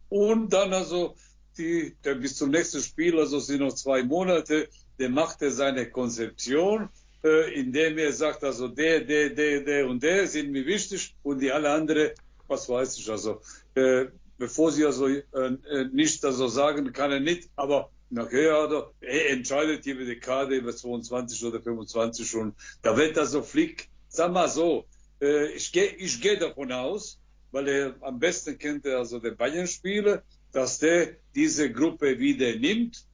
Und 0.09 0.51
dann 0.51 0.73
also 0.73 1.15
die, 1.57 1.95
der 2.03 2.15
bis 2.15 2.35
zum 2.37 2.51
nächsten 2.51 2.81
Spiel, 2.81 3.19
also 3.19 3.39
sind 3.39 3.59
noch 3.59 3.73
zwei 3.73 4.03
Monate, 4.03 4.69
der 4.99 5.09
macht 5.09 5.41
er 5.41 5.51
seine 5.51 5.89
Konzeption, 5.89 6.89
äh, 7.23 7.53
indem 7.59 7.97
er 7.97 8.13
sagt, 8.13 8.43
also 8.43 8.67
der, 8.67 9.01
der, 9.01 9.29
der, 9.31 9.61
der 9.61 9.87
und 9.87 10.01
der 10.01 10.27
sind 10.27 10.51
mir 10.51 10.65
wichtig 10.65 11.15
und 11.23 11.39
die 11.39 11.51
alle 11.51 11.69
andere, 11.69 12.13
was 12.47 12.69
weiß 12.69 12.97
ich, 12.97 13.09
also, 13.09 13.41
äh, 13.75 14.05
bevor 14.37 14.71
sie 14.71 14.85
also 14.85 15.07
äh, 15.07 15.23
äh 15.33 15.85
nicht 15.91 16.23
also 16.23 16.47
sagen, 16.47 16.91
kann 16.93 17.11
er 17.11 17.19
nicht, 17.19 17.49
aber 17.55 17.89
nachher 18.09 18.55
also, 18.55 18.91
er 19.01 19.29
entscheidet 19.31 19.85
über 19.85 20.05
die 20.05 20.19
Karte 20.19 20.55
über 20.55 20.75
22 20.75 21.43
oder 21.45 21.61
25 21.61 22.35
und 22.35 22.55
da 22.81 22.95
wird 22.95 23.17
also 23.17 23.41
Flick, 23.41 23.89
sag 24.07 24.31
mal 24.31 24.47
so, 24.47 24.85
äh, 25.21 25.51
ich 25.51 25.71
gehe 25.71 25.95
ich 25.97 26.21
geh 26.21 26.37
davon 26.37 26.71
aus, 26.71 27.19
weil 27.51 27.67
er 27.67 27.95
am 28.01 28.19
besten 28.19 28.57
kennt 28.57 28.85
er 28.85 28.99
also 28.99 29.19
den 29.19 29.35
Bayern-Spieler, 29.35 30.23
dass 30.57 30.79
der 30.79 31.17
diese 31.35 31.71
Gruppe 31.71 32.17
wieder 32.17 32.55
nimmt, 32.55 33.05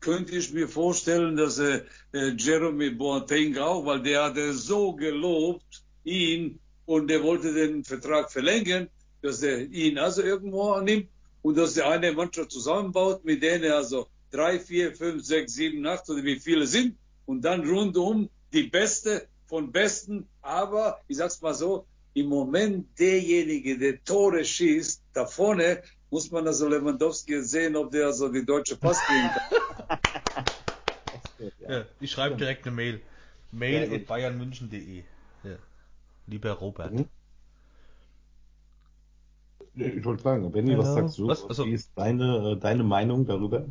könnte 0.00 0.38
ich 0.38 0.54
mir 0.54 0.66
vorstellen, 0.66 1.36
dass 1.36 1.58
er 1.58 1.84
äh, 2.14 2.30
Jeremy 2.34 2.88
Boateng 2.88 3.58
auch, 3.58 3.84
weil 3.84 4.00
der 4.00 4.24
hat 4.24 4.38
er 4.38 4.54
so 4.54 4.94
gelobt, 4.94 5.84
ihn, 6.04 6.58
und 6.86 7.10
er 7.10 7.22
wollte 7.22 7.52
den 7.52 7.84
Vertrag 7.84 8.32
verlängern, 8.32 8.88
dass 9.20 9.42
er 9.42 9.70
ihn 9.70 9.98
also 9.98 10.22
irgendwo 10.22 10.70
annimmt 10.70 11.08
und 11.42 11.58
dass 11.58 11.76
er 11.76 11.90
eine 11.90 12.10
Mannschaft 12.12 12.52
zusammenbaut, 12.52 13.22
mit 13.22 13.42
denen 13.42 13.64
er 13.64 13.76
also 13.76 14.08
drei, 14.30 14.58
vier, 14.58 14.96
fünf, 14.96 15.22
sechs, 15.22 15.52
sieben, 15.52 15.86
acht 15.86 16.08
oder 16.08 16.24
wie 16.24 16.40
viele 16.40 16.66
sind 16.66 16.96
und 17.26 17.42
dann 17.42 17.68
rundum 17.68 18.30
die 18.54 18.62
Beste 18.62 19.28
von 19.44 19.70
Besten, 19.70 20.26
aber 20.40 21.02
ich 21.06 21.18
sag's 21.18 21.42
mal 21.42 21.52
so, 21.52 21.84
im 22.14 22.28
Moment 22.28 22.98
derjenige, 22.98 23.76
der 23.76 24.02
Tore 24.02 24.42
schießt, 24.42 25.02
da 25.12 25.26
vorne 25.26 25.82
muss 26.10 26.30
man 26.30 26.46
also 26.46 26.68
Lewandowski 26.68 27.42
sehen, 27.42 27.76
ob 27.76 27.90
der 27.90 28.06
also 28.06 28.28
die 28.28 28.44
deutsche 28.44 28.76
Pass 28.76 28.98
kriegen 29.00 29.28
kann. 29.28 29.98
ja, 31.68 31.84
ich 32.00 32.10
schreibe 32.10 32.36
direkt 32.36 32.66
eine 32.66 32.74
Mail. 32.74 33.00
Mail 33.50 33.94
at 33.94 34.06
bayernmünchen.de. 34.06 35.02
Ja. 35.44 35.56
Lieber 36.26 36.52
Robert. 36.52 36.92
Mhm. 36.92 37.06
Ich 39.74 40.04
wollte 40.04 40.22
fragen, 40.22 40.50
Benny, 40.50 40.76
was 40.76 40.94
sagst 40.94 41.18
du? 41.18 41.28
Was? 41.28 41.44
Also, 41.44 41.64
Wie 41.64 41.72
ist 41.72 41.92
deine, 41.94 42.52
äh, 42.52 42.56
deine 42.56 42.82
Meinung 42.82 43.26
darüber? 43.26 43.64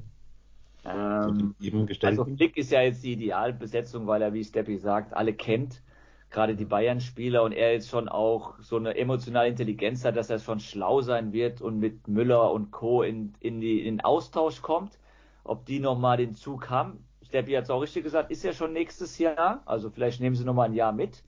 Ähm, 0.86 1.54
also 2.02 2.24
Flick 2.24 2.56
ist 2.56 2.72
ja 2.72 2.82
jetzt 2.82 3.04
die 3.04 3.14
Idealbesetzung, 3.14 4.08
weil 4.08 4.22
er, 4.22 4.34
wie 4.34 4.44
Steppi 4.44 4.78
sagt, 4.78 5.14
alle 5.14 5.34
kennt 5.34 5.82
gerade 6.30 6.56
die 6.56 6.66
Bayern-Spieler 6.66 7.44
und 7.44 7.54
er 7.54 7.74
jetzt 7.74 7.90
schon 7.90 8.10
auch 8.10 8.56
so 8.60 8.76
eine 8.78 8.98
emotionale 8.98 9.50
Intelligenz 9.50 10.04
hat, 10.04 10.18
dass 10.18 10.30
er 10.30 10.40
schon 10.40 10.60
schlau 10.60 11.02
sein 11.02 11.32
wird 11.32 11.62
und 11.62 11.80
mit 11.80 12.08
Müller 12.08 12.52
und 12.52 12.72
Co. 12.72 13.04
in, 13.04 13.34
in, 13.40 13.62
die, 13.62 13.80
in 13.80 13.98
den 13.98 14.02
Austausch 14.02 14.62
kommt. 14.62 15.00
Ob 15.44 15.66
die 15.66 15.80
nochmal 15.80 16.18
den 16.18 16.34
Zug 16.34 16.70
haben. 16.70 17.06
Steppi 17.24 17.54
hat 17.54 17.64
es 17.64 17.70
auch 17.70 17.82
richtig 17.82 18.04
gesagt, 18.04 18.32
ist 18.32 18.44
ja 18.44 18.54
schon 18.54 18.74
nächstes 18.74 19.18
Jahr. 19.18 19.62
Also 19.66 19.90
vielleicht 19.90 20.20
nehmen 20.20 20.36
sie 20.36 20.44
nochmal 20.44 20.68
ein 20.68 20.74
Jahr 20.74 20.92
mit. 20.92 21.24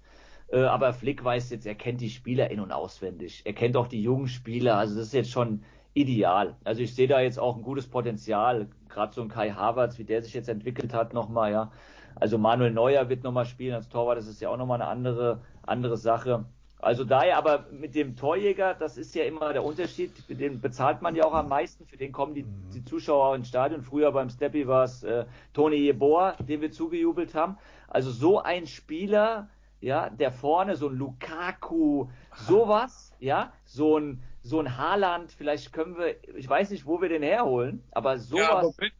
Äh, 0.49 0.63
aber 0.63 0.93
Flick 0.93 1.23
weiß 1.23 1.49
jetzt, 1.51 1.65
er 1.65 1.75
kennt 1.75 2.01
die 2.01 2.09
Spieler 2.09 2.51
in- 2.51 2.59
und 2.59 2.71
auswendig. 2.71 3.41
Er 3.45 3.53
kennt 3.53 3.77
auch 3.77 3.88
die 3.88 4.01
jungen 4.01 4.27
Spieler. 4.27 4.77
Also 4.77 4.95
das 4.95 5.07
ist 5.07 5.13
jetzt 5.13 5.31
schon 5.31 5.63
ideal. 5.93 6.55
Also 6.63 6.81
ich 6.81 6.93
sehe 6.93 7.07
da 7.07 7.21
jetzt 7.21 7.39
auch 7.39 7.55
ein 7.55 7.62
gutes 7.62 7.88
Potenzial. 7.88 8.67
Gerade 8.89 9.13
so 9.13 9.21
ein 9.21 9.29
Kai 9.29 9.51
Havertz, 9.51 9.97
wie 9.97 10.03
der 10.03 10.21
sich 10.21 10.33
jetzt 10.33 10.49
entwickelt 10.49 10.93
hat 10.93 11.13
nochmal, 11.13 11.51
ja. 11.51 11.71
Also 12.19 12.38
Manuel 12.38 12.71
Neuer 12.71 13.10
wird 13.10 13.23
nochmal 13.23 13.45
spielen 13.45 13.75
als 13.75 13.89
Torwart, 13.89 14.17
das 14.17 14.27
ist 14.27 14.41
ja 14.41 14.49
auch 14.49 14.58
nochmal 14.58 14.82
eine 14.82 14.89
andere, 14.89 15.41
andere 15.65 15.97
Sache. 15.97 16.45
Also 16.82 17.03
daher 17.03 17.38
aber 17.38 17.65
mit 17.71 17.93
dem 17.93 18.15
Torjäger, 18.15 18.73
das 18.73 18.97
ist 18.97 19.13
ja 19.13 19.25
immer 19.25 19.51
der 19.51 19.65
Unterschied, 19.65 20.12
für 20.25 20.36
den 20.36 20.62
bezahlt 20.62 21.01
man 21.01 21.13
ja 21.13 21.25
auch 21.25 21.34
am 21.34 21.49
meisten, 21.49 21.86
für 21.86 21.97
den 21.97 22.13
kommen 22.13 22.34
die, 22.34 22.43
mhm. 22.43 22.71
die 22.73 22.86
Zuschauer 22.86 23.36
ins 23.36 23.49
Stadion. 23.49 23.82
Früher 23.84 24.13
beim 24.13 24.29
Steppy 24.29 24.65
war 24.65 24.86
es 24.86 25.03
äh, 25.03 25.25
Toni 25.53 25.75
Jeboa, 25.75 26.38
den 26.39 26.62
wir 26.62 26.71
zugejubelt 26.71 27.36
haben. 27.36 27.58
Also 27.89 28.12
so 28.12 28.41
ein 28.41 28.65
Spieler, 28.65 29.49
ja, 29.82 30.10
der 30.10 30.32
vorne, 30.32 30.77
so 30.77 30.88
ein 30.88 30.95
Lukaku, 30.95 32.08
sowas, 32.47 33.13
ja, 33.19 33.51
so 33.65 33.97
ein, 33.97 34.23
so 34.41 34.62
ein 34.62 34.77
Haaland, 34.77 35.34
vielleicht 35.34 35.73
können 35.73 35.97
wir, 35.97 36.15
ich 36.38 36.47
weiß 36.47 36.69
nicht, 36.69 36.86
wo 36.86 37.01
wir 37.01 37.10
den 37.10 37.23
herholen, 37.23 37.84
aber 37.91 38.19
sowas. 38.19 38.41
Ja, 38.41 38.51
aber 38.51 38.73
wenn, 38.77 38.91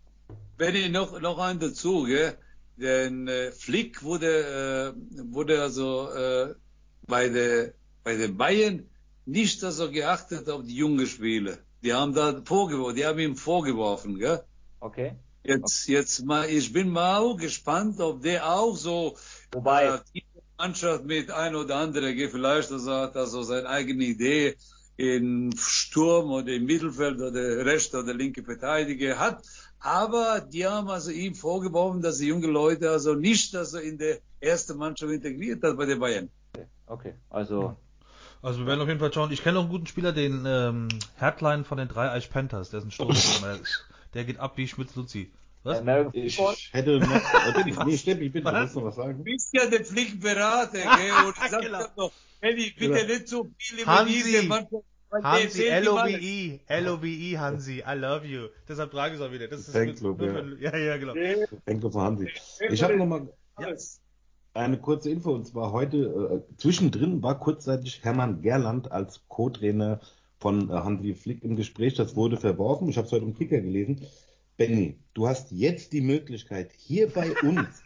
wenn 0.58 0.76
ich 0.76 0.92
noch, 0.92 1.20
noch 1.22 1.40
einen 1.40 1.60
dazu, 1.60 2.04
gell? 2.04 2.38
Denn 2.80 3.28
äh, 3.28 3.52
Flick 3.52 4.04
wurde, 4.04 4.94
äh, 4.96 5.34
wurde 5.34 5.62
also 5.62 6.10
äh, 6.12 6.56
bei 7.08 7.28
der 7.30 7.74
bei 8.04 8.16
den 8.16 8.38
Bayern 8.38 8.90
nicht 9.26 9.60
so 9.60 9.92
geachtet 9.92 10.50
auf 10.50 10.64
die 10.64 10.76
jungen 10.76 11.06
Spieler. 11.06 11.58
Die 11.84 11.94
haben 11.94 12.14
da 12.14 12.42
vorgeworfen, 12.44 12.96
die 12.96 13.06
haben 13.06 13.20
ihm 13.20 13.36
vorgeworfen, 13.36 14.18
gell? 14.18 14.44
Okay. 14.80 15.16
Jetzt, 15.44 15.84
okay. 15.84 15.94
jetzt 15.94 16.26
mal, 16.26 16.50
ich 16.50 16.72
bin 16.74 16.90
mal 16.90 17.20
auch 17.20 17.38
gespannt, 17.38 18.00
ob 18.00 18.22
der 18.22 18.50
auch 18.50 18.76
so 18.76 19.18
Wobei, 19.52 19.86
äh, 19.86 20.00
die 20.14 20.24
Mannschaft 20.58 21.06
mit 21.06 21.32
ein 21.32 21.56
oder 21.56 21.76
andere, 21.76 22.14
vielleicht 22.30 22.72
also 22.72 22.92
hat 22.92 23.16
er 23.16 23.28
so 23.28 23.44
seine 23.44 23.70
eigene 23.70 24.06
Idee 24.06 24.56
in 24.98 25.56
Sturm 25.58 26.32
oder 26.32 26.52
im 26.52 26.66
Mittelfeld 26.66 27.22
oder 27.22 27.66
rechte 27.66 28.00
oder 28.00 28.14
linke 28.14 28.44
Verteidiger 28.44 29.18
hat. 29.18 29.44
Aber 29.80 30.42
die 30.42 30.66
haben 30.66 30.90
also 30.90 31.12
ihm 31.12 31.36
vorgeworfen, 31.36 32.02
dass 32.02 32.18
die 32.18 32.28
jungen 32.28 32.52
Leute 32.52 32.90
also 32.90 33.14
nicht 33.14 33.56
also 33.56 33.78
in 33.78 33.98
der 33.98 34.18
ersten 34.42 34.78
Mannschaft 34.78 35.12
integriert 35.12 35.64
hat 35.64 35.78
bei 35.78 35.86
den 35.86 36.00
Bayern. 36.00 36.30
Okay, 36.86 37.14
also. 37.30 37.76
Also 38.42 38.60
wir 38.60 38.68
werden 38.68 38.82
auf 38.82 38.88
jeden 38.88 39.00
Fall 39.00 39.14
schauen. 39.14 39.32
Ich 39.32 39.44
kenne 39.44 39.56
noch 39.56 39.64
einen 39.64 39.72
guten 39.72 39.88
Spieler, 39.88 40.14
den 40.14 40.46
ähm, 40.46 40.88
Herdline 41.18 41.66
von 41.66 41.78
den 41.78 41.88
drei 41.88 42.10
Eich 42.10 42.30
Panthers, 42.30 42.70
der 42.70 42.80
ist 42.80 42.86
ein 42.86 42.92
Sturm. 42.92 43.16
der 44.14 44.24
geht 44.24 44.40
ab 44.40 44.54
wie 44.58 44.68
Schmitz-Luzi. 44.68 45.32
Was? 45.64 45.82
Ich, 46.14 46.40
ich 46.40 46.74
hätte 46.74 47.00
noch, 47.00 47.86
nee, 47.86 47.98
Steffi, 47.98 48.26
ich 48.26 48.32
bitte, 48.32 48.50
willst 48.52 48.76
du 48.76 48.80
noch 48.80 48.88
was 48.88 48.96
sagen? 48.96 49.18
Du 49.18 49.24
bist 49.26 49.54
ja 49.54 49.66
der 49.66 49.84
Pflichtberater, 49.84 50.80
gell? 50.80 51.26
Und 51.28 51.36
ich 51.38 51.44
sag 51.52 51.62
genau. 51.62 51.86
doch, 51.98 52.14
Henny, 52.40 52.74
bitte 52.78 52.94
genau. 52.94 53.08
nicht 53.08 53.28
so 53.28 53.52
viel 53.58 53.80
über 53.80 54.06
diese 54.06 54.44
Mannschaft 54.44 54.86
Hansi, 55.12 55.68
L-O-V-E, 55.68 56.60
L-O-V-E, 56.68 57.38
Hansi, 57.38 57.84
I 57.86 57.96
love 57.96 58.26
you. 58.26 58.48
Deshalb 58.68 58.92
frage 58.92 59.16
ich 59.16 59.22
es 59.22 59.26
auch 59.26 59.32
wieder. 59.32 59.48
Das 59.48 59.62
ist 59.62 59.72
Fanclub, 59.72 60.22
ja. 60.22 60.34
Für, 60.34 60.58
ja, 60.60 60.78
ja, 60.78 60.98
genau. 60.98 61.14
Fanclub 61.66 61.94
von 61.94 62.02
Hansi. 62.02 62.30
Ich 62.70 62.84
habe 62.84 62.96
nochmal 62.96 63.28
ja. 63.60 63.70
eine 64.54 64.78
kurze 64.80 65.10
Info, 65.10 65.32
und 65.32 65.48
zwar 65.48 65.72
heute, 65.72 65.98
äh, 65.98 66.56
zwischendrin 66.58 67.24
war 67.24 67.40
kurzzeitig 67.40 68.04
Hermann 68.04 68.42
Gerland 68.42 68.92
als 68.92 69.22
Co-Trainer 69.28 70.00
von 70.40 70.70
äh, 70.70 70.74
Hansi 70.74 71.16
Flick 71.16 71.44
im 71.44 71.56
Gespräch. 71.56 71.96
Das 71.96 72.16
wurde 72.16 72.38
verworfen. 72.38 72.90
Ich 72.90 72.98
habe 72.98 73.08
es 73.08 73.12
heute 73.12 73.26
im 73.26 73.36
Kicker 73.36 73.62
gelesen. 73.62 74.06
Benny, 74.58 75.00
du 75.14 75.28
hast 75.28 75.52
jetzt 75.52 75.94
die 75.94 76.02
Möglichkeit, 76.02 76.72
hier 76.78 77.10
bei 77.10 77.32
uns 77.42 77.82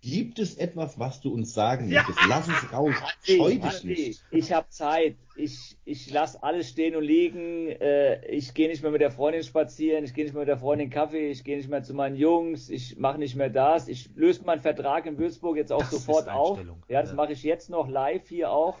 Gibt 0.00 0.38
es 0.38 0.56
etwas, 0.56 0.98
was 1.00 1.20
du 1.20 1.34
uns 1.34 1.52
sagen 1.52 1.88
ja. 1.88 2.02
möchtest? 2.02 2.28
Lass 2.28 2.46
es 2.46 2.72
raus. 2.72 2.94
Scheu 3.22 3.56
dich 3.56 3.84
nicht. 3.84 4.22
Ich 4.30 4.52
habe 4.52 4.68
Zeit. 4.68 5.16
Ich, 5.34 5.76
ich 5.84 6.10
lasse 6.10 6.40
alles 6.42 6.68
stehen 6.68 6.94
und 6.94 7.02
liegen. 7.02 7.68
Äh, 7.68 8.24
ich 8.26 8.54
gehe 8.54 8.68
nicht 8.68 8.82
mehr 8.82 8.92
mit 8.92 9.00
der 9.00 9.10
Freundin 9.10 9.42
spazieren. 9.42 10.04
Ich 10.04 10.14
gehe 10.14 10.24
nicht 10.24 10.34
mehr 10.34 10.42
mit 10.42 10.48
der 10.48 10.58
Freundin 10.58 10.90
Kaffee. 10.90 11.30
Ich 11.30 11.42
gehe 11.42 11.56
nicht 11.56 11.68
mehr 11.68 11.82
zu 11.82 11.94
meinen 11.94 12.14
Jungs. 12.14 12.70
Ich 12.70 12.96
mache 12.96 13.18
nicht 13.18 13.34
mehr 13.34 13.50
das. 13.50 13.88
Ich 13.88 14.10
löse 14.14 14.44
meinen 14.44 14.60
Vertrag 14.60 15.06
in 15.06 15.18
Würzburg 15.18 15.56
jetzt 15.56 15.72
auch 15.72 15.80
das 15.80 15.90
sofort 15.90 16.28
auf. 16.28 16.60
Ja, 16.88 17.00
das 17.00 17.10
ja. 17.10 17.16
mache 17.16 17.32
ich 17.32 17.42
jetzt 17.42 17.68
noch 17.68 17.88
live 17.88 18.28
hier 18.28 18.52
auch 18.52 18.78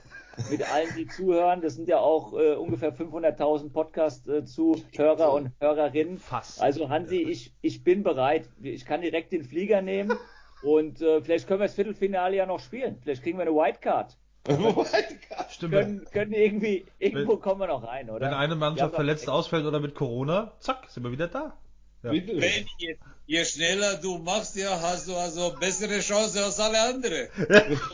mit 0.50 0.62
allen, 0.72 0.88
die 0.96 1.08
zuhören. 1.08 1.62
Das 1.62 1.74
sind 1.74 1.88
ja 1.88 1.98
auch 1.98 2.32
äh, 2.34 2.54
ungefähr 2.54 2.94
500.000 2.94 3.70
Podcast-Zuhörer 3.72 5.26
äh, 5.26 5.36
und 5.36 5.50
Hörerinnen. 5.60 6.18
Fast. 6.18 6.62
Also 6.62 6.88
Hansi, 6.88 7.22
ich, 7.22 7.52
ich 7.60 7.82
bin 7.82 8.04
bereit. 8.04 8.48
Ich 8.62 8.84
kann 8.84 9.00
direkt 9.00 9.32
den 9.32 9.42
Flieger 9.42 9.82
nehmen. 9.82 10.16
Und 10.62 11.00
äh, 11.00 11.20
vielleicht 11.20 11.46
können 11.46 11.60
wir 11.60 11.66
das 11.66 11.74
Viertelfinale 11.74 12.36
ja 12.36 12.46
noch 12.46 12.60
spielen. 12.60 12.98
Vielleicht 13.02 13.22
kriegen 13.22 13.38
wir 13.38 13.42
eine 13.42 13.54
Wildcard. 13.54 14.16
Wildcard. 14.46 15.52
Stimmt. 15.52 15.74
Können, 15.74 16.04
können 16.12 16.32
irgendwie, 16.32 16.86
irgendwo 16.98 17.32
wenn, 17.32 17.40
kommen 17.40 17.60
wir 17.60 17.68
noch 17.68 17.86
rein, 17.86 18.10
oder? 18.10 18.26
Wenn 18.26 18.34
eine 18.34 18.56
Mannschaft 18.56 18.94
verletzt 18.94 19.28
ausfällt 19.28 19.64
oder 19.66 19.80
mit 19.80 19.94
Corona, 19.94 20.52
zack, 20.58 20.88
sind 20.88 21.04
wir 21.04 21.12
wieder 21.12 21.28
da. 21.28 21.56
Ja. 22.02 22.12
Wenn, 22.12 22.66
je, 22.78 22.96
je, 23.26 23.44
schneller 23.44 23.96
du 23.96 24.18
machst, 24.18 24.54
ja, 24.56 24.80
hast 24.80 25.08
du 25.08 25.16
also 25.16 25.54
bessere 25.58 25.98
Chance 25.98 26.44
als 26.44 26.60
alle 26.60 26.80
anderen. 26.80 27.28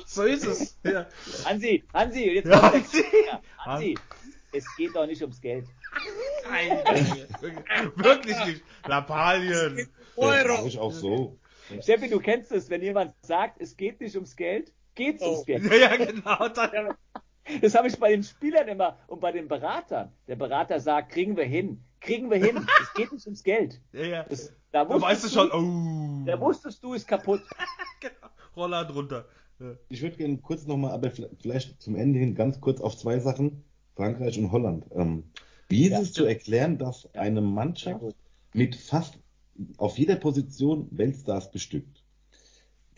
so 0.07 0.24
ist 0.24 0.46
es. 0.46 0.79
Ja. 0.85 1.07
Hansi, 1.44 1.85
Hansi, 1.92 2.24
jetzt 2.24 2.48
ja, 2.48 2.61
Hansi. 2.70 3.05
Hansi, 3.59 3.98
es 4.53 4.64
geht 4.77 4.94
doch 4.94 5.07
nicht 5.07 5.22
ums 5.22 5.40
Geld. 5.40 5.66
Nein, 6.48 6.70
wirklich 7.96 8.46
nicht. 8.46 8.62
Lappalien. 8.87 9.88
Euro. 10.16 10.57
Das 10.57 10.66
ich 10.66 10.79
auch 10.79 10.92
so. 10.92 11.38
Steffi, 11.81 12.09
du 12.09 12.20
kennst 12.20 12.53
es, 12.53 12.70
wenn 12.70 12.83
jemand 12.83 13.14
sagt, 13.22 13.61
es 13.61 13.77
geht 13.77 14.00
nicht 14.00 14.14
ums 14.14 14.37
Geld, 14.37 14.72
geht's 14.94 15.22
oh. 15.22 15.31
ums 15.31 15.46
Geld. 15.46 15.64
Ja, 15.64 15.77
ja 15.77 15.96
genau. 15.96 16.48
Dann... 16.55 16.94
Das 17.61 17.74
habe 17.74 17.88
ich 17.88 17.98
bei 17.98 18.11
den 18.11 18.22
Spielern 18.22 18.68
immer 18.68 18.98
und 19.07 19.20
bei 19.20 19.33
den 19.33 19.48
Beratern. 19.48 20.12
Der 20.27 20.37
Berater 20.37 20.81
sagt, 20.81 21.12
kriegen 21.12 21.37
wir 21.37 21.44
hin, 21.44 21.83
kriegen 22.00 22.31
wir 22.31 22.38
hin. 22.38 22.66
Es 22.83 22.94
geht 22.94 23.12
nicht 23.12 23.27
ums 23.27 23.42
Geld. 23.42 23.81
Ja, 23.92 24.05
ja. 24.05 24.22
Das, 24.24 24.53
da, 24.72 24.85
da 24.85 25.00
weißt 25.00 25.24
du 25.24 25.29
schon, 25.29 25.50
oh. 25.53 26.24
Da 26.27 26.40
wusstest 26.40 26.83
du, 26.83 26.94
ist 26.94 27.07
kaputt. 27.07 27.42
genau. 28.00 28.33
Roller 28.57 28.85
drunter. 28.85 29.27
Ja. 29.61 29.74
Ich 29.88 30.03
würde 30.03 30.16
gerne 30.16 30.38
kurz 30.38 30.66
nochmal, 30.66 30.92
aber 30.92 31.11
vielleicht 31.11 31.81
zum 31.81 31.96
Ende 31.96 32.18
hin 32.18 32.35
ganz 32.35 32.61
kurz 32.61 32.81
auf 32.81 32.96
zwei 32.96 33.18
Sachen. 33.20 33.64
Frankreich 33.94 34.38
und 34.38 34.50
Holland. 34.50 34.86
Ähm, 34.93 35.24
wie 35.68 35.84
ist 35.84 35.93
ja. 35.93 36.01
es 36.01 36.12
zu 36.12 36.24
erklären, 36.24 36.78
dass 36.78 37.09
eine 37.14 37.41
Mannschaft 37.41 38.16
mit 38.53 38.74
fast 38.74 39.18
auf 39.76 39.98
jeder 39.98 40.16
Position 40.16 40.88
Weltstars 40.90 41.50
bestückt. 41.50 42.05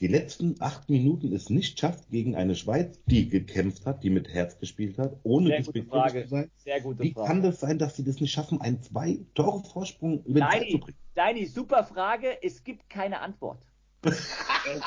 Die 0.00 0.08
letzten 0.08 0.56
acht 0.60 0.90
Minuten 0.90 1.32
es 1.32 1.48
nicht 1.48 1.80
schafft 1.80 2.10
gegen 2.10 2.36
eine 2.36 2.54
Schweiz, 2.54 3.00
die 3.06 3.30
gekämpft 3.30 3.86
hat, 3.86 4.04
die 4.04 4.10
mit 4.10 4.28
Herz 4.28 4.58
gespielt 4.58 4.98
hat, 4.98 5.16
ohne 5.22 5.48
despektierlich 5.48 6.24
zu 6.24 6.28
sein. 6.28 6.50
Sehr 6.56 6.80
gute 6.82 7.02
Wie 7.02 7.12
Frage. 7.12 7.26
kann 7.26 7.42
das 7.42 7.60
sein, 7.60 7.78
dass 7.78 7.96
sie 7.96 8.04
das 8.04 8.20
nicht 8.20 8.32
schaffen, 8.32 8.60
einen 8.60 8.82
zwei 8.82 9.20
Tore 9.34 9.62
Vorsprung 9.64 10.22
über 10.24 10.40
den 10.40 10.48
Tag 10.50 10.68
zu 10.70 10.78
bringen? 10.78 10.98
Deini, 11.14 11.46
super 11.46 11.84
Frage. 11.84 12.42
Es 12.42 12.62
gibt 12.62 12.90
keine 12.90 13.20
Antwort. 13.20 13.64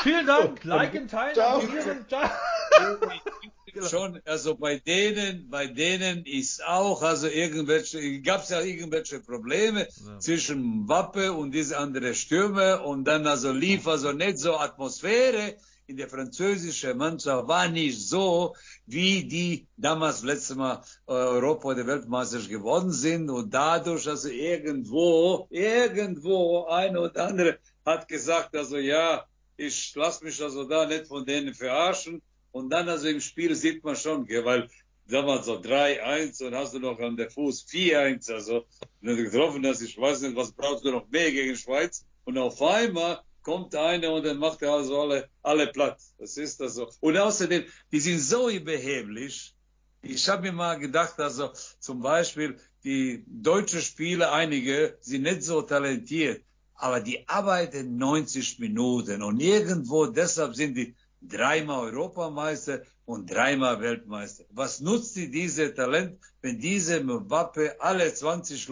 Vielen 0.04 0.28
Dank. 0.28 0.64
Liken, 0.64 1.08
teilen, 1.08 1.40
abonnieren. 1.40 2.06
Genau. 3.74 3.88
schon, 3.88 4.22
also 4.26 4.56
bei 4.56 4.80
denen, 4.80 5.50
bei 5.50 5.68
denen 5.68 6.26
ist 6.26 6.66
auch, 6.66 7.02
also 7.02 7.28
irgendwelche, 7.28 8.22
gab 8.22 8.44
es 8.44 8.50
ja 8.50 8.62
irgendwelche 8.62 9.20
Probleme 9.20 9.88
ja. 9.88 10.20
zwischen 10.20 10.88
Wappe 10.88 11.34
und 11.34 11.52
diese 11.52 11.78
andere 11.78 12.14
Stürme 12.14 12.82
und 12.82 13.06
dann 13.06 13.28
also 13.28 13.52
lief 13.52 13.88
also 13.88 14.12
nicht 14.12 14.40
so 14.40 14.58
Atmosphäre 14.58 15.56
in 15.90 15.98
der 15.98 16.08
französischen 16.08 16.98
Mannschaft 16.98 17.48
war 17.48 17.68
nicht 17.68 18.00
so, 18.00 18.56
wie 18.86 19.24
die 19.24 19.68
damals 19.76 20.22
letztes 20.24 20.56
Mal 20.56 20.84
äh, 21.08 21.12
Europa 21.12 21.70
oder 21.70 21.88
Weltmeister 21.88 22.40
geworden 22.42 22.92
sind 22.92 23.30
und 23.30 23.52
dadurch, 23.52 24.08
also 24.08 24.30
irgendwo, 24.30 25.48
irgendwo 25.50 26.66
ein 26.66 26.96
oder 26.96 27.28
andere 27.28 27.60
hat 27.86 28.08
gesagt, 28.08 28.56
also 28.56 28.78
ja, 28.78 29.26
ich 29.58 29.94
lasse 29.96 30.24
mich 30.24 30.42
also 30.42 30.64
da 30.66 30.86
nicht 30.86 31.08
von 31.08 31.26
denen 31.26 31.56
verarschen 31.56 32.22
und 32.52 32.70
dann 32.70 32.90
also 32.90 33.08
im 33.08 33.22
Spiel 33.22 33.56
sieht 33.56 33.84
man 33.84 33.96
schon, 33.96 34.28
weil 34.28 34.70
damals 35.08 35.46
so 35.46 35.60
3-1 35.60 36.44
und 36.46 36.56
hast 36.56 36.74
du 36.74 36.80
noch 36.80 37.00
an 37.00 37.18
der 37.18 37.30
Fuß 37.30 37.66
4-1, 37.68 38.32
also 38.32 38.66
wenn 39.02 39.18
du 39.18 39.24
getroffen 39.24 39.66
hast, 39.66 39.82
ich 39.82 39.98
weiß 39.98 40.22
nicht, 40.22 40.36
was 40.36 40.52
brauchst 40.52 40.86
du 40.86 40.92
noch 40.92 41.10
mehr 41.10 41.32
gegen 41.32 41.56
Schweiz 41.56 42.06
und 42.26 42.38
auf 42.38 42.62
einmal 42.62 43.22
kommt 43.42 43.76
einer 43.76 44.12
und 44.12 44.26
dann 44.26 44.38
macht 44.38 44.62
er 44.62 44.74
also 44.74 45.02
alle, 45.02 45.30
alle 45.42 45.68
platt. 45.68 46.00
Das 46.18 46.38
ist 46.38 46.60
das 46.60 46.76
so. 46.76 46.90
Und 47.00 47.18
außerdem, 47.18 47.64
die 47.92 48.00
sind 48.00 48.20
so 48.20 48.50
überheblich. 48.50 49.56
Ich 50.02 50.30
habe 50.30 50.44
mir 50.44 50.52
mal 50.52 50.78
gedacht, 50.78 51.20
also 51.20 51.52
zum 51.80 52.02
Beispiel 52.02 52.58
die 52.84 53.24
deutschen 53.28 53.82
Spieler, 53.82 54.32
einige 54.32 54.98
sind 55.02 55.24
nicht 55.24 55.44
so 55.44 55.62
talentiert, 55.62 56.44
aber 56.76 57.00
die 57.02 57.28
arbeiten 57.28 57.98
90 57.98 58.60
Minuten 58.60 59.22
und 59.22 59.40
irgendwo 59.40 60.06
deshalb 60.06 60.56
sind 60.56 60.76
die 60.76 60.96
dreimal 61.22 61.86
Europameister 61.90 62.82
und 63.06 63.32
dreimal 63.32 63.82
Weltmeister. 63.82 64.46
Was 64.52 64.80
nutzt 64.82 65.16
die 65.16 65.32
diese 65.32 65.74
Talent, 65.74 66.20
wenn 66.42 66.60
diese 66.60 67.04
Mbappe 67.04 67.82
alle 67.82 68.14
20 68.14 68.70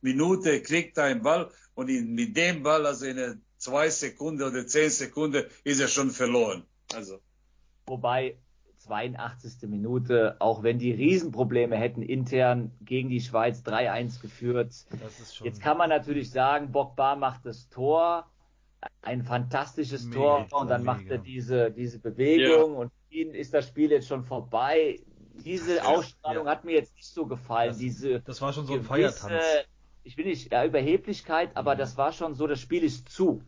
Minuten 0.00 0.62
kriegt 0.62 0.98
einen 0.98 1.22
Ball 1.22 1.50
und 1.74 1.88
in, 1.88 2.14
mit 2.14 2.36
dem 2.36 2.62
Ball, 2.62 2.84
also 2.86 3.06
in 3.06 3.18
einer 3.18 3.34
zwei 3.56 3.88
Sekunden 3.88 4.42
oder 4.42 4.66
zehn 4.66 4.90
Sekunden, 4.90 5.44
ist 5.64 5.80
er 5.80 5.88
schon 5.88 6.10
verloren. 6.10 6.64
Also. 6.94 7.20
Wobei 7.86 8.36
82. 8.78 9.68
Minute, 9.68 10.36
auch 10.38 10.62
wenn 10.62 10.78
die 10.78 10.92
Riesenprobleme 10.92 11.76
hätten 11.76 12.02
intern 12.02 12.72
gegen 12.80 13.08
die 13.08 13.20
Schweiz 13.20 13.62
3-1 13.62 14.20
geführt. 14.20 14.74
Jetzt 15.42 15.60
kann 15.60 15.76
man 15.76 15.90
natürlich 15.90 16.30
sagen, 16.30 16.72
Bogba 16.72 17.16
macht 17.16 17.44
das 17.44 17.68
Tor, 17.68 18.30
ein 19.02 19.22
fantastisches 19.22 20.04
mega, 20.04 20.44
Tor 20.44 20.60
und 20.60 20.68
dann 20.68 20.82
mega. 20.82 20.94
macht 20.94 21.06
er 21.10 21.18
diese, 21.18 21.70
diese 21.70 21.98
Bewegung 21.98 22.74
ja. 22.74 22.78
und 22.78 22.92
ihnen 23.10 23.34
ist 23.34 23.54
das 23.54 23.68
Spiel 23.68 23.90
jetzt 23.90 24.08
schon 24.08 24.24
vorbei. 24.24 25.00
Diese 25.44 25.86
Ausstrahlung 25.86 26.46
ja. 26.46 26.52
hat 26.52 26.64
mir 26.64 26.72
jetzt 26.72 26.94
nicht 26.94 27.08
so 27.08 27.26
gefallen. 27.26 27.70
Das, 27.70 27.78
diese 27.78 28.20
das 28.20 28.40
war 28.40 28.52
schon 28.52 28.66
so 28.66 28.74
ein 28.74 28.82
Feiertanz. 28.82 29.42
Ich 30.04 30.16
will 30.16 30.26
nicht, 30.26 30.52
ja, 30.52 30.64
Überheblichkeit, 30.64 31.50
aber 31.54 31.76
das 31.76 31.96
war 31.96 32.12
schon 32.12 32.34
so, 32.34 32.46
das 32.46 32.60
Spiel 32.60 32.82
ist 32.82 33.08
zu. 33.08 33.42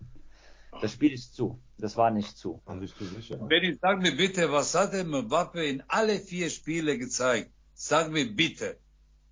Das 0.81 0.93
Spiel 0.93 1.13
ist 1.13 1.35
zu. 1.35 1.61
Das 1.79 1.97
war 1.97 2.11
nicht 2.11 2.37
zu. 2.37 2.61
Wenn 2.67 3.65
ich 3.65 3.79
sag 3.81 4.01
mir 4.01 4.15
bitte, 4.15 4.53
was 4.53 4.75
hat 4.75 4.93
der 4.93 5.05
Mbappe 5.05 5.65
in 5.65 5.83
alle 5.89 6.19
vier 6.19 6.51
Spiele 6.51 6.99
gezeigt? 6.99 7.51
Sag 7.75 8.11
mir 8.11 8.27
bitte. 8.27 8.79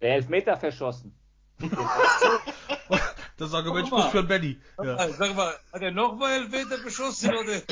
Der 0.00 0.14
Elfmeter 0.14 0.56
verschossen. 0.56 1.14
das 3.38 3.54
Argument 3.54 3.86
spricht 3.86 4.10
für 4.10 4.22
Benny. 4.22 4.58
Ja. 4.82 5.08
Sag 5.10 5.34
mal, 5.34 5.54
hat 5.72 5.82
er 5.82 5.92
nochmal 5.92 6.42
Elfmeter 6.42 6.78
beschossen 6.78 7.34
oder? 7.34 7.62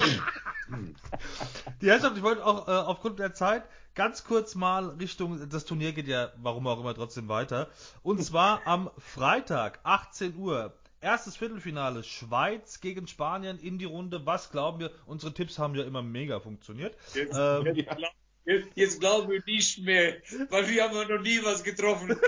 Die 1.81 1.87
Herrschaft, 1.89 2.17
ich 2.17 2.23
wollte 2.23 2.45
auch 2.45 2.67
äh, 2.67 2.71
aufgrund 2.71 3.19
der 3.19 3.35
Zeit 3.35 3.65
ganz 3.95 4.25
kurz 4.25 4.55
mal 4.55 4.91
Richtung, 4.91 5.49
das 5.49 5.65
Turnier 5.65 5.93
geht 5.93 6.07
ja, 6.07 6.33
warum 6.37 6.67
auch 6.67 6.81
immer, 6.81 6.95
trotzdem 6.95 7.29
weiter. 7.29 7.69
Und 8.03 8.23
zwar 8.23 8.67
am 8.67 8.91
Freitag, 8.99 9.81
18 9.83 10.37
Uhr, 10.37 10.73
Erstes 11.01 11.37
Viertelfinale, 11.37 12.03
Schweiz 12.03 12.81
gegen 12.81 13.07
Spanien 13.07 13.59
in 13.59 13.79
die 13.79 13.85
Runde. 13.85 14.25
Was 14.25 14.51
glauben 14.51 14.81
wir? 14.81 14.91
Unsere 15.05 15.33
Tipps 15.33 15.59
haben 15.59 15.75
ja 15.75 15.85
immer 15.85 16.03
mega 16.03 16.41
funktioniert. 16.41 16.97
Jetzt, 17.15 17.37
ähm, 17.37 17.87
jetzt, 18.45 18.69
jetzt 18.75 19.01
glauben 19.01 19.31
wir 19.31 19.43
nicht 19.47 19.79
mehr, 19.85 20.17
weil 20.49 20.69
wir 20.69 20.85
haben 20.85 20.97
ja 20.97 21.05
noch 21.05 21.23
nie 21.23 21.45
was 21.45 21.63
getroffen. 21.63 22.19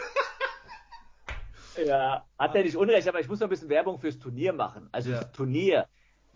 ja, 1.86 2.24
hat 2.38 2.54
er 2.54 2.62
nicht 2.62 2.76
unrecht, 2.76 3.08
aber 3.08 3.20
ich 3.20 3.28
muss 3.28 3.40
noch 3.40 3.46
ein 3.46 3.50
bisschen 3.50 3.68
Werbung 3.68 3.98
fürs 3.98 4.18
Turnier 4.18 4.52
machen. 4.52 4.88
Also 4.92 5.10
ja. 5.10 5.20
das 5.20 5.32
Turnier. 5.32 5.86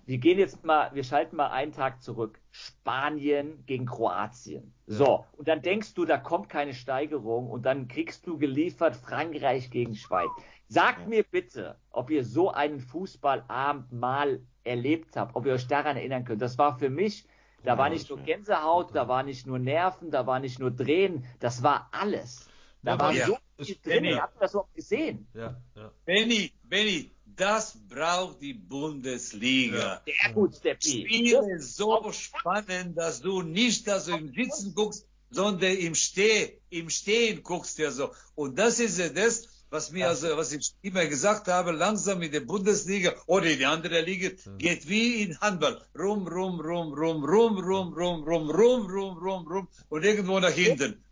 Wir 0.05 0.18
gehen 0.18 0.38
jetzt 0.38 0.64
mal, 0.64 0.90
wir 0.95 1.05
schalten 1.05 1.36
mal 1.36 1.51
einen 1.51 1.72
Tag 1.72 2.03
zurück. 2.03 2.40
Spanien 2.51 3.64
gegen 3.66 3.86
Kroatien. 3.86 4.74
So, 4.86 5.24
und 5.36 5.47
dann 5.47 5.62
denkst 5.62 5.95
du, 5.95 6.05
da 6.05 6.18
kommt 6.18 6.49
keine 6.49 6.74
Steigerung 6.74 7.49
und 7.49 7.64
dann 7.64 7.86
kriegst 7.86 8.26
du 8.26 8.36
geliefert 8.36 8.97
Frankreich 8.97 9.70
gegen 9.70 9.95
Schweiz. 9.95 10.30
Sagt 10.66 11.03
ja. 11.03 11.07
mir 11.07 11.22
bitte, 11.22 11.76
ob 11.90 12.11
ihr 12.11 12.24
so 12.24 12.51
einen 12.51 12.80
Fußballabend 12.80 13.93
mal 13.93 14.40
erlebt 14.64 15.16
habt, 15.16 15.36
ob 15.36 15.47
ihr 15.47 15.53
euch 15.53 15.68
daran 15.68 15.97
erinnern 15.97 16.24
könnt. 16.24 16.43
Das 16.43 16.59
war 16.59 16.78
für 16.78 16.90
mich, 16.90 17.26
da 17.62 17.72
ja, 17.72 17.78
war 17.78 17.88
nicht 17.88 18.09
nur 18.09 18.18
Gänsehaut, 18.18 18.95
da 18.95 19.07
war 19.07 19.22
nicht 19.22 19.47
nur 19.47 19.59
Nerven, 19.59 20.11
da 20.11 20.26
war 20.26 20.40
nicht 20.40 20.59
nur 20.59 20.70
Drehen, 20.70 21.24
das 21.38 21.62
war 21.62 21.88
alles. 21.93 22.49
Da 22.82 22.95
ja, 22.95 22.99
war 22.99 23.14
so 23.14 23.38
viel 23.59 23.76
drin, 23.82 24.20
habt 24.20 24.40
das 24.40 24.55
auch 24.55 24.72
gesehen. 24.74 25.26
Ja, 25.34 25.61
ja. 25.76 25.92
Benny, 26.05 26.53
Benny, 26.64 27.11
das 27.36 27.78
braucht 27.88 28.40
die 28.40 28.55
Bundesliga. 28.55 30.03
Sehr 30.05 30.32
gut, 30.32 30.57
Steppi. 30.57 31.07
Spiele 31.07 31.61
so 31.61 32.12
spannend, 32.12 32.96
dass 32.96 33.20
du 33.20 33.42
nicht, 33.42 33.86
dass 33.88 34.07
du 34.07 34.16
im 34.16 34.32
Sitzen 34.32 34.74
guckst, 34.74 35.07
sondern 35.30 35.72
im 35.76 35.94
Steh, 35.94 36.59
im 36.70 36.90
Stehen 36.90 37.42
guckst 37.42 37.78
ja 37.78 37.90
so. 37.90 38.12
Und 38.34 38.59
das 38.59 38.80
ist 38.80 38.98
ja 38.98 39.09
das, 39.09 39.48
was 39.70 39.90
mir 39.90 40.09
also, 40.09 40.36
was 40.36 40.53
ich 40.53 40.74
immer 40.82 41.07
gesagt 41.07 41.48
habe, 41.48 41.72
langsam 41.72 42.20
in 42.20 42.30
der 42.30 42.40
Bundesliga 42.40 43.14
oder 43.26 43.46
in 43.46 43.59
die 43.59 43.66
andere 43.66 44.03
Liga 44.03 44.28
geht 44.59 44.86
wie 44.88 45.22
in 45.22 45.40
Handball. 45.40 45.80
Rum, 45.98 46.28
rum, 46.28 46.61
rum, 46.61 46.92
rum, 46.92 47.24
rum, 47.24 47.59
rum, 47.59 47.94
rum, 47.94 48.20
rum, 48.20 48.50
rum, 48.50 48.86
rum, 48.90 49.18
rum, 49.18 49.46
rum 49.46 49.68
und 49.88 50.05
irgendwo 50.05 50.38
nach 50.40 50.50
hinten. 50.50 51.03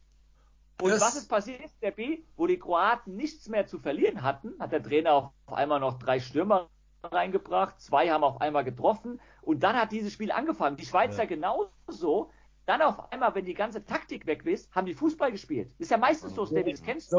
Und 0.82 0.90
das 0.90 1.00
was 1.00 1.16
ist 1.16 1.28
passiert, 1.28 1.70
Steppi? 1.78 2.24
Wo 2.36 2.46
die 2.46 2.58
Kroaten 2.58 3.16
nichts 3.16 3.48
mehr 3.48 3.66
zu 3.66 3.78
verlieren 3.78 4.22
hatten, 4.22 4.54
hat 4.58 4.72
der 4.72 4.82
Trainer 4.82 5.32
auf 5.46 5.52
einmal 5.52 5.80
noch 5.80 5.98
drei 5.98 6.20
Stürmer 6.20 6.68
reingebracht, 7.02 7.80
zwei 7.80 8.10
haben 8.10 8.24
auf 8.24 8.40
einmal 8.40 8.64
getroffen 8.64 9.20
und 9.42 9.62
dann 9.62 9.76
hat 9.76 9.92
dieses 9.92 10.12
Spiel 10.12 10.32
angefangen. 10.32 10.76
Die 10.76 10.86
Schweizer 10.86 11.22
ja. 11.22 11.28
genauso. 11.28 12.30
Dann 12.66 12.82
auf 12.82 13.10
einmal, 13.10 13.34
wenn 13.34 13.46
die 13.46 13.54
ganze 13.54 13.84
Taktik 13.84 14.26
weg 14.26 14.44
ist, 14.46 14.72
haben 14.72 14.86
die 14.86 14.94
Fußball 14.94 15.32
gespielt. 15.32 15.72
Ist 15.78 15.90
ja 15.90 15.96
meistens 15.96 16.34
so, 16.34 16.44
David, 16.44 16.74
das 16.74 16.82
kennst 16.82 17.12
du. 17.12 17.16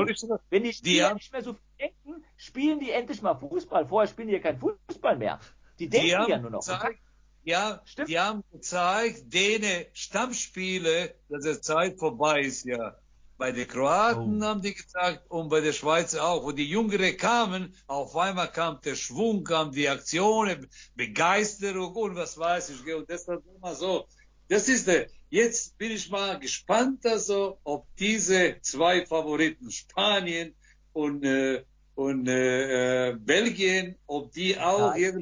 Wenn 0.50 0.64
die 0.64 0.72
Spieler 0.72 1.10
die 1.10 1.16
nicht 1.16 1.34
mehr 1.34 1.42
so 1.42 1.56
denken, 1.80 2.24
spielen 2.38 2.80
die 2.80 2.92
endlich 2.92 3.22
mal 3.22 3.36
Fußball. 3.36 3.88
Vorher 3.88 4.08
spielen 4.08 4.30
die 4.30 4.36
ja 4.36 4.40
keinen 4.40 4.60
Fußball 4.60 5.18
mehr. 5.18 5.40
Die 5.80 5.90
denken 5.90 6.26
die 6.26 6.32
ja 6.32 6.38
nur 6.38 6.52
noch. 6.52 6.60
Gezeigt, 6.60 7.02
ja, 7.44 7.82
Stimmt. 7.86 8.10
die 8.10 8.20
haben 8.20 8.44
gezeigt, 8.52 9.34
denen 9.34 9.86
Stammspiele, 9.94 11.16
dass 11.28 11.44
die 11.44 11.60
Zeit 11.60 11.98
vorbei 11.98 12.42
ist, 12.42 12.66
ja. 12.66 12.96
Bei 13.42 13.52
den 13.52 13.68
Kroaten 13.68 14.44
oh. 14.44 14.46
haben 14.46 14.62
die 14.62 14.76
gesagt 14.76 15.24
und 15.30 15.50
bei 15.50 15.62
den 15.62 15.74
Schweizer 15.74 16.24
auch. 16.24 16.44
Wo 16.44 16.52
die 16.52 16.70
Jüngere 16.70 17.14
kamen, 17.14 17.76
auf 17.88 18.16
einmal 18.16 18.52
kam 18.52 18.80
der 18.86 18.94
Schwung, 18.96 19.44
kam 19.44 19.72
die 19.72 19.90
Aktion, 19.90 20.68
Begeisterung 20.96 21.96
und 21.96 22.16
was 22.16 22.38
weiß 22.38 22.70
ich. 22.70 22.94
Und 22.94 23.10
das 23.10 23.28
war 23.28 23.42
immer 23.56 23.74
so. 23.74 24.06
Das 24.48 24.70
ist 24.70 24.86
der, 24.88 25.08
Jetzt 25.32 25.78
bin 25.78 25.92
ich 25.92 26.12
mal 26.12 26.38
gespannt, 26.38 27.06
also, 27.06 27.58
ob 27.64 27.88
diese 27.96 28.58
zwei 28.62 29.06
Favoriten, 29.06 29.72
Spanien 29.72 30.54
und, 30.92 31.24
äh, 31.24 31.64
und 31.96 32.28
äh, 32.28 33.12
äh 33.12 33.16
Belgien, 33.16 33.96
ob 34.08 34.34
die 34.34 34.60
auch 34.60 34.94
ja. 34.94 35.14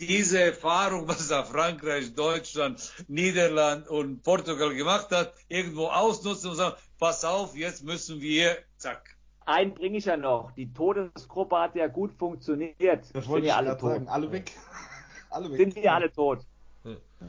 diese 0.00 0.40
Erfahrung, 0.40 1.06
was 1.06 1.28
da 1.28 1.44
Frankreich, 1.44 2.14
Deutschland, 2.14 2.90
Niederland 3.06 3.86
und 3.86 4.22
Portugal 4.22 4.74
gemacht 4.74 5.10
hat, 5.10 5.34
irgendwo 5.48 5.88
ausnutzen 5.88 6.50
und 6.50 6.56
sagen, 6.56 6.76
pass 7.04 7.22
auf, 7.22 7.54
jetzt 7.54 7.84
müssen 7.84 8.18
wir, 8.22 8.56
zack. 8.78 9.14
Einen 9.44 9.74
bringe 9.74 9.98
ich 9.98 10.06
ja 10.06 10.16
noch. 10.16 10.52
Die 10.52 10.72
Todesgruppe 10.72 11.58
hat 11.58 11.74
ja 11.74 11.86
gut 11.86 12.14
funktioniert. 12.14 13.14
Das 13.14 13.28
wollte 13.28 13.48
ich 13.48 13.52
alle 13.52 13.76
tot. 13.76 13.90
Sagen. 13.90 14.08
Alle 14.08 14.32
weg. 14.32 14.52
alle 15.30 15.50
weg. 15.50 15.58
Sind 15.58 15.76
die 15.76 15.86
alle 15.86 16.10
tot? 16.10 16.46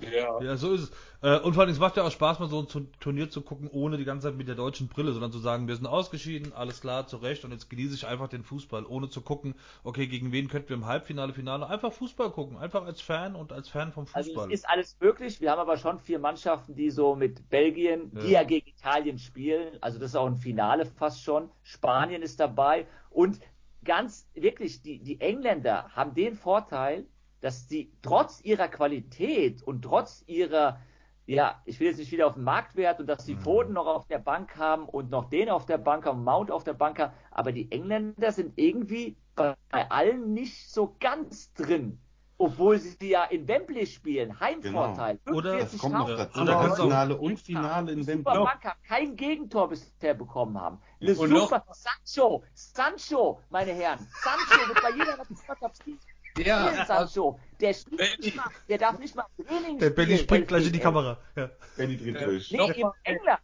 Ja. 0.02 0.42
ja, 0.42 0.58
so 0.58 0.74
ist 0.74 0.82
es. 0.82 0.92
Äh, 1.22 1.40
und 1.40 1.54
vor 1.54 1.64
allem, 1.64 1.72
es 1.72 1.80
macht 1.80 1.98
ja 1.98 2.04
auch 2.04 2.12
Spaß, 2.12 2.40
mal 2.40 2.50
so 2.50 2.62
ein 2.62 2.88
Turnier 3.00 3.30
zu 3.30 3.42
gucken, 3.42 3.70
ohne 3.72 3.98
die 3.98 4.06
ganze 4.06 4.28
Zeit 4.28 4.38
mit 4.38 4.48
der 4.48 4.56
deutschen 4.56 4.88
Brille, 4.88 5.12
sondern 5.12 5.32
zu 5.32 5.40
sagen, 5.40 5.68
wir 5.68 5.76
sind 5.76 5.88
ausgeschieden, 5.88 6.54
alles 6.54 6.82
klar, 6.82 7.08
zurecht, 7.08 7.46
und 7.46 7.52
jetzt 7.52 7.70
genieße 7.70 7.96
ich 7.96 8.06
einfach 8.06 8.28
den 8.28 8.44
Fußball, 8.44 8.86
ohne 8.86 9.10
zu 9.10 9.22
gucken, 9.22 9.56
okay, 9.84 10.08
gegen 10.08 10.32
wen 10.32 10.48
könnten 10.48 10.70
wir 10.70 10.76
im 10.76 10.86
Halbfinale, 10.86 11.34
Finale, 11.34 11.68
einfach 11.68 11.94
Fußball 11.94 12.32
gucken, 12.32 12.58
einfach 12.58 12.86
als 12.86 13.02
Fan 13.02 13.36
und 13.36 13.52
als 13.52 13.70
Fan 13.70 13.92
vom 13.92 14.06
Fußball. 14.06 14.44
Also 14.44 14.54
es 14.54 14.60
ist 14.60 14.70
alles 14.70 14.98
möglich, 15.00 15.42
wir 15.42 15.52
haben 15.52 15.60
aber 15.60 15.78
schon 15.78 16.00
vier 16.00 16.20
Mannschaften, 16.20 16.76
die 16.76 16.90
so 16.90 17.16
mit 17.16 17.50
Belgien, 17.50 18.12
die 18.12 18.32
ja, 18.32 18.42
ja 18.42 18.44
gegen 18.44 18.68
Italien 18.68 19.18
spielen, 19.18 19.78
also 19.82 20.00
das 20.00 20.12
ist 20.12 20.16
auch 20.16 20.28
ein 20.28 20.38
Finale 20.38 20.86
fast 20.86 21.24
schon, 21.24 21.50
Spanien 21.64 22.22
ist 22.22 22.40
dabei 22.40 22.88
und 23.10 23.40
ganz 23.86 24.28
wirklich, 24.34 24.82
die, 24.82 25.00
die 25.00 25.22
Engländer 25.22 25.90
haben 25.96 26.14
den 26.14 26.36
Vorteil, 26.36 27.06
dass 27.46 27.70
sie 27.70 27.92
trotz 28.02 28.42
ihrer 28.44 28.68
Qualität 28.68 29.62
und 29.62 29.84
trotz 29.84 30.24
ihrer, 30.26 30.80
ja, 31.28 31.62
ich 31.66 31.80
will 31.80 31.90
jetzt 31.90 32.00
nicht 32.00 32.12
wieder 32.12 32.26
auf 32.26 32.34
den 32.34 32.44
Marktwert 32.44 33.00
und 33.00 33.06
dass 33.06 33.28
mhm. 33.28 33.38
Foden 33.38 33.74
noch 33.74 33.86
auf 33.86 34.08
der 34.08 34.18
Bank 34.18 34.58
haben 34.58 34.90
und 34.90 35.12
noch 35.12 35.30
den 35.30 35.50
auf 35.50 35.68
der 35.68 35.78
Bank 35.78 36.08
haben, 36.08 36.24
Mount 36.24 36.50
auf 36.50 36.64
der 36.64 36.74
Bank 36.74 36.98
haben, 36.98 37.14
aber 37.30 37.52
die 37.52 37.72
Engländer 37.72 38.32
sind 38.32 38.54
irgendwie 38.56 39.16
bei 39.36 39.56
allen 39.72 40.34
nicht 40.34 40.72
so 40.72 40.96
ganz 41.00 41.54
drin. 41.54 42.00
Obwohl 42.38 42.80
sie 42.80 43.12
ja 43.12 43.26
in 43.26 43.48
Wembley 43.48 43.86
spielen, 43.86 44.40
Heimvorteil. 44.40 45.20
Genau. 45.24 45.38
Oder 45.38 45.60
es 45.60 45.78
kommt 45.78 45.94
noch 45.94 46.10
dazu, 46.10 46.42
oder 46.42 46.76
Finale 46.76 47.16
und 47.16 47.40
Finale 47.40 47.92
in 47.92 48.08
Wembley. 48.08 48.24
Bank 48.24 48.66
haben 48.66 48.80
kein 48.88 49.16
Gegentor 49.16 49.70
bisher 49.70 50.16
bekommen 50.16 50.60
haben. 50.60 50.82
Eine 51.00 51.14
und 51.14 51.30
super 51.30 51.64
noch? 51.66 51.76
Sancho, 51.76 52.44
Sancho, 52.56 53.40
meine 53.52 53.72
Herren, 53.72 54.00
Sancho 54.24 54.68
wird 54.68 54.82
bei 54.82 54.90
jeder 54.90 55.16
Nationalmannschaft 55.16 55.86
ja, 56.38 56.86
Sancho. 56.86 57.40
Der, 57.60 57.70
nicht 57.70 58.40
der 58.68 58.78
darf 58.78 59.00
nicht 59.00 59.16
mal 59.16 59.26
Training 59.48 59.80
Der 59.80 59.90
Benny 59.92 60.18
springt 60.18 60.48
gleich 60.48 60.66
in 60.68 60.74
die 60.74 60.80
Kamera. 60.80 61.18
Ja. 61.36 61.50
Benny 61.78 61.98
dreht 61.98 62.22
durch. 62.22 62.52
Nee, 62.52 62.72
in 62.72 62.90
England. 63.04 63.40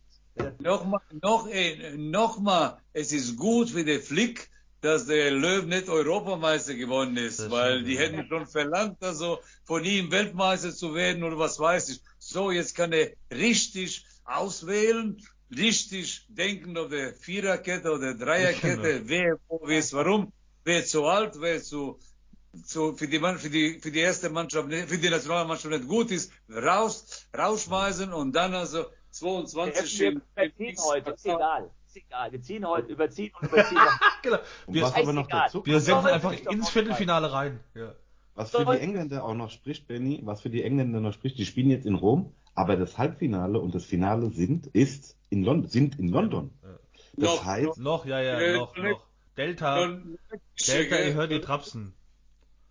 Nochmal, 0.60 1.02
noch, 1.22 1.48
äh, 1.50 1.96
noch 1.98 2.40
mal, 2.40 2.78
es 2.94 3.12
ist 3.12 3.38
gut 3.38 3.70
für 3.70 3.84
den 3.84 4.02
Flick, 4.02 4.50
dass 4.80 5.06
der 5.06 5.32
Löw 5.32 5.66
nicht 5.66 5.90
Europameister 5.90 6.74
geworden 6.74 7.18
ist, 7.18 7.40
Das 7.40 7.52
weil 7.52 7.74
stimmt, 7.74 7.88
die 7.88 7.94
ja. 7.94 8.00
hätten 8.02 8.28
schon 8.28 8.48
verlangt, 8.48 9.04
also 9.04 9.40
von 9.66 9.84
ihm 9.86 10.10
Weltmeister 10.12 10.74
zu 10.74 10.96
werden 10.96 11.24
oder 11.24 11.38
was 11.38 11.60
weiß 11.60 11.90
ich. 11.90 12.02
So, 12.18 12.50
jetzt 12.52 12.76
kann 12.76 12.92
er 12.94 13.12
richtig 13.32 14.06
auswählen, 14.24 15.22
richtig 15.56 16.26
denken 16.30 16.78
auf 16.78 16.90
der 16.90 17.14
Viererkette 17.14 17.92
oder 17.92 18.16
Dreierkette, 18.16 19.00
Genau. 19.02 19.10
wer, 19.10 19.38
wo, 19.48 19.62
wer 19.66 19.80
ist, 19.80 19.94
warum, 19.94 20.32
wer 20.64 20.86
zu 20.86 21.06
alt, 21.06 21.36
wer 21.40 21.62
zu, 21.62 22.00
zu, 22.66 22.94
für 22.98 23.08
die, 23.08 23.20
für 23.20 23.50
die, 23.50 23.80
für 23.80 23.92
die 23.92 24.00
erste 24.00 24.30
Mannschaft, 24.30 24.68
nicht- 24.68 24.90
für 24.90 24.98
die 24.98 25.10
Nationalmannschaft 25.10 25.74
nicht 25.74 25.88
gut 25.88 26.12
ist, 26.12 26.32
raus, 26.50 27.28
rausschmeißen 27.38 28.12
und 28.14 28.34
dann 28.36 28.54
also 28.54 28.86
22 29.12 30.00
Wir 30.00 30.08
in- 30.12 30.22
überziehen 30.36 30.76
heute, 30.86 31.12
ist 31.12 31.26
egal. 31.26 31.70
Ist 31.88 31.98
egal. 31.98 32.32
Wir 32.32 32.42
ziehen 32.42 32.68
heute, 32.68 32.92
überziehen 32.92 33.32
und 33.40 33.48
überziehen. 33.52 33.78
Genau. 34.22 34.38
Und 34.66 34.74
Wir, 34.74 34.82
was 34.84 34.94
aber 34.96 35.14
noch 35.14 35.30
Scheißegal. 35.30 35.46
dazu 35.46 35.66
wir 35.66 35.80
Soll 35.80 36.08
einfach 36.08 36.34
ins. 36.34 36.70
Viertelfinale 36.70 37.32
rein. 37.32 37.60
Ja. 37.74 37.94
was 38.36 38.52
für 38.52 38.66
die 38.66 38.80
Engländer 38.80 39.24
auch 39.26 39.34
noch 39.36 39.50
spricht, 39.50 39.88
Benny, 39.88 40.22
was 40.24 40.42
für 40.42 40.50
die 40.50 40.64
Engländer 40.64 41.00
noch 41.02 41.14
spricht, 41.14 41.38
die 41.38 41.46
spielen 41.46 41.70
jetzt 41.70 41.86
in 41.86 41.96
Rom, 41.96 42.34
aber 42.56 42.76
das 42.78 42.98
Halbfinale 42.98 43.60
und 43.60 43.76
das 43.76 43.86
Finale 43.86 44.30
sind, 44.32 44.68
ist 44.68 45.18
in 45.30 45.44
London, 45.44 45.70
sind 45.70 46.00
in 46.00 46.10
London. 46.10 46.52
Ja. 46.64 46.70
Das 47.18 47.30
Noch- 47.30 47.46
heißt, 47.46 47.78
Noch, 47.78 48.06
ja, 48.06 48.22
ja, 48.22 48.58
noch, 48.58 48.76
noch. 48.78 49.04
Delta, 49.38 49.98
Delta, 50.68 51.00
ihr 51.00 51.14
hört 51.14 51.32
die 51.32 51.40
Trapsen. 51.42 51.94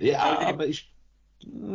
Ja, 0.01 0.41
aber 0.41 0.67
ich, 0.67 0.93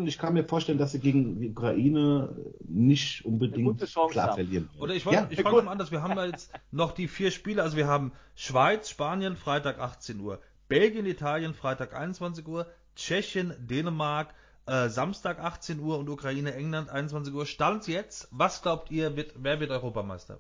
ich 0.06 0.18
kann 0.18 0.34
mir 0.34 0.44
vorstellen, 0.44 0.78
dass 0.78 0.92
sie 0.92 1.00
gegen 1.00 1.40
die 1.40 1.50
Ukraine 1.50 2.36
nicht 2.68 3.26
unbedingt 3.26 3.80
klar 4.12 4.28
haben. 4.28 4.36
verlieren. 4.36 4.70
Oder 4.80 4.94
ich 4.94 5.06
ja, 5.06 5.28
ich 5.30 5.42
fange 5.42 5.64
mal 5.64 5.72
an, 5.72 5.78
dass 5.78 5.92
wir 5.92 6.02
haben 6.02 6.16
ja 6.18 6.26
jetzt 6.26 6.52
noch 6.72 6.92
die 6.92 7.08
vier 7.08 7.32
Spiele, 7.32 7.64
also 7.64 7.78
wir 7.78 7.88
haben 7.88 8.12
Schweiz, 8.36 8.90
Spanien, 8.90 9.36
Freitag 9.38 9.80
18 9.80 10.20
Uhr, 10.20 10.40
Belgien, 10.68 11.06
Italien, 11.06 11.54
Freitag 11.54 11.96
21 11.96 12.48
Uhr, 12.48 12.68
Tschechien, 12.96 13.54
Dänemark, 13.60 14.34
äh, 14.66 14.90
Samstag 14.90 15.40
18 15.40 15.80
Uhr 15.80 15.98
und 16.00 16.10
Ukraine, 16.10 16.54
England 16.54 16.90
21 16.90 17.34
Uhr. 17.34 17.46
Stand 17.46 17.88
jetzt, 17.88 18.28
was 18.32 18.62
glaubt 18.62 18.92
ihr, 18.92 19.16
wird, 19.16 19.34
wer 19.38 19.60
wird 19.60 19.72
Europameister? 19.72 20.40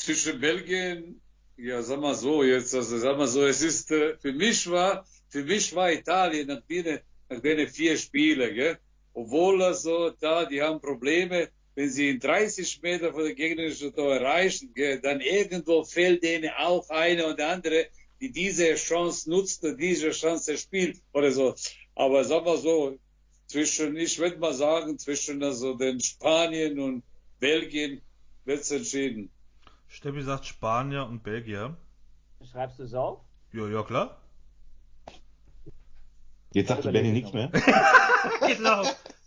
zwischen 0.00 0.40
Belgien, 0.40 1.20
ja, 1.56 1.82
sag 1.82 2.00
mal 2.00 2.14
so 2.14 2.42
jetzt, 2.42 2.74
also 2.74 2.98
sag 2.98 3.18
mal 3.18 3.26
so, 3.26 3.44
es 3.44 3.62
ist, 3.62 3.90
äh, 3.90 4.16
für 4.16 4.32
mich 4.32 4.70
war, 4.70 5.04
für 5.30 5.44
mich 5.44 5.74
war 5.74 5.92
Italien 5.92 6.48
nach 6.48 6.62
denen, 6.68 6.98
nach 7.28 7.40
denen 7.40 7.68
vier 7.68 7.96
Spiele, 7.96 8.52
gell? 8.52 8.78
Obwohl 9.14 9.62
also 9.62 10.10
da, 10.10 10.44
die 10.44 10.60
haben 10.60 10.80
Probleme, 10.80 11.48
wenn 11.74 11.88
sie 11.88 12.10
in 12.10 12.20
30 12.20 12.82
Meter 12.82 13.12
von 13.12 13.22
der 13.22 13.34
gegnerischen 13.34 13.94
Tor 13.94 14.14
erreichen, 14.14 14.72
gell, 14.74 15.00
dann 15.00 15.20
irgendwo 15.20 15.84
fehlt 15.84 16.22
denen 16.22 16.50
auch 16.58 16.88
eine 16.90 17.26
und 17.26 17.40
andere, 17.40 17.86
die 18.20 18.30
diese 18.30 18.74
Chance 18.74 19.30
nutzt 19.30 19.64
und 19.64 19.80
diese 19.80 20.10
Chance 20.10 20.58
spielt 20.58 21.00
oder 21.12 21.30
so. 21.30 21.54
Aber 21.94 22.24
sag 22.24 22.44
mal 22.44 22.58
so, 22.58 22.98
zwischen, 23.46 23.96
ich 23.96 24.18
würde 24.18 24.38
mal 24.38 24.54
sagen, 24.54 24.98
zwischen 24.98 25.42
also 25.42 25.74
den 25.74 26.00
Spanien 26.00 26.78
und 26.78 27.02
Belgien 27.38 28.00
wird's 28.44 28.70
entschieden. 28.70 29.30
Steppi 29.88 30.22
sagt 30.22 30.46
Spanier 30.46 31.06
und 31.06 31.22
Belgier. 31.22 31.76
Schreibst 32.50 32.78
du 32.78 32.84
es 32.84 32.94
auf? 32.94 33.20
Ja, 33.52 33.66
ja, 33.68 33.82
klar. 33.82 34.19
Jetzt 36.52 36.68
sagt 36.68 36.84
der 36.84 36.92
Benny 36.92 37.10
nichts 37.12 37.32
mehr. 37.32 37.50
genau. 38.46 38.82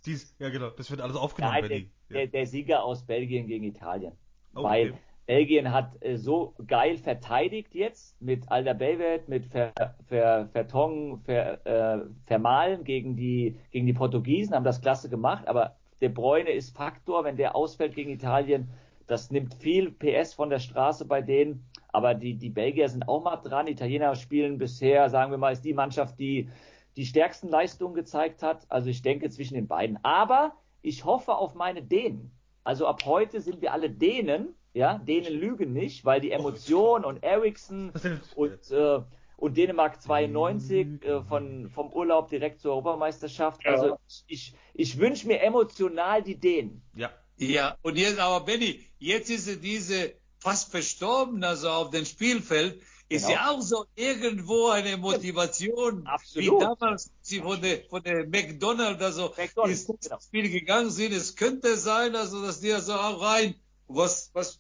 Dies, 0.05 0.35
ja, 0.39 0.49
genau. 0.49 0.69
Das 0.69 0.89
wird 0.91 1.01
alles 1.01 1.15
aufgenommen, 1.15 1.53
Nein, 1.53 1.61
der, 1.63 1.69
Benny. 1.69 1.91
der, 2.09 2.21
Ja. 2.21 2.27
der 2.27 2.45
Sieger 2.47 2.83
aus 2.83 3.05
Belgien 3.05 3.47
gegen 3.47 3.63
Italien. 3.63 4.13
Oh, 4.55 4.63
Weil 4.63 4.91
okay. 4.91 4.99
Belgien 5.25 5.71
hat 5.71 5.95
äh, 6.01 6.17
so 6.17 6.53
geil 6.67 6.97
verteidigt 6.97 7.73
jetzt 7.73 8.21
mit 8.21 8.51
Alderweireld, 8.51 9.29
mit 9.29 9.45
Ver, 9.45 9.73
Ver, 10.07 10.49
Vertongen, 10.51 11.21
Ver, 11.21 11.65
äh, 11.65 12.05
Vermalen 12.25 12.83
gegen 12.83 13.15
die, 13.15 13.57
gegen 13.71 13.85
die 13.87 13.93
Portugiesen, 13.93 14.53
haben 14.53 14.65
das 14.65 14.81
klasse 14.81 15.09
gemacht, 15.09 15.47
aber 15.47 15.77
De 16.03 16.09
Bruyne 16.09 16.49
ist 16.51 16.75
Faktor, 16.75 17.23
wenn 17.23 17.37
der 17.37 17.55
ausfällt 17.55 17.95
gegen 17.95 18.09
Italien, 18.11 18.69
das 19.07 19.31
nimmt 19.31 19.53
viel 19.53 19.89
PS 19.89 20.33
von 20.33 20.49
der 20.49 20.59
Straße 20.59 21.05
bei 21.05 21.21
denen, 21.21 21.65
aber 21.93 22.13
die, 22.13 22.33
die 22.33 22.49
Belgier 22.49 22.89
sind 22.89 23.07
auch 23.07 23.23
mal 23.23 23.37
dran. 23.37 23.67
Die 23.67 23.71
Italiener 23.71 24.13
spielen 24.15 24.57
bisher, 24.57 25.09
sagen 25.09 25.31
wir 25.31 25.37
mal, 25.37 25.53
ist 25.53 25.63
die 25.63 25.73
Mannschaft, 25.73 26.19
die 26.19 26.49
die 26.95 27.05
stärksten 27.05 27.49
Leistungen 27.49 27.95
gezeigt 27.95 28.43
hat. 28.43 28.65
Also 28.69 28.89
ich 28.89 29.01
denke 29.01 29.29
zwischen 29.29 29.55
den 29.55 29.67
beiden. 29.67 29.97
Aber 30.03 30.55
ich 30.81 31.05
hoffe 31.05 31.35
auf 31.35 31.55
meine 31.55 31.81
Dänen. 31.81 32.31
Also 32.63 32.87
ab 32.87 33.03
heute 33.05 33.41
sind 33.41 33.61
wir 33.61 33.73
alle 33.73 33.89
Dänen. 33.89 34.55
Ja, 34.73 34.97
Dänen 34.97 35.33
lügen 35.33 35.73
nicht, 35.73 36.05
weil 36.05 36.21
die 36.21 36.31
Emotion 36.31 37.05
und 37.05 37.23
Eriksen 37.23 37.91
und, 38.35 38.71
äh, 38.71 39.01
und 39.37 39.57
Dänemark 39.57 40.01
92 40.01 41.03
äh, 41.03 41.21
von, 41.23 41.69
vom 41.69 41.91
Urlaub 41.93 42.29
direkt 42.29 42.59
zur 42.59 42.71
Europameisterschaft. 42.71 43.65
Also 43.65 43.97
ich, 44.27 44.55
ich 44.73 44.97
wünsche 44.97 45.27
mir 45.27 45.41
emotional 45.41 46.23
die 46.23 46.35
Dänen. 46.35 46.81
Ja. 46.95 47.11
Ja, 47.37 47.77
und 47.81 47.97
jetzt 47.97 48.19
aber 48.19 48.45
Benny, 48.45 48.79
jetzt 48.99 49.29
ist 49.29 49.45
sie 49.45 49.59
diese 49.59 50.13
fast 50.39 50.71
verstorben, 50.71 51.43
also 51.43 51.69
auf 51.69 51.89
dem 51.89 52.05
Spielfeld, 52.05 52.79
ist 53.09 53.27
Genau. 53.27 53.33
ja 53.33 53.51
auch 53.51 53.61
so 53.61 53.85
irgendwo 53.95 54.67
eine 54.69 54.97
Motivation, 54.97 56.05
Absolut. 56.07 56.53
wie 56.53 56.59
damals 56.63 57.11
sie 57.21 57.39
von 57.39 57.61
der, 57.61 57.83
von 57.89 58.01
der 58.03 58.27
McDonald's, 58.27 59.03
also 59.03 59.33
McDonald's, 59.37 59.83
ins 59.83 59.99
genau. 60.09 60.19
Spiel 60.19 60.49
gegangen 60.49 60.89
sind. 60.89 61.13
Es 61.13 61.35
könnte 61.35 61.77
sein, 61.77 62.15
also 62.15 62.41
dass 62.41 62.59
die 62.61 62.71
also 62.73 62.93
auch 62.93 63.21
rein, 63.21 63.55
was, 63.87 64.31
was, 64.33 64.59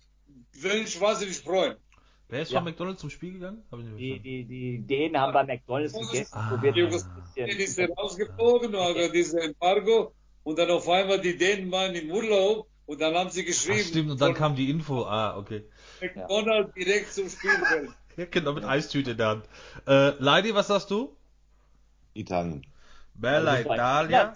will 0.53 0.83
ich 0.85 0.99
wahnsinnig 0.99 1.37
freuen. 1.39 1.77
Wer 2.29 2.41
ist 2.41 2.51
Ja. 2.51 2.59
von 2.59 2.65
McDonalds 2.65 3.01
zum 3.01 3.09
Spiel 3.09 3.33
gegangen? 3.33 3.63
Hab 3.71 3.79
ich 3.79 3.85
nicht 3.85 3.99
Die, 3.99 4.19
die, 4.19 4.45
die 4.45 4.79
Dänen 4.79 5.19
haben 5.19 5.33
bei 5.33 5.43
McDonalds 5.43 5.93
gegessen. 5.93 6.33
Ah. 6.33 6.49
So 6.51 6.61
wird 6.61 6.75
Die 6.75 6.81
ist 7.63 7.79
rausgeflogen, 7.97 8.75
also 8.75 9.11
diese 9.11 9.39
Embargo, 9.39 10.13
und 10.43 10.57
dann 10.57 10.69
auf 10.71 10.87
einmal 10.89 11.19
die 11.21 11.37
Dänen 11.37 11.71
waren 11.71 11.93
im 11.95 12.11
Urlaub, 12.11 12.67
und 12.85 12.99
dann 12.99 13.15
haben 13.15 13.29
sie 13.29 13.41
Ach, 13.41 13.45
geschrieben, 13.45 13.87
stimmt, 13.87 14.11
und 14.11 14.21
dann 14.21 14.33
kam 14.33 14.55
die 14.55 14.69
Info. 14.69 15.03
Ah, 15.03 15.37
okay. 15.37 15.63
McDonald's 16.01 16.73
direkt 16.73 17.13
zum 17.13 17.29
Spielfeld. 17.29 17.91
Ja, 18.17 18.25
genau, 18.31 18.53
mit 18.53 18.63
Eistüte 18.63 19.11
in 19.11 19.17
der 19.17 19.27
Hand. 19.27 19.45
Äh, 19.87 20.09
Leidi, 20.21 20.53
was 20.53 20.67
sagst 20.67 20.91
du? 20.91 21.15
Italien. 22.13 22.65
Bella 23.15 23.51
Also 23.53 23.73
Italia. 23.73 24.33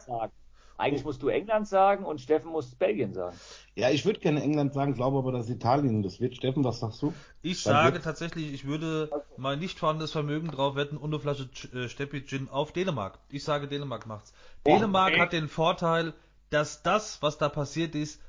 Eigentlich 0.80 1.04
musst 1.04 1.24
du 1.24 1.30
England 1.30 1.68
sagen 1.68 2.06
und 2.06 2.22
Steffen 2.22 2.52
muss 2.52 2.76
Belgien 2.76 3.12
sagen. 3.12 3.36
Ja, 3.74 3.90
ich 3.90 4.06
würde 4.06 4.20
gerne 4.20 4.44
England 4.44 4.76
sagen, 4.76 4.94
glaube 4.94 5.18
aber, 5.18 5.32
dass 5.32 5.50
Italien 5.50 6.04
das 6.04 6.20
wird. 6.22 6.36
Steffen, 6.36 6.64
was 6.64 6.80
sagst 6.80 7.02
du? 7.02 7.14
Ich 7.42 7.64
Dann 7.64 7.74
sage 7.74 7.94
wird's- 7.94 8.06
tatsächlich, 8.06 8.54
ich 8.54 8.66
würde 8.68 9.10
mein 9.38 9.58
nicht 9.58 9.80
vorhandenes 9.80 10.12
Vermögen 10.12 10.50
drauf 10.52 10.76
wetten 10.76 10.98
und 10.98 11.12
eine 11.12 11.20
Flasche 11.20 11.50
äh, 11.74 11.90
Steppi 11.90 12.24
Gin 12.26 12.48
auf 12.50 12.74
Dänemark. 12.74 13.18
Ich 13.30 13.44
sage, 13.44 13.68
Dänemark 13.68 14.06
macht's. 14.06 14.34
Dänemark 14.68 15.14
okay. 15.14 15.22
hat 15.22 15.34
den 15.34 15.48
Vorteil, 15.48 16.14
dass 16.52 16.84
das, 16.84 17.24
was 17.24 17.40
da 17.40 17.50
passiert 17.50 17.96
ist, 17.96 18.22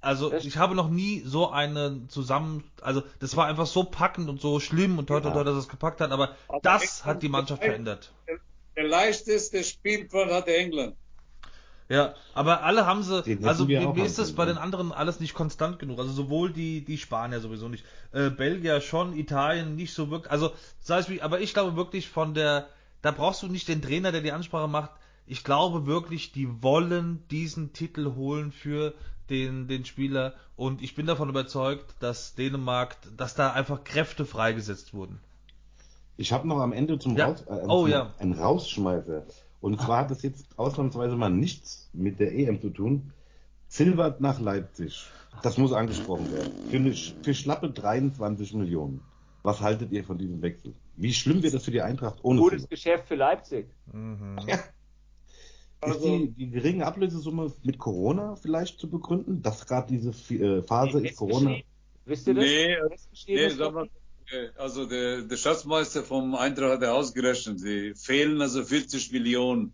also 0.00 0.32
ich 0.32 0.56
habe 0.56 0.74
noch 0.74 0.88
nie 0.90 1.22
so 1.24 1.50
einen 1.50 2.08
zusammen, 2.08 2.64
also 2.82 3.02
das 3.18 3.36
war 3.36 3.46
einfach 3.46 3.66
so 3.66 3.84
packend 3.84 4.28
und 4.28 4.40
so 4.40 4.60
schlimm 4.60 4.98
und 4.98 5.06
toll, 5.06 5.20
toll, 5.20 5.30
Ja. 5.30 5.34
toll, 5.36 5.44
dass 5.44 5.56
es 5.56 5.68
gepackt 5.68 6.00
hat, 6.00 6.10
aber 6.12 6.36
Aber 6.48 6.60
das 6.62 6.82
England- 6.82 7.04
hat 7.04 7.22
die 7.22 7.28
Mannschaft 7.28 7.64
verändert. 7.64 8.12
Der 8.76 8.86
leichteste 8.86 9.64
Spielplan 9.64 10.30
hatte 10.30 10.54
England. 10.56 10.96
Ja, 11.88 12.14
aber 12.34 12.62
alle 12.64 12.84
haben 12.84 13.02
sie, 13.02 13.22
Den 13.22 13.44
also 13.46 13.64
mir, 13.64 13.80
ist 14.04 14.18
das 14.18 14.26
können, 14.28 14.36
bei 14.36 14.44
den 14.44 14.58
anderen 14.58 14.92
alles 14.92 15.20
nicht 15.20 15.32
konstant 15.34 15.78
genug. 15.78 15.98
Also 15.98 16.12
sowohl 16.12 16.52
die, 16.52 16.84
die 16.84 16.98
Spanier 16.98 17.40
sowieso 17.40 17.68
nicht, 17.68 17.84
äh, 18.12 18.28
Belgier 18.28 18.80
schon, 18.82 19.16
Italien 19.16 19.74
nicht 19.74 19.94
so 19.94 20.10
wirklich, 20.10 20.30
also 20.30 20.52
sei 20.80 20.98
es 20.98 21.08
wie, 21.08 21.22
aber 21.22 21.40
ich 21.40 21.54
glaube 21.54 21.76
wirklich 21.76 22.08
von 22.10 22.34
der, 22.34 22.68
da 23.00 23.10
brauchst 23.10 23.42
du 23.42 23.48
nicht 23.48 23.68
den 23.68 23.80
Trainer, 23.80 24.12
der 24.12 24.20
die 24.20 24.32
Ansprache 24.32 24.68
macht. 24.68 24.90
Ich 25.26 25.44
glaube 25.44 25.86
wirklich, 25.86 26.30
die 26.32 26.62
wollen 26.62 27.26
diesen 27.30 27.72
Titel 27.72 28.14
holen 28.14 28.52
für 28.52 28.92
den, 29.30 29.68
den 29.68 29.84
Spieler 29.84 30.34
und 30.56 30.82
ich 30.82 30.94
bin 30.94 31.06
davon 31.06 31.28
überzeugt, 31.28 31.94
dass 32.00 32.34
Dänemark, 32.34 32.96
dass 33.16 33.34
da 33.34 33.52
einfach 33.52 33.84
Kräfte 33.84 34.24
freigesetzt 34.24 34.94
wurden. 34.94 35.20
Ich 36.16 36.32
habe 36.32 36.48
noch 36.48 36.58
am 36.58 36.72
Ende 36.72 36.98
zum 36.98 37.16
Ja. 37.16 37.26
Raus, 37.26 37.42
äh, 37.42 37.52
Oh, 37.68 37.82
zum- 37.82 37.90
ja. 37.90 38.12
einen 38.18 38.32
Rausschmeißer. 38.32 39.24
Und 39.60 39.80
zwar 39.80 40.00
hat 40.00 40.10
das 40.10 40.22
jetzt 40.22 40.46
ausnahmsweise 40.56 41.16
mal 41.16 41.30
nichts 41.30 41.88
mit 41.92 42.20
der 42.20 42.32
EM 42.32 42.60
zu 42.60 42.70
tun. 42.70 43.12
Silber 43.68 44.16
nach 44.18 44.40
Leipzig. 44.40 45.06
Das 45.42 45.58
muss 45.58 45.72
angesprochen 45.72 46.32
werden. 46.32 46.52
Für, 46.70 46.76
eine, 46.76 46.92
für 46.94 47.34
schlappe 47.34 47.70
23 47.70 48.54
Millionen. 48.54 49.00
Was 49.42 49.60
haltet 49.60 49.92
ihr 49.92 50.02
von 50.04 50.18
diesem 50.18 50.42
Wechsel? 50.42 50.74
Wie 50.96 51.12
schlimm 51.12 51.42
wird 51.42 51.54
das 51.54 51.64
für 51.64 51.70
die 51.70 51.82
Eintracht 51.82 52.18
ohne 52.22 52.40
Gutes 52.40 52.60
Silber? 52.62 52.68
Geschäft 52.70 53.06
für 53.08 53.14
Leipzig. 53.14 53.66
Mhm. 53.92 54.38
Ja. 54.46 54.58
Ist 55.80 55.92
Also- 55.94 56.18
die, 56.18 56.30
die 56.30 56.50
geringe 56.50 56.86
Ablösesumme 56.86 57.52
mit 57.62 57.78
Corona 57.78 58.36
vielleicht 58.36 58.80
zu 58.80 58.90
begründen? 58.90 59.42
Dass 59.42 59.66
gerade 59.66 59.88
diese 59.88 60.10
äh, 60.34 60.62
Phase 60.62 61.06
ist 61.06 61.16
Corona. 61.16 61.56
Wisst 62.04 62.26
ihr 62.26 62.34
das? 62.34 62.44
Nee, 62.44 62.76
Festgeschrieben 62.88 63.40
nee, 63.40 63.46
ist 63.46 63.58
sag 63.58 63.74
mal, 63.74 63.88
äh, 64.30 64.48
also 64.56 64.86
der, 64.86 65.22
der 65.22 65.36
Schatzmeister 65.36 66.02
vom 66.02 66.34
Eintracht 66.34 66.72
hat 66.72 66.82
er 66.82 66.94
ausgerechnet, 66.94 67.60
sie 67.60 67.94
fehlen 67.94 68.40
also 68.40 68.64
40 68.64 69.12
Millionen. 69.12 69.72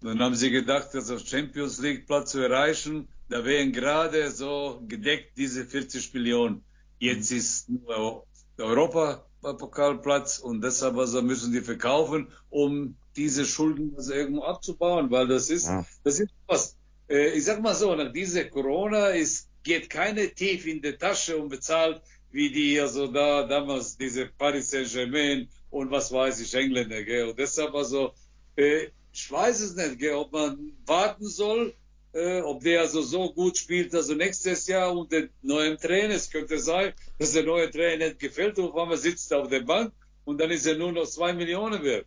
Dann 0.00 0.18
haben 0.20 0.34
sie 0.34 0.50
gedacht, 0.50 0.88
das 0.94 1.10
auf 1.10 1.20
Champions 1.20 1.80
League 1.80 2.06
Platz 2.06 2.32
zu 2.32 2.40
erreichen, 2.40 3.08
da 3.28 3.44
wären 3.44 3.72
gerade 3.72 4.30
so 4.30 4.82
gedeckt 4.88 5.36
diese 5.36 5.64
40 5.64 6.12
Millionen. 6.14 6.64
Jetzt 6.98 7.30
mhm. 7.30 7.36
ist 7.36 7.68
nur 7.68 8.26
der 8.58 8.66
Europapokalplatz 8.66 10.38
und 10.38 10.60
deshalb 10.62 10.96
also 10.96 11.22
müssen 11.22 11.52
die 11.52 11.60
verkaufen, 11.60 12.28
um 12.50 12.96
diese 13.16 13.44
Schulden 13.44 13.94
also 13.96 14.12
irgendwo 14.12 14.42
abzubauen, 14.42 15.10
weil 15.10 15.28
das 15.28 15.50
ist, 15.50 15.66
ja. 15.66 15.84
das 16.04 16.20
ist 16.20 16.32
was. 16.46 16.76
Äh, 17.08 17.30
ich 17.36 17.44
sag 17.44 17.60
mal 17.62 17.74
so, 17.74 17.94
nach 17.94 18.12
dieser 18.12 18.44
Corona 18.44 19.08
ist, 19.08 19.48
geht 19.62 19.90
keine 19.90 20.28
tief 20.34 20.66
in 20.66 20.82
die 20.82 20.92
Tasche 20.92 21.36
und 21.36 21.48
bezahlt, 21.48 22.02
wie 22.30 22.50
die 22.50 22.80
also 22.80 23.06
da 23.06 23.46
damals 23.46 23.96
diese 23.96 24.26
Paris 24.26 24.70
Saint-Germain 24.70 25.48
und 25.70 25.90
was 25.90 26.12
weiß 26.12 26.40
ich, 26.40 26.54
Engländer, 26.54 27.02
gell. 27.04 27.28
Und 27.28 27.38
deshalb 27.38 27.74
also, 27.74 28.12
äh, 28.56 28.88
ich 29.12 29.30
weiß 29.30 29.60
es 29.60 29.76
nicht, 29.76 29.98
gell, 29.98 30.14
ob 30.14 30.32
man 30.32 30.72
warten 30.86 31.26
soll, 31.26 31.74
äh, 32.12 32.40
ob 32.40 32.62
der 32.62 32.80
also 32.80 33.02
so 33.02 33.32
gut 33.32 33.56
spielt, 33.58 33.94
also 33.94 34.14
nächstes 34.14 34.66
Jahr 34.66 34.96
unter 34.96 35.22
neuem 35.42 35.78
Trainer. 35.78 36.14
Es 36.14 36.30
könnte 36.30 36.58
sein, 36.58 36.92
dass 37.18 37.32
der 37.32 37.44
neue 37.44 37.70
Trainer 37.70 38.06
nicht 38.06 38.18
gefällt 38.18 38.58
und 38.58 38.70
auf 38.70 38.76
einmal 38.76 38.98
sitzt 38.98 39.32
auf 39.32 39.48
der 39.48 39.60
Bank 39.60 39.92
und 40.24 40.40
dann 40.40 40.50
ist 40.50 40.66
er 40.66 40.76
nur 40.76 40.92
noch 40.92 41.06
zwei 41.06 41.32
Millionen 41.32 41.82
wert. 41.82 42.06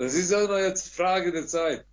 Das 0.00 0.14
ist 0.14 0.32
also 0.32 0.56
jetzt 0.56 0.94
Frage 0.94 1.30
der 1.30 1.46
Zeit. 1.46 1.84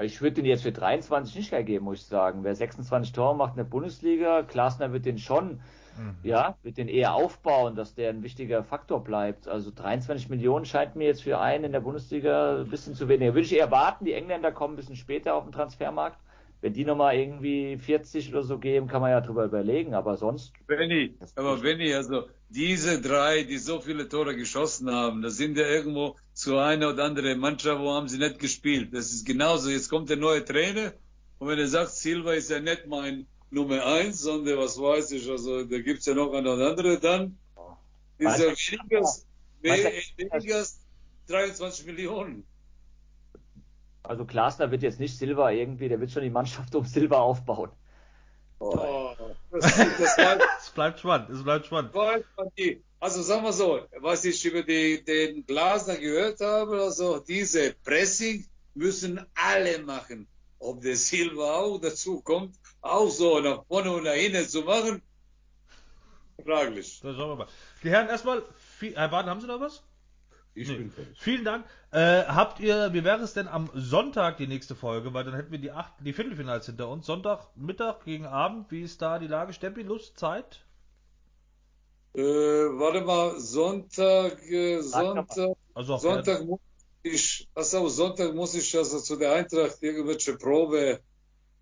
Ich 0.00 0.22
würde 0.22 0.36
den 0.36 0.44
jetzt 0.44 0.62
für 0.62 0.72
23 0.72 1.34
nicht 1.34 1.52
ergeben, 1.52 1.84
muss 1.84 2.02
ich 2.02 2.06
sagen. 2.06 2.44
Wer 2.44 2.54
26 2.54 3.12
Tore 3.12 3.34
macht 3.36 3.54
in 3.54 3.56
der 3.56 3.64
Bundesliga, 3.64 4.42
Klasner 4.42 4.92
wird 4.92 5.04
den 5.04 5.18
schon 5.18 5.60
Mhm. 5.96 6.16
Ja, 6.22 6.56
wird 6.62 6.78
den 6.78 6.88
eher 6.88 7.14
aufbauen, 7.14 7.76
dass 7.76 7.94
der 7.94 8.10
ein 8.10 8.22
wichtiger 8.22 8.64
Faktor 8.64 9.04
bleibt. 9.04 9.46
Also 9.46 9.70
23 9.74 10.28
Millionen 10.28 10.64
scheint 10.64 10.96
mir 10.96 11.06
jetzt 11.06 11.22
für 11.22 11.38
einen 11.38 11.64
in 11.64 11.72
der 11.72 11.80
Bundesliga 11.80 12.60
ein 12.60 12.68
bisschen 12.68 12.94
zu 12.94 13.08
wenig. 13.08 13.28
Würde 13.28 13.42
ich 13.42 13.54
eher 13.54 13.70
warten, 13.70 14.04
die 14.04 14.12
Engländer 14.12 14.52
kommen 14.52 14.74
ein 14.74 14.76
bisschen 14.76 14.96
später 14.96 15.34
auf 15.34 15.44
den 15.44 15.52
Transfermarkt. 15.52 16.18
Wenn 16.60 16.72
die 16.72 16.84
nochmal 16.84 17.14
irgendwie 17.16 17.76
40 17.76 18.30
oder 18.32 18.42
so 18.42 18.58
geben, 18.58 18.86
kann 18.86 19.02
man 19.02 19.10
ja 19.10 19.20
drüber 19.20 19.44
überlegen, 19.44 19.92
aber 19.94 20.16
sonst. 20.16 20.54
Benny, 20.66 21.14
aber 21.36 21.58
Benny, 21.58 21.92
also 21.92 22.26
diese 22.48 23.02
drei, 23.02 23.42
die 23.42 23.58
so 23.58 23.80
viele 23.80 24.08
Tore 24.08 24.34
geschossen 24.34 24.90
haben, 24.90 25.20
das 25.20 25.36
sind 25.36 25.58
ja 25.58 25.66
irgendwo 25.66 26.16
zu 26.34 26.58
einer 26.58 26.90
oder 26.90 27.04
anderen 27.04 27.38
Mannschaft, 27.38 27.80
wo 27.80 27.92
haben 27.92 28.08
sie 28.08 28.18
nicht 28.18 28.38
gespielt. 28.38 28.92
Das 28.92 29.12
ist 29.12 29.24
genauso. 29.24 29.70
Jetzt 29.70 29.88
kommt 29.88 30.10
der 30.10 30.16
neue 30.16 30.44
Trainer 30.44 30.92
und 31.38 31.48
wenn 31.48 31.58
er 31.58 31.68
sagt, 31.68 31.92
Silva 31.92 32.34
ist 32.34 32.50
ja 32.50 32.60
nicht 32.60 32.86
mein 32.86 33.26
Nummer 33.50 33.86
eins, 33.86 34.20
sondern 34.20 34.58
was 34.58 34.78
weiß 34.78 35.12
ich, 35.12 35.30
also 35.30 35.64
da 35.64 35.78
gibt 35.78 36.00
es 36.00 36.06
ja 36.06 36.14
noch 36.14 36.32
eine 36.32 36.50
andere, 36.50 36.98
dann 36.98 37.38
ist 38.18 38.40
er 38.40 38.50
weniger, 38.50 39.08
weniger 39.62 40.64
23 41.28 41.86
Millionen. 41.86 42.44
Also 44.02 44.24
Glasner 44.26 44.70
wird 44.70 44.82
jetzt 44.82 45.00
nicht 45.00 45.16
Silva 45.16 45.50
irgendwie, 45.50 45.88
der 45.88 46.00
wird 46.00 46.10
schon 46.10 46.22
die 46.22 46.30
Mannschaft 46.30 46.74
um 46.74 46.84
Silva 46.84 47.18
aufbauen. 47.20 47.70
Oh, 48.64 49.14
das, 49.50 49.76
das 49.98 50.16
bleibt, 50.16 50.42
es 50.60 50.70
bleibt 50.70 51.00
spannend, 51.00 51.30
es 51.30 51.42
bleibt 51.42 51.66
spannend. 51.66 51.94
Also 53.00 53.22
sagen 53.22 53.44
wir 53.44 53.52
so, 53.52 53.80
was 54.00 54.24
ich 54.24 54.44
über 54.46 54.62
die, 54.62 55.04
den 55.04 55.44
Glasner 55.44 55.96
gehört 55.96 56.40
habe, 56.40 56.80
also 56.80 57.18
diese 57.18 57.74
Pressing 57.84 58.46
müssen 58.74 59.20
alle 59.34 59.78
machen. 59.80 60.26
Ob 60.58 60.80
der 60.80 60.96
Silva 60.96 61.56
auch 61.56 61.78
dazu 61.78 62.22
kommt, 62.22 62.56
auch 62.80 63.10
so 63.10 63.40
nach 63.40 63.64
vorne 63.66 63.92
und 63.92 64.04
nach 64.04 64.14
hinten 64.14 64.48
zu 64.48 64.62
machen, 64.62 65.02
fraglich. 66.42 67.00
Das 67.02 67.14
schauen 67.14 67.30
wir 67.30 67.36
mal. 67.36 67.48
Die 67.82 67.90
Herren, 67.90 68.08
erstmal, 68.08 68.42
viel, 68.78 68.94
Herr 68.94 69.08
Baden, 69.08 69.28
haben 69.28 69.40
Sie 69.42 69.46
noch 69.46 69.60
was? 69.60 69.82
Ich 70.54 70.68
nee. 70.68 70.76
bin 70.76 70.90
fertig. 70.90 71.18
Vielen 71.18 71.44
Dank. 71.44 71.66
Äh, 71.90 72.24
habt 72.24 72.60
ihr, 72.60 72.92
wie 72.92 73.04
wäre 73.04 73.22
es 73.22 73.34
denn 73.34 73.48
am 73.48 73.70
Sonntag 73.74 74.36
die 74.36 74.46
nächste 74.46 74.74
Folge? 74.74 75.12
Weil 75.12 75.24
dann 75.24 75.34
hätten 75.34 75.50
wir 75.50 75.58
die, 75.58 75.72
acht, 75.72 75.92
die 76.00 76.12
Viertelfinals 76.12 76.66
hinter 76.66 76.88
uns. 76.88 77.06
Sonntag, 77.06 77.48
Mittag 77.56 78.04
gegen 78.04 78.26
Abend. 78.26 78.70
Wie 78.70 78.82
ist 78.82 79.02
da 79.02 79.18
die 79.18 79.26
Lage? 79.26 79.52
Stempel, 79.52 79.84
Lust, 79.84 80.18
Zeit? 80.18 80.64
Äh, 82.14 82.22
warte 82.22 83.00
mal, 83.00 83.40
Sonntag, 83.40 84.40
äh, 84.48 84.80
Sonntag, 84.80 85.56
also 85.74 85.96
Sonntag 85.96 86.44
muss 86.44 86.60
ich, 87.02 87.48
also 87.54 87.88
Sonntag 87.88 88.34
muss 88.34 88.54
ich 88.54 88.76
also 88.78 89.00
zu 89.00 89.16
der 89.16 89.32
Eintracht 89.32 89.82
irgendwelche 89.82 90.36
Probe 90.36 91.00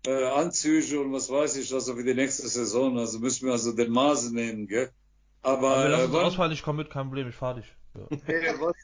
äh, 0.05 0.25
Anzüge 0.25 0.99
und 0.99 1.11
was 1.11 1.31
weiß 1.31 1.55
ich, 1.57 1.73
also 1.73 1.95
für 1.95 2.03
die 2.03 2.13
nächste 2.13 2.47
Saison. 2.47 2.99
Also 2.99 3.17
müssen 3.17 3.47
wir 3.47 3.53
also 3.53 3.71
den 3.71 3.91
Maß 3.91 4.29
nehmen, 4.29 4.67
gell? 4.67 4.91
Aber, 5.41 5.71
Aber 5.71 5.83
wir 5.83 5.89
lassen 5.89 6.11
äh, 6.11 6.13
wann, 6.13 6.25
ausfallen, 6.25 6.51
ich 6.51 6.61
komme 6.61 6.83
mit, 6.83 6.91
kein 6.91 7.07
Problem, 7.07 7.29
ich 7.29 7.35
fahre 7.35 7.61
dich. 7.61 7.75
Ja. 7.95 8.17
Hey, 8.25 8.53
was, 8.59 8.75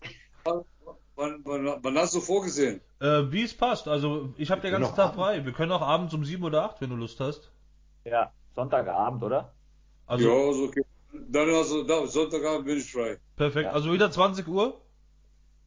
wann, 1.15 1.41
wann, 1.43 1.83
wann, 1.83 1.97
hast 1.97 2.15
du 2.15 2.21
vorgesehen? 2.21 2.81
Äh, 2.99 3.31
wie 3.31 3.43
es 3.43 3.55
passt. 3.55 3.87
Also 3.87 4.33
ich 4.37 4.51
habe 4.51 4.61
den 4.61 4.71
ganzen 4.71 4.95
Tag 4.95 5.15
frei. 5.15 5.43
Wir 5.45 5.53
können 5.53 5.71
auch 5.71 5.81
abends 5.81 6.13
um 6.13 6.23
7 6.23 6.43
oder 6.43 6.63
8, 6.63 6.81
wenn 6.81 6.89
du 6.89 6.95
Lust 6.95 7.19
hast. 7.19 7.51
Ja, 8.05 8.31
Sonntagabend, 8.55 9.23
oder? 9.23 9.53
Also, 10.05 10.27
ja, 10.27 10.47
also 10.47 10.63
okay. 10.65 10.83
Dann 11.11 11.49
also 11.49 11.83
da, 11.83 12.05
Sonntagabend 12.05 12.65
bin 12.65 12.77
ich 12.77 12.91
frei. 12.91 13.19
Perfekt. 13.35 13.65
Ja. 13.65 13.71
Also 13.71 13.91
wieder 13.91 14.11
20 14.11 14.47
Uhr? 14.47 14.81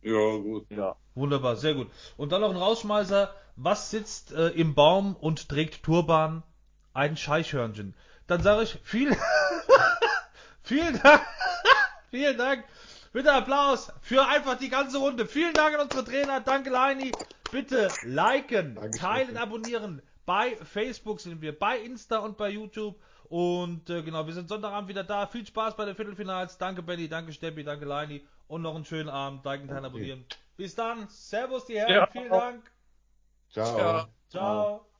Ja, 0.03 0.37
gut. 0.37 0.67
Ja. 0.71 0.97
Wunderbar, 1.15 1.57
sehr 1.57 1.75
gut. 1.75 1.89
Und 2.17 2.33
dann 2.33 2.41
noch 2.41 2.51
ein 2.51 2.57
Rausschmeißer. 2.57 3.35
Was 3.57 3.91
sitzt 3.91 4.33
äh, 4.33 4.49
im 4.49 4.75
Baum 4.75 5.15
und 5.17 5.49
trägt 5.49 5.83
Turban? 5.83 6.43
Ein 6.95 7.17
Scheichhörnchen. 7.17 7.95
Dann 8.27 8.43
sage 8.43 8.63
ich 8.63 8.79
viel, 8.83 9.17
vielen 10.63 11.01
Dank, 11.03 11.23
vielen 12.11 12.39
Dank. 12.39 12.65
Bitte 13.13 13.33
Applaus 13.33 13.93
für 14.01 14.27
einfach 14.27 14.57
die 14.57 14.71
ganze 14.71 14.99
Runde. 14.99 15.27
Vielen 15.27 15.53
Dank 15.53 15.75
an 15.75 15.83
unsere 15.83 16.05
Trainer. 16.05 16.41
Danke, 16.41 16.71
Leini. 16.71 17.13
Bitte 17.51 17.89
liken, 18.03 18.75
Danke, 18.75 18.99
teilen, 18.99 19.37
abonnieren. 19.37 20.01
Bei 20.25 20.57
Facebook 20.57 21.21
sind 21.21 21.43
wir, 21.43 21.59
bei 21.59 21.79
Insta 21.79 22.19
und 22.19 22.39
bei 22.39 22.49
YouTube. 22.49 22.99
Und 23.25 23.91
äh, 23.91 24.03
genau, 24.03 24.27
wir 24.27 24.33
sind 24.33 24.49
Sonntagabend 24.49 24.89
wieder 24.89 25.05
da. 25.05 25.27
Viel 25.27 25.47
Spaß 25.47 25.77
bei 25.77 25.85
den 25.85 25.95
Viertelfinals. 25.95 26.59
Danke, 26.59 26.83
Benny. 26.83 27.09
Danke, 27.09 27.33
Steppi. 27.33 27.65
Danke, 27.65 27.85
Leini. 27.85 28.27
Und 28.47 28.63
noch 28.63 28.75
einen 28.75 28.85
schönen 28.85 29.09
Abend. 29.09 29.45
Liken, 29.45 29.69
teilen, 29.69 29.85
abonnieren. 29.85 30.25
Bis 30.57 30.75
dann. 30.75 31.09
Servus, 31.09 31.67
die 31.67 31.79
Herren. 31.79 31.93
Ja. 31.93 32.07
Vielen 32.07 32.31
Dank. 32.31 32.71
Ciao. 33.51 33.77
Ciao. 33.77 34.09
Ciao. 34.29 34.92